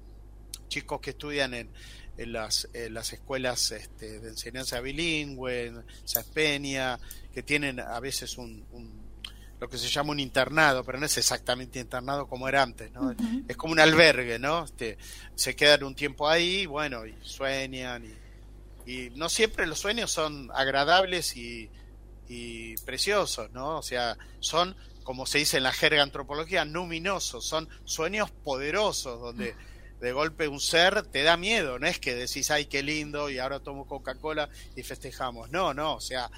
chicos 0.73 0.99
que 0.99 1.11
estudian 1.11 1.53
en, 1.53 1.69
en 2.17 2.33
las, 2.33 2.67
las 2.89 3.13
escuelas 3.13 3.71
este, 3.71 4.19
de 4.19 4.29
enseñanza 4.29 4.81
bilingüe, 4.81 5.67
en 5.67 5.85
Saspenia, 6.03 6.99
que 7.31 7.43
tienen 7.43 7.79
a 7.79 7.99
veces 7.99 8.39
un, 8.39 8.65
lo 9.59 9.69
que 9.69 9.77
se 9.77 9.87
llama 9.87 10.11
un 10.11 10.19
internado, 10.19 10.83
pero 10.83 10.99
no 10.99 11.05
es 11.05 11.15
exactamente 11.17 11.79
internado 11.79 12.27
como 12.27 12.47
era 12.47 12.63
antes, 12.63 12.91
¿no? 12.91 13.15
Es 13.47 13.55
como 13.55 13.73
un 13.73 13.79
albergue, 13.79 14.39
¿no? 14.39 14.65
Este, 14.65 14.97
se 15.35 15.55
quedan 15.55 15.83
un 15.83 15.93
tiempo 15.93 16.27
ahí, 16.27 16.65
bueno, 16.65 17.05
y 17.05 17.15
sueñan, 17.21 18.03
y, 18.85 18.91
y 18.91 19.09
no 19.11 19.29
siempre 19.29 19.67
los 19.67 19.77
sueños 19.77 20.11
son 20.11 20.49
agradables 20.55 21.37
y, 21.37 21.69
y 22.27 22.75
preciosos, 22.77 23.51
¿no? 23.51 23.77
O 23.77 23.83
sea, 23.83 24.17
son, 24.39 24.75
como 25.03 25.27
se 25.27 25.37
dice 25.37 25.57
en 25.57 25.63
la 25.63 25.71
jerga 25.71 26.01
antropología, 26.01 26.65
luminosos, 26.65 27.45
son 27.45 27.69
sueños 27.85 28.31
poderosos, 28.31 29.21
donde 29.21 29.55
de 30.03 30.11
golpe 30.11 30.49
un 30.49 30.59
ser 30.59 31.03
te 31.03 31.23
da 31.23 31.37
miedo, 31.37 31.79
no 31.79 31.87
es 31.87 31.97
que 31.97 32.13
decís, 32.13 32.51
ay, 32.51 32.65
qué 32.65 32.83
lindo, 32.83 33.29
y 33.29 33.39
ahora 33.39 33.61
tomo 33.61 33.87
Coca-Cola 33.87 34.49
y 34.75 34.83
festejamos. 34.83 35.49
No, 35.49 35.73
no, 35.73 35.95
o 35.95 36.01
sea, 36.01 36.29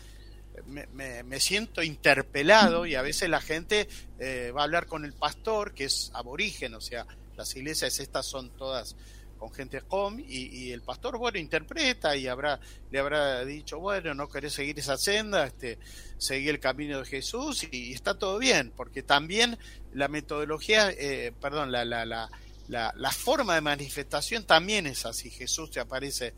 me, 0.68 1.24
me, 1.24 1.40
siento 1.40 1.82
interpelado 1.82 2.86
y 2.86 2.94
a 2.94 3.02
veces 3.02 3.28
la 3.28 3.42
gente 3.42 3.90
eh, 4.20 4.52
va 4.56 4.62
a 4.62 4.64
hablar 4.66 4.86
con 4.86 5.04
el 5.04 5.14
pastor, 5.14 5.74
que 5.74 5.86
es 5.86 6.12
aborigen, 6.14 6.76
o 6.76 6.80
sea, 6.80 7.08
las 7.36 7.56
iglesias 7.56 8.00
estas 8.00 8.28
son 8.28 8.52
todas 8.52 8.96
con 9.40 9.52
gente 9.52 9.82
com 9.82 10.18
y, 10.20 10.72
el 10.72 10.82
pastor 10.82 11.18
bueno 11.18 11.38
interpreta 11.38 12.16
y 12.16 12.28
habrá 12.28 12.58
le 12.90 13.00
habrá 13.00 13.44
dicho 13.44 13.80
bueno 13.80 14.14
no 14.14 14.30
querés 14.30 14.54
seguir 14.54 14.80
esa 14.80 14.98
senda 14.98 15.46
este 15.46 15.78
seguí 16.18 16.48
el 16.48 16.62
camino 16.62 17.00
de 17.00 17.06
Jesús 17.06 17.68
y, 17.70 17.92
está 17.92 18.18
todo 18.18 18.40
bien 18.40 18.72
porque 18.74 19.04
también 19.04 19.58
la 19.94 20.08
metodología 20.08 20.90
eh, 20.90 21.34
perdón 21.42 21.74
la, 21.74 21.84
la, 21.84 22.06
la 22.06 22.32
la, 22.68 22.94
la, 22.98 23.12
forma 23.12 23.56
de 23.56 23.62
manifestación 23.62 24.46
también 24.46 24.88
es 24.88 25.06
así. 25.06 25.30
Jesús 25.30 25.72
te 25.72 25.80
aparece 25.80 26.34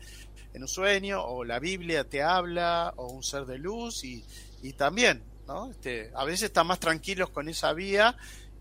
en 0.52 0.62
un 0.62 0.68
sueño, 0.68 1.22
o 1.22 1.44
la 1.44 1.58
Biblia 1.58 2.04
te 2.04 2.22
habla, 2.22 2.92
o 2.96 3.08
un 3.08 3.22
ser 3.22 3.46
de 3.46 3.58
luz, 3.58 4.04
y, 4.04 4.24
y 4.62 4.72
también, 4.72 5.22
¿no? 5.46 5.70
Este, 5.70 6.10
a 6.14 6.24
veces 6.24 6.44
están 6.44 6.66
más 6.66 6.80
tranquilos 6.80 7.30
con 7.30 7.48
esa 7.48 7.72
vía 7.72 8.16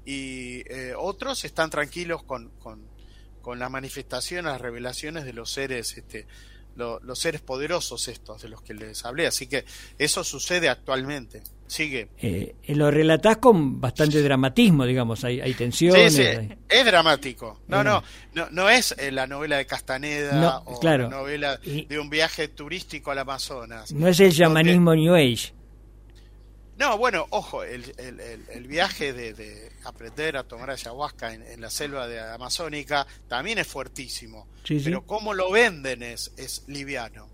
y 0.05 0.63
eh, 0.73 0.93
otros 0.97 1.43
están 1.43 1.69
tranquilos 1.69 2.23
con, 2.23 2.49
con, 2.59 2.81
con 3.41 3.59
la 3.59 3.67
manifestación, 3.67 4.45
las 4.45 4.61
revelaciones 4.61 5.25
de 5.25 5.33
los 5.33 5.51
seres 5.51 5.97
este, 5.97 6.27
los 6.77 7.19
seres 7.19 7.41
poderosos 7.41 8.07
estos 8.07 8.41
de 8.41 8.49
los 8.49 8.61
que 8.61 8.73
les 8.73 9.03
hablé. 9.05 9.27
Así 9.27 9.47
que 9.47 9.65
eso 9.97 10.23
sucede 10.23 10.69
actualmente. 10.69 11.41
Sigue. 11.67 12.07
Eh, 12.17 12.55
lo 12.69 12.89
relatás 12.89 13.37
con 13.37 13.81
bastante 13.81 14.21
dramatismo, 14.21 14.85
digamos, 14.85 15.25
hay, 15.25 15.41
hay 15.41 15.53
tensiones. 15.53 16.13
Sí, 16.13 16.23
sí, 16.23 16.55
es 16.69 16.85
dramático. 16.85 17.59
No, 17.67 17.83
no, 17.83 18.01
no, 18.33 18.47
no 18.51 18.69
es 18.69 18.95
eh, 18.97 19.11
la 19.11 19.27
novela 19.27 19.57
de 19.57 19.65
Castaneda 19.65 20.59
o 20.59 20.79
la 20.81 20.97
novela 20.97 21.57
de 21.57 21.99
un 21.99 22.09
viaje 22.09 22.47
turístico 22.47 23.11
al 23.11 23.19
Amazonas. 23.19 23.91
No 23.91 24.07
es 24.07 24.19
el 24.21 24.31
llamanismo 24.31 24.95
New 24.95 25.13
Age. 25.13 25.56
No, 26.77 26.95
bueno, 26.97 27.25
ojo, 27.31 27.63
el, 27.63 27.83
el, 27.97 28.19
el, 28.49 28.67
viaje 28.67 29.11
de, 29.11 29.71
aprender 29.83 30.37
a 30.37 30.43
tomar 30.43 30.69
ayahuasca 30.69 31.33
en, 31.33 31.59
la 31.59 31.71
selva 31.71 32.07
de 32.07 32.19
amazónica 32.19 33.07
también 33.27 33.57
es 33.57 33.67
fuertísimo, 33.67 34.47
pero 34.67 35.03
cómo 35.03 35.33
lo 35.33 35.51
venden 35.51 36.03
es, 36.03 36.31
es 36.37 36.63
liviano. 36.67 37.27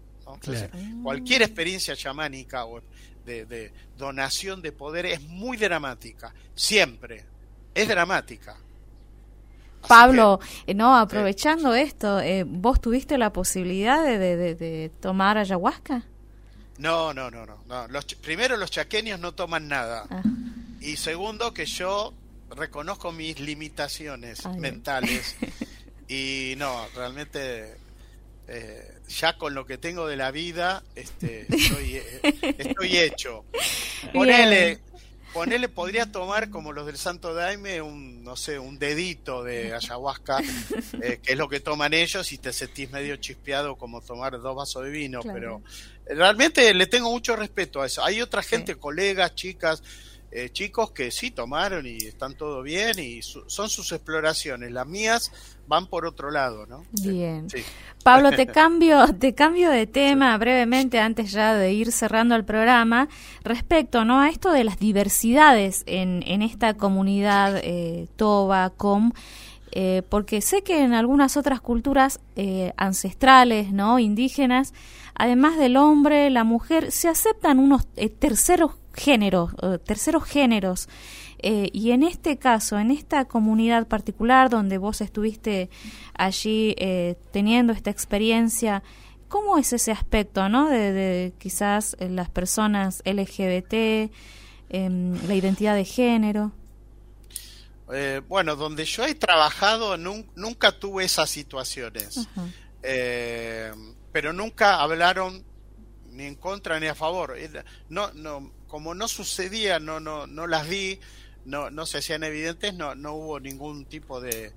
Cualquier 1.03 1.41
experiencia 1.41 1.95
chamánica 1.95 2.65
o 2.65 2.81
de, 3.25 3.71
donación 3.97 4.61
de 4.61 4.71
poder 4.71 5.05
es 5.07 5.21
muy 5.21 5.57
dramática, 5.57 6.33
siempre, 6.55 7.25
es 7.75 7.87
dramática. 7.87 8.55
Pablo, 9.87 10.39
eh, 10.65 10.73
no, 10.73 10.95
aprovechando 10.95 11.73
esto, 11.73 12.21
eh, 12.21 12.45
¿vos 12.47 12.79
tuviste 12.79 13.17
la 13.17 13.33
posibilidad 13.33 14.05
de, 14.05 14.17
de, 14.55 14.91
tomar 15.01 15.37
ayahuasca? 15.37 16.05
No, 16.77 17.13
no, 17.13 17.29
no, 17.29 17.45
no. 17.45 17.87
Los, 17.87 18.05
primero, 18.05 18.57
los 18.57 18.71
chaqueños 18.71 19.19
no 19.19 19.33
toman 19.33 19.67
nada. 19.67 20.05
Ah. 20.09 20.23
Y 20.81 20.97
segundo, 20.97 21.53
que 21.53 21.65
yo 21.65 22.13
reconozco 22.49 23.11
mis 23.11 23.39
limitaciones 23.39 24.45
mentales. 24.57 25.35
y 26.07 26.55
no, 26.57 26.87
realmente 26.95 27.77
eh, 28.47 28.93
ya 29.07 29.37
con 29.37 29.53
lo 29.53 29.65
que 29.65 29.77
tengo 29.77 30.07
de 30.07 30.17
la 30.17 30.31
vida, 30.31 30.83
este, 30.95 31.41
estoy, 31.49 31.95
eh, 31.95 32.55
estoy 32.57 32.97
hecho. 32.97 33.45
Ponele, 34.11 34.79
ponele, 35.33 35.69
podría 35.69 36.11
tomar 36.11 36.49
como 36.49 36.73
los 36.73 36.85
del 36.85 36.97
Santo 36.97 37.33
Daime 37.33 37.81
un, 37.81 38.23
no 38.23 38.35
sé, 38.35 38.59
un 38.59 38.77
dedito 38.79 39.43
de 39.43 39.73
ayahuasca, 39.73 40.39
eh, 41.01 41.19
que 41.23 41.33
es 41.33 41.37
lo 41.37 41.47
que 41.47 41.61
toman 41.61 41.93
ellos 41.93 42.31
y 42.33 42.37
te 42.37 42.51
sentís 42.51 42.91
medio 42.91 43.15
chispeado 43.17 43.77
como 43.77 44.01
tomar 44.01 44.39
dos 44.41 44.55
vasos 44.55 44.83
de 44.83 44.89
vino, 44.89 45.21
pero 45.21 45.61
realmente 46.05 46.73
le 46.73 46.87
tengo 46.87 47.11
mucho 47.11 47.35
respeto 47.35 47.81
a 47.81 47.85
eso. 47.85 48.03
Hay 48.03 48.21
otra 48.21 48.41
gente, 48.43 48.75
colegas, 48.75 49.35
chicas, 49.35 49.83
eh, 50.31 50.49
chicos 50.51 50.91
que 50.91 51.11
sí 51.11 51.29
tomaron 51.29 51.85
y 51.85 51.97
están 51.97 52.35
todo 52.35 52.63
bien 52.63 52.97
y 52.97 53.21
son 53.21 53.69
sus 53.69 53.91
exploraciones. 53.91 54.71
Las 54.71 54.87
mías 54.87 55.31
van 55.67 55.87
por 55.87 56.05
otro 56.05 56.31
lado, 56.31 56.65
¿no? 56.65 56.85
Bien. 57.03 57.47
Pablo, 58.03 58.31
te 58.31 58.47
cambio, 58.61 59.13
te 59.13 59.33
cambio 59.35 59.69
de 59.69 59.85
tema 59.85 60.35
brevemente 60.37 60.99
antes 60.99 61.31
ya 61.31 61.53
de 61.53 61.71
ir 61.73 61.91
cerrando 61.91 62.35
el 62.35 62.45
programa 62.45 63.09
respecto, 63.43 64.05
¿no? 64.05 64.21
A 64.21 64.29
esto 64.29 64.51
de 64.51 64.63
las 64.63 64.79
diversidades 64.79 65.83
en, 65.85 66.23
en 66.25 66.41
esta 66.41 66.73
comunidad 66.73 67.59
eh, 67.63 68.07
Toba, 68.15 68.71
Com. 68.71 69.11
Eh, 69.75 70.03
porque 70.07 70.41
sé 70.41 70.61
que 70.61 70.83
en 70.83 70.93
algunas 70.93 71.35
otras 71.35 71.59
culturas 71.59 72.19
eh, 72.35 72.73
ancestrales, 72.77 73.71
¿no? 73.71 73.97
indígenas, 73.97 74.71
además 75.15 75.57
del 75.57 75.77
hombre, 75.77 76.29
la 76.29 76.43
mujer, 76.43 76.91
se 76.91 77.07
aceptan 77.07 77.59
unos 77.59 77.87
terceros 78.19 78.73
géneros, 78.93 79.51
terceros 79.85 80.23
géneros. 80.23 80.87
Eh, 81.45 81.69
y 81.73 81.91
en 81.91 82.03
este 82.03 82.37
caso, 82.37 82.79
en 82.79 82.89
esta 82.89 83.25
comunidad 83.25 83.85
particular 83.87 84.49
donde 84.49 84.77
vos 84.77 85.01
estuviste 85.01 85.69
allí 86.13 86.73
eh, 86.77 87.17
teniendo 87.33 87.73
esta 87.73 87.89
experiencia, 87.89 88.81
¿cómo 89.27 89.57
es 89.57 89.73
ese 89.73 89.91
aspecto, 89.91 90.47
no? 90.47 90.69
De, 90.69 91.33
quizás 91.39 91.97
eh, 91.99 92.07
las 92.07 92.29
personas 92.29 93.03
LGBT, 93.03 94.09
em, 94.69 95.27
la 95.27 95.35
identidad 95.35 95.75
de 95.75 95.83
género. 95.83 96.53
bueno, 98.29 98.55
donde 98.55 98.85
yo 98.85 99.03
he 99.03 99.13
trabajado 99.13 99.97
nunca 99.97 100.71
tuve 100.71 101.03
esas 101.03 101.29
situaciones, 101.29 102.27
pero 104.13 104.31
nunca 104.31 104.79
hablaron 104.79 105.43
ni 106.11 106.25
en 106.25 106.35
contra 106.35 106.79
ni 106.79 106.85
a 106.87 106.95
favor. 106.95 107.35
No, 107.89 108.13
no, 108.13 108.53
como 108.67 108.93
no 108.93 109.07
sucedía, 109.09 109.79
no, 109.79 109.99
no, 109.99 110.27
no 110.27 110.47
las 110.47 110.69
vi, 110.69 110.99
no, 111.45 111.71
no 111.71 111.85
se 111.85 111.97
hacían 111.97 112.23
evidentes, 112.23 112.75
no, 112.75 112.95
no 112.95 113.13
hubo 113.15 113.39
ningún 113.39 113.85
tipo 113.85 114.21
de, 114.21 114.53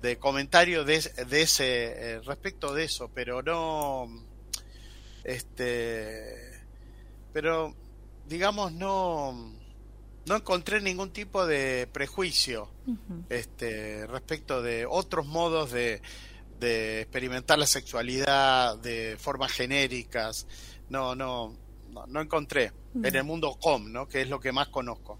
de 0.00 0.16
comentario 0.18 0.84
de, 0.84 1.00
de 1.28 1.42
ese 1.42 1.66
eh, 1.66 2.20
respecto 2.20 2.72
de 2.72 2.84
eso, 2.84 3.10
pero 3.12 3.42
no, 3.42 4.08
este, 5.24 6.62
pero 7.32 7.74
digamos 8.28 8.72
no, 8.72 9.52
no 10.26 10.36
encontré 10.36 10.80
ningún 10.80 11.12
tipo 11.12 11.46
de 11.46 11.88
prejuicio, 11.92 12.70
este, 13.28 14.06
respecto 14.06 14.62
de 14.62 14.86
otros 14.86 15.26
modos 15.26 15.72
de, 15.72 16.00
de 16.60 17.00
experimentar 17.00 17.58
la 17.58 17.66
sexualidad 17.66 18.78
de 18.78 19.16
formas 19.18 19.50
genéricas, 19.52 20.46
no, 20.88 21.14
no, 21.14 21.56
no, 22.06 22.20
encontré 22.20 22.72
en 22.94 23.16
el 23.16 23.24
mundo 23.24 23.56
com, 23.60 23.90
¿no? 23.90 24.06
Que 24.06 24.22
es 24.22 24.28
lo 24.28 24.38
que 24.38 24.52
más 24.52 24.68
conozco. 24.68 25.18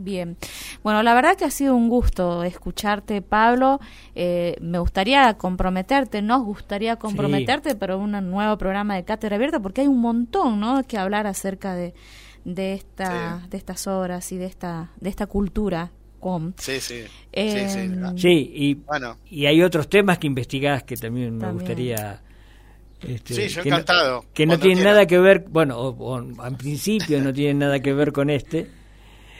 Bien, 0.00 0.36
bueno, 0.84 1.02
la 1.02 1.12
verdad 1.12 1.36
que 1.36 1.44
ha 1.44 1.50
sido 1.50 1.74
un 1.74 1.88
gusto 1.88 2.44
escucharte, 2.44 3.20
Pablo. 3.20 3.80
Eh, 4.14 4.56
me 4.60 4.78
gustaría 4.78 5.34
comprometerte, 5.34 6.22
nos 6.22 6.44
gustaría 6.44 6.96
comprometerte, 6.96 7.74
pero 7.74 7.98
un 7.98 8.12
nuevo 8.30 8.56
programa 8.56 8.94
de 8.94 9.04
Cátedra 9.04 9.34
Abierta, 9.36 9.60
porque 9.60 9.80
hay 9.80 9.88
un 9.88 10.00
montón, 10.00 10.60
¿no? 10.60 10.84
Que 10.84 10.98
hablar 10.98 11.26
acerca 11.26 11.74
de, 11.74 11.94
de, 12.44 12.74
esta, 12.74 13.44
de 13.50 13.56
estas 13.56 13.88
obras 13.88 14.30
y 14.30 14.38
de 14.38 14.46
esta, 14.46 14.92
de 15.00 15.10
esta 15.10 15.26
cultura. 15.26 15.90
Com. 16.18 16.52
Sí, 16.56 16.80
sí. 16.80 17.02
sí, 17.02 17.08
sí. 17.32 17.78
Em, 17.80 18.14
y, 18.22 18.74
bueno. 18.74 19.18
y 19.30 19.46
hay 19.46 19.62
otros 19.62 19.88
temas 19.88 20.18
que 20.18 20.26
investigás 20.26 20.82
que 20.82 20.96
también 20.96 21.36
me 21.36 21.52
gustaría 21.52 22.20
este, 23.00 23.34
sí, 23.34 23.48
yo 23.48 23.62
que 23.62 23.68
encantado. 23.68 24.22
No, 24.22 24.32
que 24.34 24.46
no 24.46 24.58
tienen 24.58 24.84
nada 24.84 25.06
que 25.06 25.18
ver, 25.18 25.44
bueno, 25.48 25.78
o, 25.78 26.18
en 26.18 26.56
principio 26.56 27.20
no 27.20 27.32
tienen 27.32 27.60
nada 27.60 27.80
que 27.80 27.92
ver 27.92 28.12
con 28.12 28.28
este, 28.28 28.70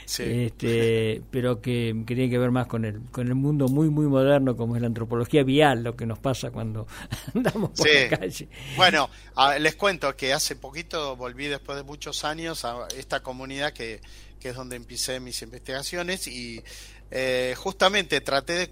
este 0.06 1.22
pero 1.30 1.60
que, 1.60 2.04
tiene 2.06 2.30
que 2.30 2.38
ver 2.38 2.52
más 2.52 2.68
con 2.68 2.84
el, 2.84 3.00
con 3.10 3.26
el 3.26 3.34
mundo 3.34 3.66
muy, 3.66 3.90
muy 3.90 4.06
moderno 4.06 4.56
como 4.56 4.76
es 4.76 4.82
la 4.82 4.86
antropología 4.86 5.42
vial, 5.42 5.82
lo 5.82 5.96
que 5.96 6.06
nos 6.06 6.20
pasa 6.20 6.50
cuando 6.50 6.86
andamos 7.34 7.70
por 7.70 7.88
la 7.88 8.16
calle. 8.16 8.48
Bueno, 8.76 9.10
les 9.58 9.74
cuento 9.74 10.14
que 10.16 10.32
hace 10.32 10.54
poquito 10.54 11.16
volví 11.16 11.46
después 11.46 11.76
de 11.76 11.82
muchos 11.84 12.24
años 12.24 12.64
a 12.64 12.86
esta 12.96 13.24
comunidad 13.24 13.72
que, 13.72 14.00
que 14.38 14.50
es 14.50 14.54
donde 14.54 14.76
empecé 14.76 15.20
mis 15.20 15.42
investigaciones 15.42 16.26
y 16.26 16.62
eh, 17.10 17.54
justamente 17.56 18.20
traté 18.20 18.54
de, 18.54 18.70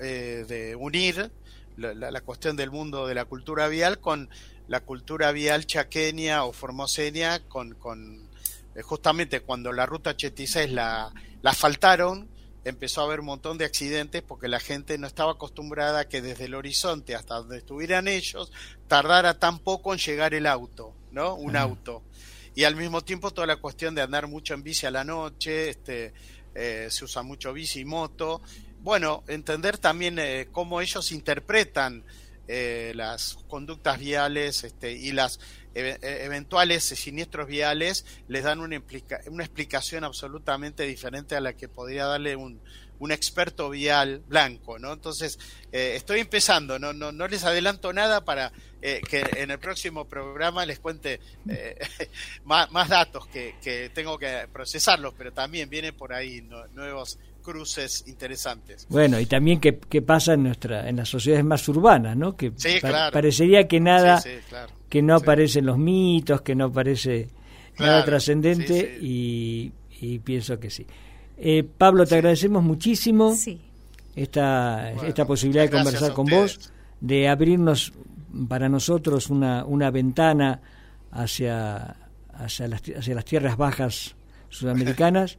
eh, 0.00 0.44
de 0.46 0.76
unir 0.76 1.30
la, 1.76 2.20
cuestión 2.20 2.56
del 2.56 2.70
mundo 2.70 3.06
de 3.06 3.14
la 3.14 3.24
cultura 3.24 3.66
vial 3.68 3.98
con 3.98 4.28
la 4.68 4.80
cultura 4.80 5.32
vial 5.32 5.66
chaqueña 5.66 6.44
o 6.44 6.52
formoseña, 6.52 7.40
con, 7.48 7.74
con 7.74 8.28
eh, 8.74 8.82
justamente 8.82 9.40
cuando 9.40 9.72
la 9.72 9.86
ruta 9.86 10.10
86 10.10 10.70
la, 10.70 11.12
la 11.42 11.50
asfaltaron, 11.50 12.28
empezó 12.64 13.02
a 13.02 13.04
haber 13.04 13.20
un 13.20 13.26
montón 13.26 13.58
de 13.58 13.64
accidentes 13.64 14.22
porque 14.22 14.48
la 14.48 14.60
gente 14.60 14.96
no 14.98 15.06
estaba 15.06 15.32
acostumbrada 15.32 16.00
a 16.00 16.08
que 16.08 16.22
desde 16.22 16.46
el 16.46 16.54
horizonte 16.54 17.14
hasta 17.14 17.34
donde 17.36 17.58
estuvieran 17.58 18.08
ellos 18.08 18.52
tardara 18.88 19.38
tan 19.38 19.58
poco 19.58 19.92
en 19.92 19.98
llegar 19.98 20.32
el 20.34 20.46
auto, 20.46 20.94
¿no? 21.10 21.34
Un 21.34 21.56
auto. 21.56 22.02
Y 22.54 22.64
al 22.64 22.76
mismo 22.76 23.02
tiempo 23.02 23.32
toda 23.32 23.46
la 23.46 23.56
cuestión 23.56 23.94
de 23.94 24.02
andar 24.02 24.26
mucho 24.28 24.54
en 24.54 24.62
bici 24.62 24.86
a 24.86 24.90
la 24.90 25.04
noche, 25.04 25.70
este, 25.70 26.12
eh, 26.54 26.86
se 26.90 27.04
usa 27.04 27.22
mucho 27.22 27.52
bici 27.52 27.80
y 27.80 27.84
moto, 27.84 28.40
bueno, 28.80 29.24
entender 29.28 29.78
también 29.78 30.18
eh, 30.18 30.48
cómo 30.52 30.80
ellos 30.80 31.10
interpretan 31.10 32.04
eh, 32.46 32.92
las 32.94 33.38
conductas 33.48 33.98
viales 33.98 34.62
este, 34.62 34.92
y 34.92 35.12
las 35.12 35.40
e, 35.74 35.98
eventuales 36.22 36.84
siniestros 36.84 37.48
viales 37.48 38.04
les 38.28 38.44
dan 38.44 38.60
una, 38.60 38.80
una, 39.28 39.44
explicación 39.44 40.04
absolutamente 40.04 40.82
diferente 40.82 41.34
a 41.34 41.40
la 41.40 41.54
que 41.54 41.68
podría 41.68 42.04
darle 42.04 42.36
un, 42.36 42.60
un 42.98 43.12
experto 43.12 43.70
vial 43.70 44.22
blanco, 44.26 44.78
¿no? 44.78 44.92
Entonces, 44.92 45.38
eh, 45.72 45.92
estoy 45.96 46.20
empezando, 46.20 46.78
no, 46.78 46.92
no, 46.92 47.12
no 47.12 47.28
les 47.28 47.44
adelanto 47.44 47.92
nada 47.92 48.24
para 48.24 48.52
que 48.84 49.24
en 49.38 49.50
el 49.50 49.58
próximo 49.58 50.04
programa 50.04 50.66
les 50.66 50.78
cuente 50.78 51.18
más, 52.44 52.70
más, 52.70 52.86
datos 52.86 53.26
que, 53.28 53.54
que, 53.62 53.88
tengo 53.88 54.18
que 54.18 54.46
procesarlos, 54.52 55.14
pero 55.16 55.32
también 55.32 55.70
vienen 55.70 55.94
por 55.94 56.12
ahí 56.12 56.42
nuevos 56.74 57.18
cruces 57.44 58.04
interesantes. 58.08 58.86
Bueno, 58.88 59.20
y 59.20 59.26
también 59.26 59.60
qué, 59.60 59.72
pasa 60.02 60.32
en 60.32 60.42
nuestra 60.42 60.88
en 60.88 60.96
las 60.96 61.08
sociedades 61.08 61.44
más 61.44 61.68
urbanas, 61.68 62.16
¿no? 62.16 62.36
Que 62.36 62.52
parecería 63.12 63.68
que 63.68 63.78
nada, 63.78 64.20
que 64.88 65.02
no 65.02 65.14
aparecen 65.14 65.66
los 65.66 65.78
mitos, 65.78 66.40
que 66.40 66.56
no 66.56 66.64
aparece 66.66 67.28
nada 67.78 68.04
trascendente 68.04 68.98
y, 69.00 69.72
pienso 70.24 70.58
que 70.58 70.70
sí. 70.70 70.86
Eh, 71.36 71.64
Pablo, 71.64 72.06
te 72.06 72.14
agradecemos 72.14 72.62
muchísimo 72.62 73.34
esta, 74.14 74.92
esta 74.92 75.26
posibilidad 75.26 75.64
de 75.64 75.70
conversar 75.70 76.12
con 76.12 76.26
vos, 76.26 76.72
de 77.00 77.28
abrirnos 77.28 77.92
para 78.48 78.68
nosotros 78.68 79.30
una, 79.30 79.64
una 79.64 79.90
ventana 79.90 80.60
hacia, 81.10 81.96
hacia, 82.32 82.68
las, 82.68 82.82
hacia 82.96 83.14
las 83.14 83.24
tierras 83.24 83.56
bajas 83.56 84.14
sudamericanas. 84.48 85.38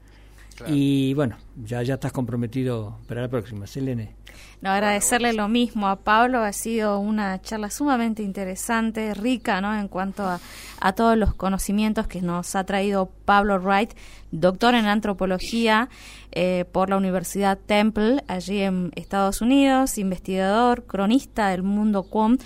Y 0.68 1.14
bueno, 1.14 1.38
ya, 1.64 1.84
ya 1.84 1.96
estás 1.96 2.12
comprometido 2.12 2.98
para 3.08 3.22
la 3.22 3.28
próxima. 3.28 3.68
Selene. 3.68 4.16
No, 4.62 4.72
agradecerle 4.72 5.34
lo 5.34 5.48
mismo 5.48 5.88
a 5.88 5.98
Pablo. 5.98 6.40
Ha 6.40 6.54
sido 6.54 7.00
una 7.00 7.42
charla 7.42 7.70
sumamente 7.70 8.24
interesante, 8.24 9.14
rica, 9.14 9.62
¿no? 9.62 9.78
En 9.78 9.88
cuanto 9.88 10.24
a, 10.24 10.40
a 10.80 10.94
todos 10.94 11.18
los 11.18 11.34
conocimientos 11.34 12.08
que 12.08 12.22
nos 12.22 12.56
ha 12.56 12.64
traído 12.64 13.10
Pablo 13.26 13.60
Wright, 13.60 13.92
doctor 14.32 14.76
en 14.76 14.86
antropología 14.86 15.90
eh, 16.32 16.66
por 16.72 16.90
la 16.90 16.98
Universidad 16.98 17.58
Temple, 17.58 18.24
allí 18.28 18.62
en 18.62 18.92
Estados 18.96 19.42
Unidos, 19.42 19.98
investigador, 19.98 20.84
cronista 20.86 21.50
del 21.50 21.64
mundo 21.64 22.04
quom 22.04 22.38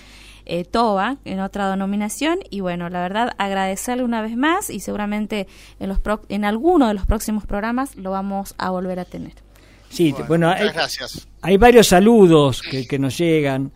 eh, 0.46 0.64
Toba 0.64 1.16
en 1.24 1.40
otra 1.40 1.70
denominación 1.70 2.38
y 2.50 2.60
bueno, 2.60 2.88
la 2.88 3.00
verdad 3.00 3.32
agradecerle 3.38 4.04
una 4.04 4.22
vez 4.22 4.36
más 4.36 4.70
y 4.70 4.80
seguramente 4.80 5.46
en, 5.78 5.88
los 5.88 6.00
en 6.28 6.44
alguno 6.44 6.88
de 6.88 6.94
los 6.94 7.06
próximos 7.06 7.46
programas 7.46 7.96
lo 7.96 8.10
vamos 8.10 8.54
a 8.58 8.70
volver 8.70 8.98
a 9.00 9.04
tener. 9.04 9.34
Sí, 9.88 10.14
bueno, 10.28 10.48
hay, 10.48 10.68
gracias. 10.68 11.26
hay 11.42 11.56
varios 11.56 11.88
saludos 11.88 12.62
que, 12.62 12.86
que 12.86 12.98
nos 12.98 13.18
llegan 13.18 13.72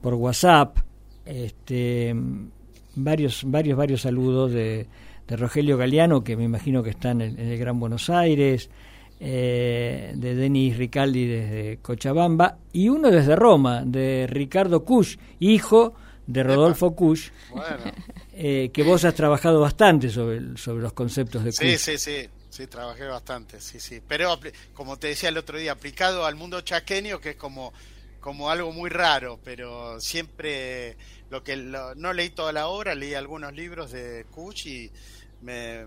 por 0.00 0.14
WhatsApp, 0.14 0.78
este, 1.26 2.14
varios, 2.94 3.42
varios, 3.44 3.76
varios 3.76 4.00
saludos 4.02 4.52
de, 4.52 4.86
de 5.28 5.36
Rogelio 5.36 5.76
Galeano, 5.76 6.24
que 6.24 6.36
me 6.36 6.44
imagino 6.44 6.82
que 6.82 6.90
está 6.90 7.10
en 7.10 7.20
el, 7.20 7.58
Gran 7.58 7.78
Buenos 7.78 8.08
Aires, 8.08 8.70
eh, 9.20 10.12
de 10.14 10.34
Denis 10.34 10.78
Ricaldi 10.78 11.26
desde 11.26 11.78
Cochabamba, 11.82 12.56
y 12.72 12.88
uno 12.88 13.10
desde 13.10 13.36
Roma, 13.36 13.82
de 13.84 14.26
Ricardo 14.28 14.84
Kusch, 14.84 15.18
hijo 15.38 15.94
de 16.28 16.42
Rodolfo 16.42 16.94
Kusch, 16.94 17.30
eh, 18.34 18.70
que 18.72 18.82
vos 18.82 19.02
has 19.04 19.14
trabajado 19.14 19.60
bastante 19.60 20.10
sobre, 20.10 20.58
sobre 20.58 20.82
los 20.82 20.92
conceptos 20.92 21.42
de 21.42 21.50
Kusch. 21.50 21.58
Sí, 21.58 21.78
sí, 21.78 21.98
sí. 21.98 22.28
Sí, 22.50 22.66
trabajé 22.66 23.04
bastante, 23.04 23.60
sí, 23.60 23.78
sí. 23.78 24.02
Pero 24.06 24.38
como 24.74 24.98
te 24.98 25.08
decía 25.08 25.28
el 25.28 25.38
otro 25.38 25.58
día, 25.58 25.72
aplicado 25.72 26.26
al 26.26 26.34
mundo 26.34 26.60
chaqueño, 26.60 27.20
que 27.20 27.30
es 27.30 27.36
como, 27.36 27.72
como 28.20 28.50
algo 28.50 28.72
muy 28.72 28.90
raro, 28.90 29.38
pero 29.44 30.00
siempre 30.00 30.96
lo 31.30 31.42
que 31.44 31.56
no 31.56 32.12
leí 32.12 32.30
toda 32.30 32.52
la 32.52 32.68
obra, 32.68 32.94
leí 32.94 33.14
algunos 33.14 33.52
libros 33.52 33.92
de 33.92 34.26
Kuch 34.30 34.66
y 34.66 34.90
me, 35.42 35.86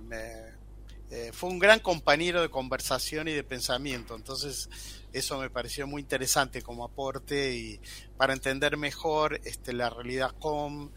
eh, 1.13 1.31
fue 1.33 1.49
un 1.49 1.59
gran 1.59 1.81
compañero 1.81 2.41
de 2.41 2.49
conversación 2.49 3.27
y 3.27 3.33
de 3.33 3.43
pensamiento. 3.43 4.15
Entonces, 4.15 4.69
eso 5.11 5.37
me 5.39 5.49
pareció 5.49 5.85
muy 5.85 6.01
interesante 6.01 6.61
como 6.61 6.85
aporte 6.85 7.53
y 7.53 7.81
para 8.15 8.31
entender 8.31 8.77
mejor 8.77 9.41
este, 9.43 9.73
la 9.73 9.89
realidad 9.89 10.33
com 10.39 10.89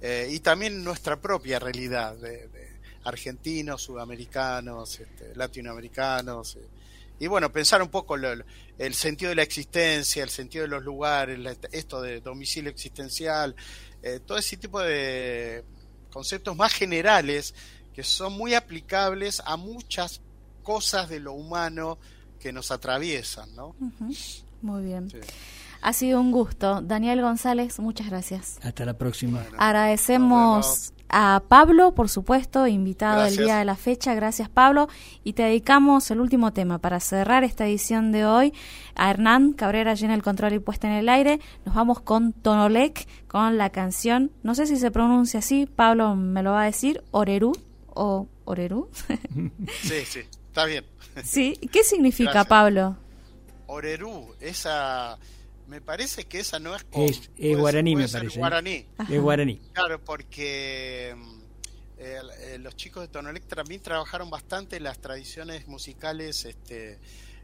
eh, 0.00 0.28
y 0.28 0.40
también 0.40 0.82
nuestra 0.82 1.20
propia 1.20 1.60
realidad 1.60 2.16
de, 2.16 2.48
argentinos, 3.04 3.82
sudamericanos, 3.82 4.98
este, 4.98 5.36
latinoamericanos. 5.36 6.56
Eh, 6.56 6.66
y 7.20 7.28
bueno, 7.28 7.52
pensar 7.52 7.80
un 7.80 7.90
poco 7.90 8.16
el 8.16 8.94
sentido 8.94 9.28
de 9.28 9.36
la 9.36 9.42
existencia, 9.42 10.24
el 10.24 10.30
sentido 10.30 10.62
de 10.62 10.68
los 10.68 10.82
lugares, 10.82 11.38
esto 11.70 12.02
de 12.02 12.20
domicilio 12.20 12.70
existencial, 12.70 13.54
todo 14.24 14.38
ese 14.38 14.56
tipo 14.56 14.80
de 14.80 15.62
conceptos 16.10 16.56
más 16.56 16.72
generales 16.72 17.54
que 18.00 18.04
son 18.04 18.32
muy 18.32 18.54
aplicables 18.54 19.42
a 19.44 19.58
muchas 19.58 20.22
cosas 20.62 21.10
de 21.10 21.20
lo 21.20 21.34
humano 21.34 21.98
que 22.38 22.50
nos 22.50 22.70
atraviesan, 22.70 23.54
¿no? 23.54 23.74
Muy 24.62 24.84
bien. 24.84 25.12
Ha 25.82 25.92
sido 25.92 26.18
un 26.18 26.32
gusto. 26.32 26.80
Daniel 26.80 27.20
González, 27.20 27.78
muchas 27.78 28.08
gracias. 28.08 28.58
Hasta 28.62 28.86
la 28.86 28.94
próxima. 28.94 29.44
Agradecemos 29.58 30.94
a 31.10 31.42
Pablo, 31.46 31.92
por 31.92 32.08
supuesto, 32.08 32.66
invitado 32.66 33.26
el 33.26 33.36
día 33.36 33.58
de 33.58 33.66
la 33.66 33.76
fecha. 33.76 34.14
Gracias, 34.14 34.48
Pablo. 34.48 34.88
Y 35.22 35.34
te 35.34 35.42
dedicamos 35.42 36.10
el 36.10 36.20
último 36.20 36.54
tema 36.54 36.78
para 36.78 37.00
cerrar 37.00 37.44
esta 37.44 37.66
edición 37.66 38.12
de 38.12 38.24
hoy. 38.24 38.54
A 38.94 39.10
Hernán 39.10 39.52
Cabrera 39.52 39.92
llena 39.92 40.14
el 40.14 40.22
control 40.22 40.54
y 40.54 40.58
puesta 40.58 40.86
en 40.86 40.94
el 40.94 41.10
aire. 41.10 41.38
Nos 41.66 41.74
vamos 41.74 42.00
con 42.00 42.32
Tonolec, 42.32 43.06
con 43.28 43.58
la 43.58 43.68
canción, 43.68 44.30
no 44.42 44.54
sé 44.54 44.66
si 44.66 44.78
se 44.78 44.90
pronuncia 44.90 45.40
así, 45.40 45.66
Pablo 45.66 46.16
me 46.16 46.42
lo 46.42 46.52
va 46.52 46.62
a 46.62 46.64
decir, 46.64 47.04
Orerú 47.10 47.52
o 47.94 48.28
Orerú. 48.44 48.90
sí, 49.82 50.04
sí, 50.04 50.20
está 50.48 50.64
bien. 50.64 50.84
Sí, 51.24 51.58
¿qué 51.72 51.82
significa, 51.84 52.44
Pablo? 52.44 52.96
Orerú, 53.66 54.34
esa 54.40 55.18
me 55.70 55.80
parece 55.80 56.24
que 56.24 56.40
esa 56.40 56.58
no 56.58 56.74
es 56.74 56.84
es, 56.92 57.30
guaraní 57.56 57.94
me 57.94 58.08
parece 58.08 58.34
¿eh? 58.34 58.40
guaraní 58.40 58.86
es 59.08 59.20
guaraní 59.20 59.56
claro 59.72 60.04
porque 60.04 61.14
eh, 61.96 62.58
los 62.58 62.74
chicos 62.74 63.02
de 63.02 63.08
Tonolec 63.08 63.46
también 63.46 63.80
trabajaron 63.80 64.28
bastante 64.30 64.80
las 64.80 64.98
tradiciones 64.98 65.68
musicales 65.68 66.44
este 66.44 66.98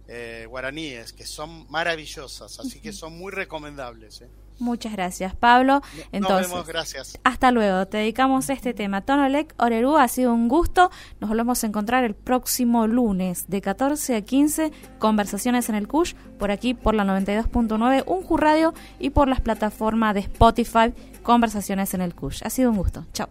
eh, 0.08 0.44
guaraníes 0.48 1.12
que 1.12 1.24
son 1.24 1.70
maravillosas 1.70 2.58
así 2.58 2.80
que 2.80 2.92
son 2.92 3.16
muy 3.16 3.30
recomendables 3.30 4.22
¿eh? 4.22 4.28
Muchas 4.58 4.92
gracias, 4.92 5.34
Pablo. 5.34 5.82
Entonces, 6.12 6.48
Nos 6.48 6.50
vemos, 6.50 6.66
gracias. 6.66 7.18
Hasta 7.24 7.50
luego. 7.50 7.86
Te 7.86 7.98
dedicamos 7.98 8.48
este 8.48 8.74
tema. 8.74 9.02
Tonolec 9.02 9.54
Orerú, 9.58 9.96
ha 9.98 10.08
sido 10.08 10.32
un 10.32 10.48
gusto. 10.48 10.90
Nos 11.20 11.28
volvemos 11.28 11.62
a 11.62 11.66
encontrar 11.66 12.04
el 12.04 12.14
próximo 12.14 12.86
lunes 12.86 13.48
de 13.48 13.60
14 13.60 14.16
a 14.16 14.22
15. 14.22 14.72
Conversaciones 14.98 15.68
en 15.68 15.74
el 15.74 15.88
CUSH, 15.88 16.14
por 16.38 16.50
aquí 16.50 16.74
por 16.74 16.94
la 16.94 17.04
92.9, 17.04 18.04
un 18.06 18.38
Radio 18.38 18.74
y 18.98 19.10
por 19.10 19.28
las 19.28 19.40
plataformas 19.40 20.14
de 20.14 20.20
Spotify. 20.20 20.92
Conversaciones 21.22 21.94
en 21.94 22.00
el 22.00 22.14
CUSH. 22.14 22.42
Ha 22.44 22.50
sido 22.50 22.70
un 22.70 22.76
gusto. 22.76 23.04
Chao. 23.12 23.28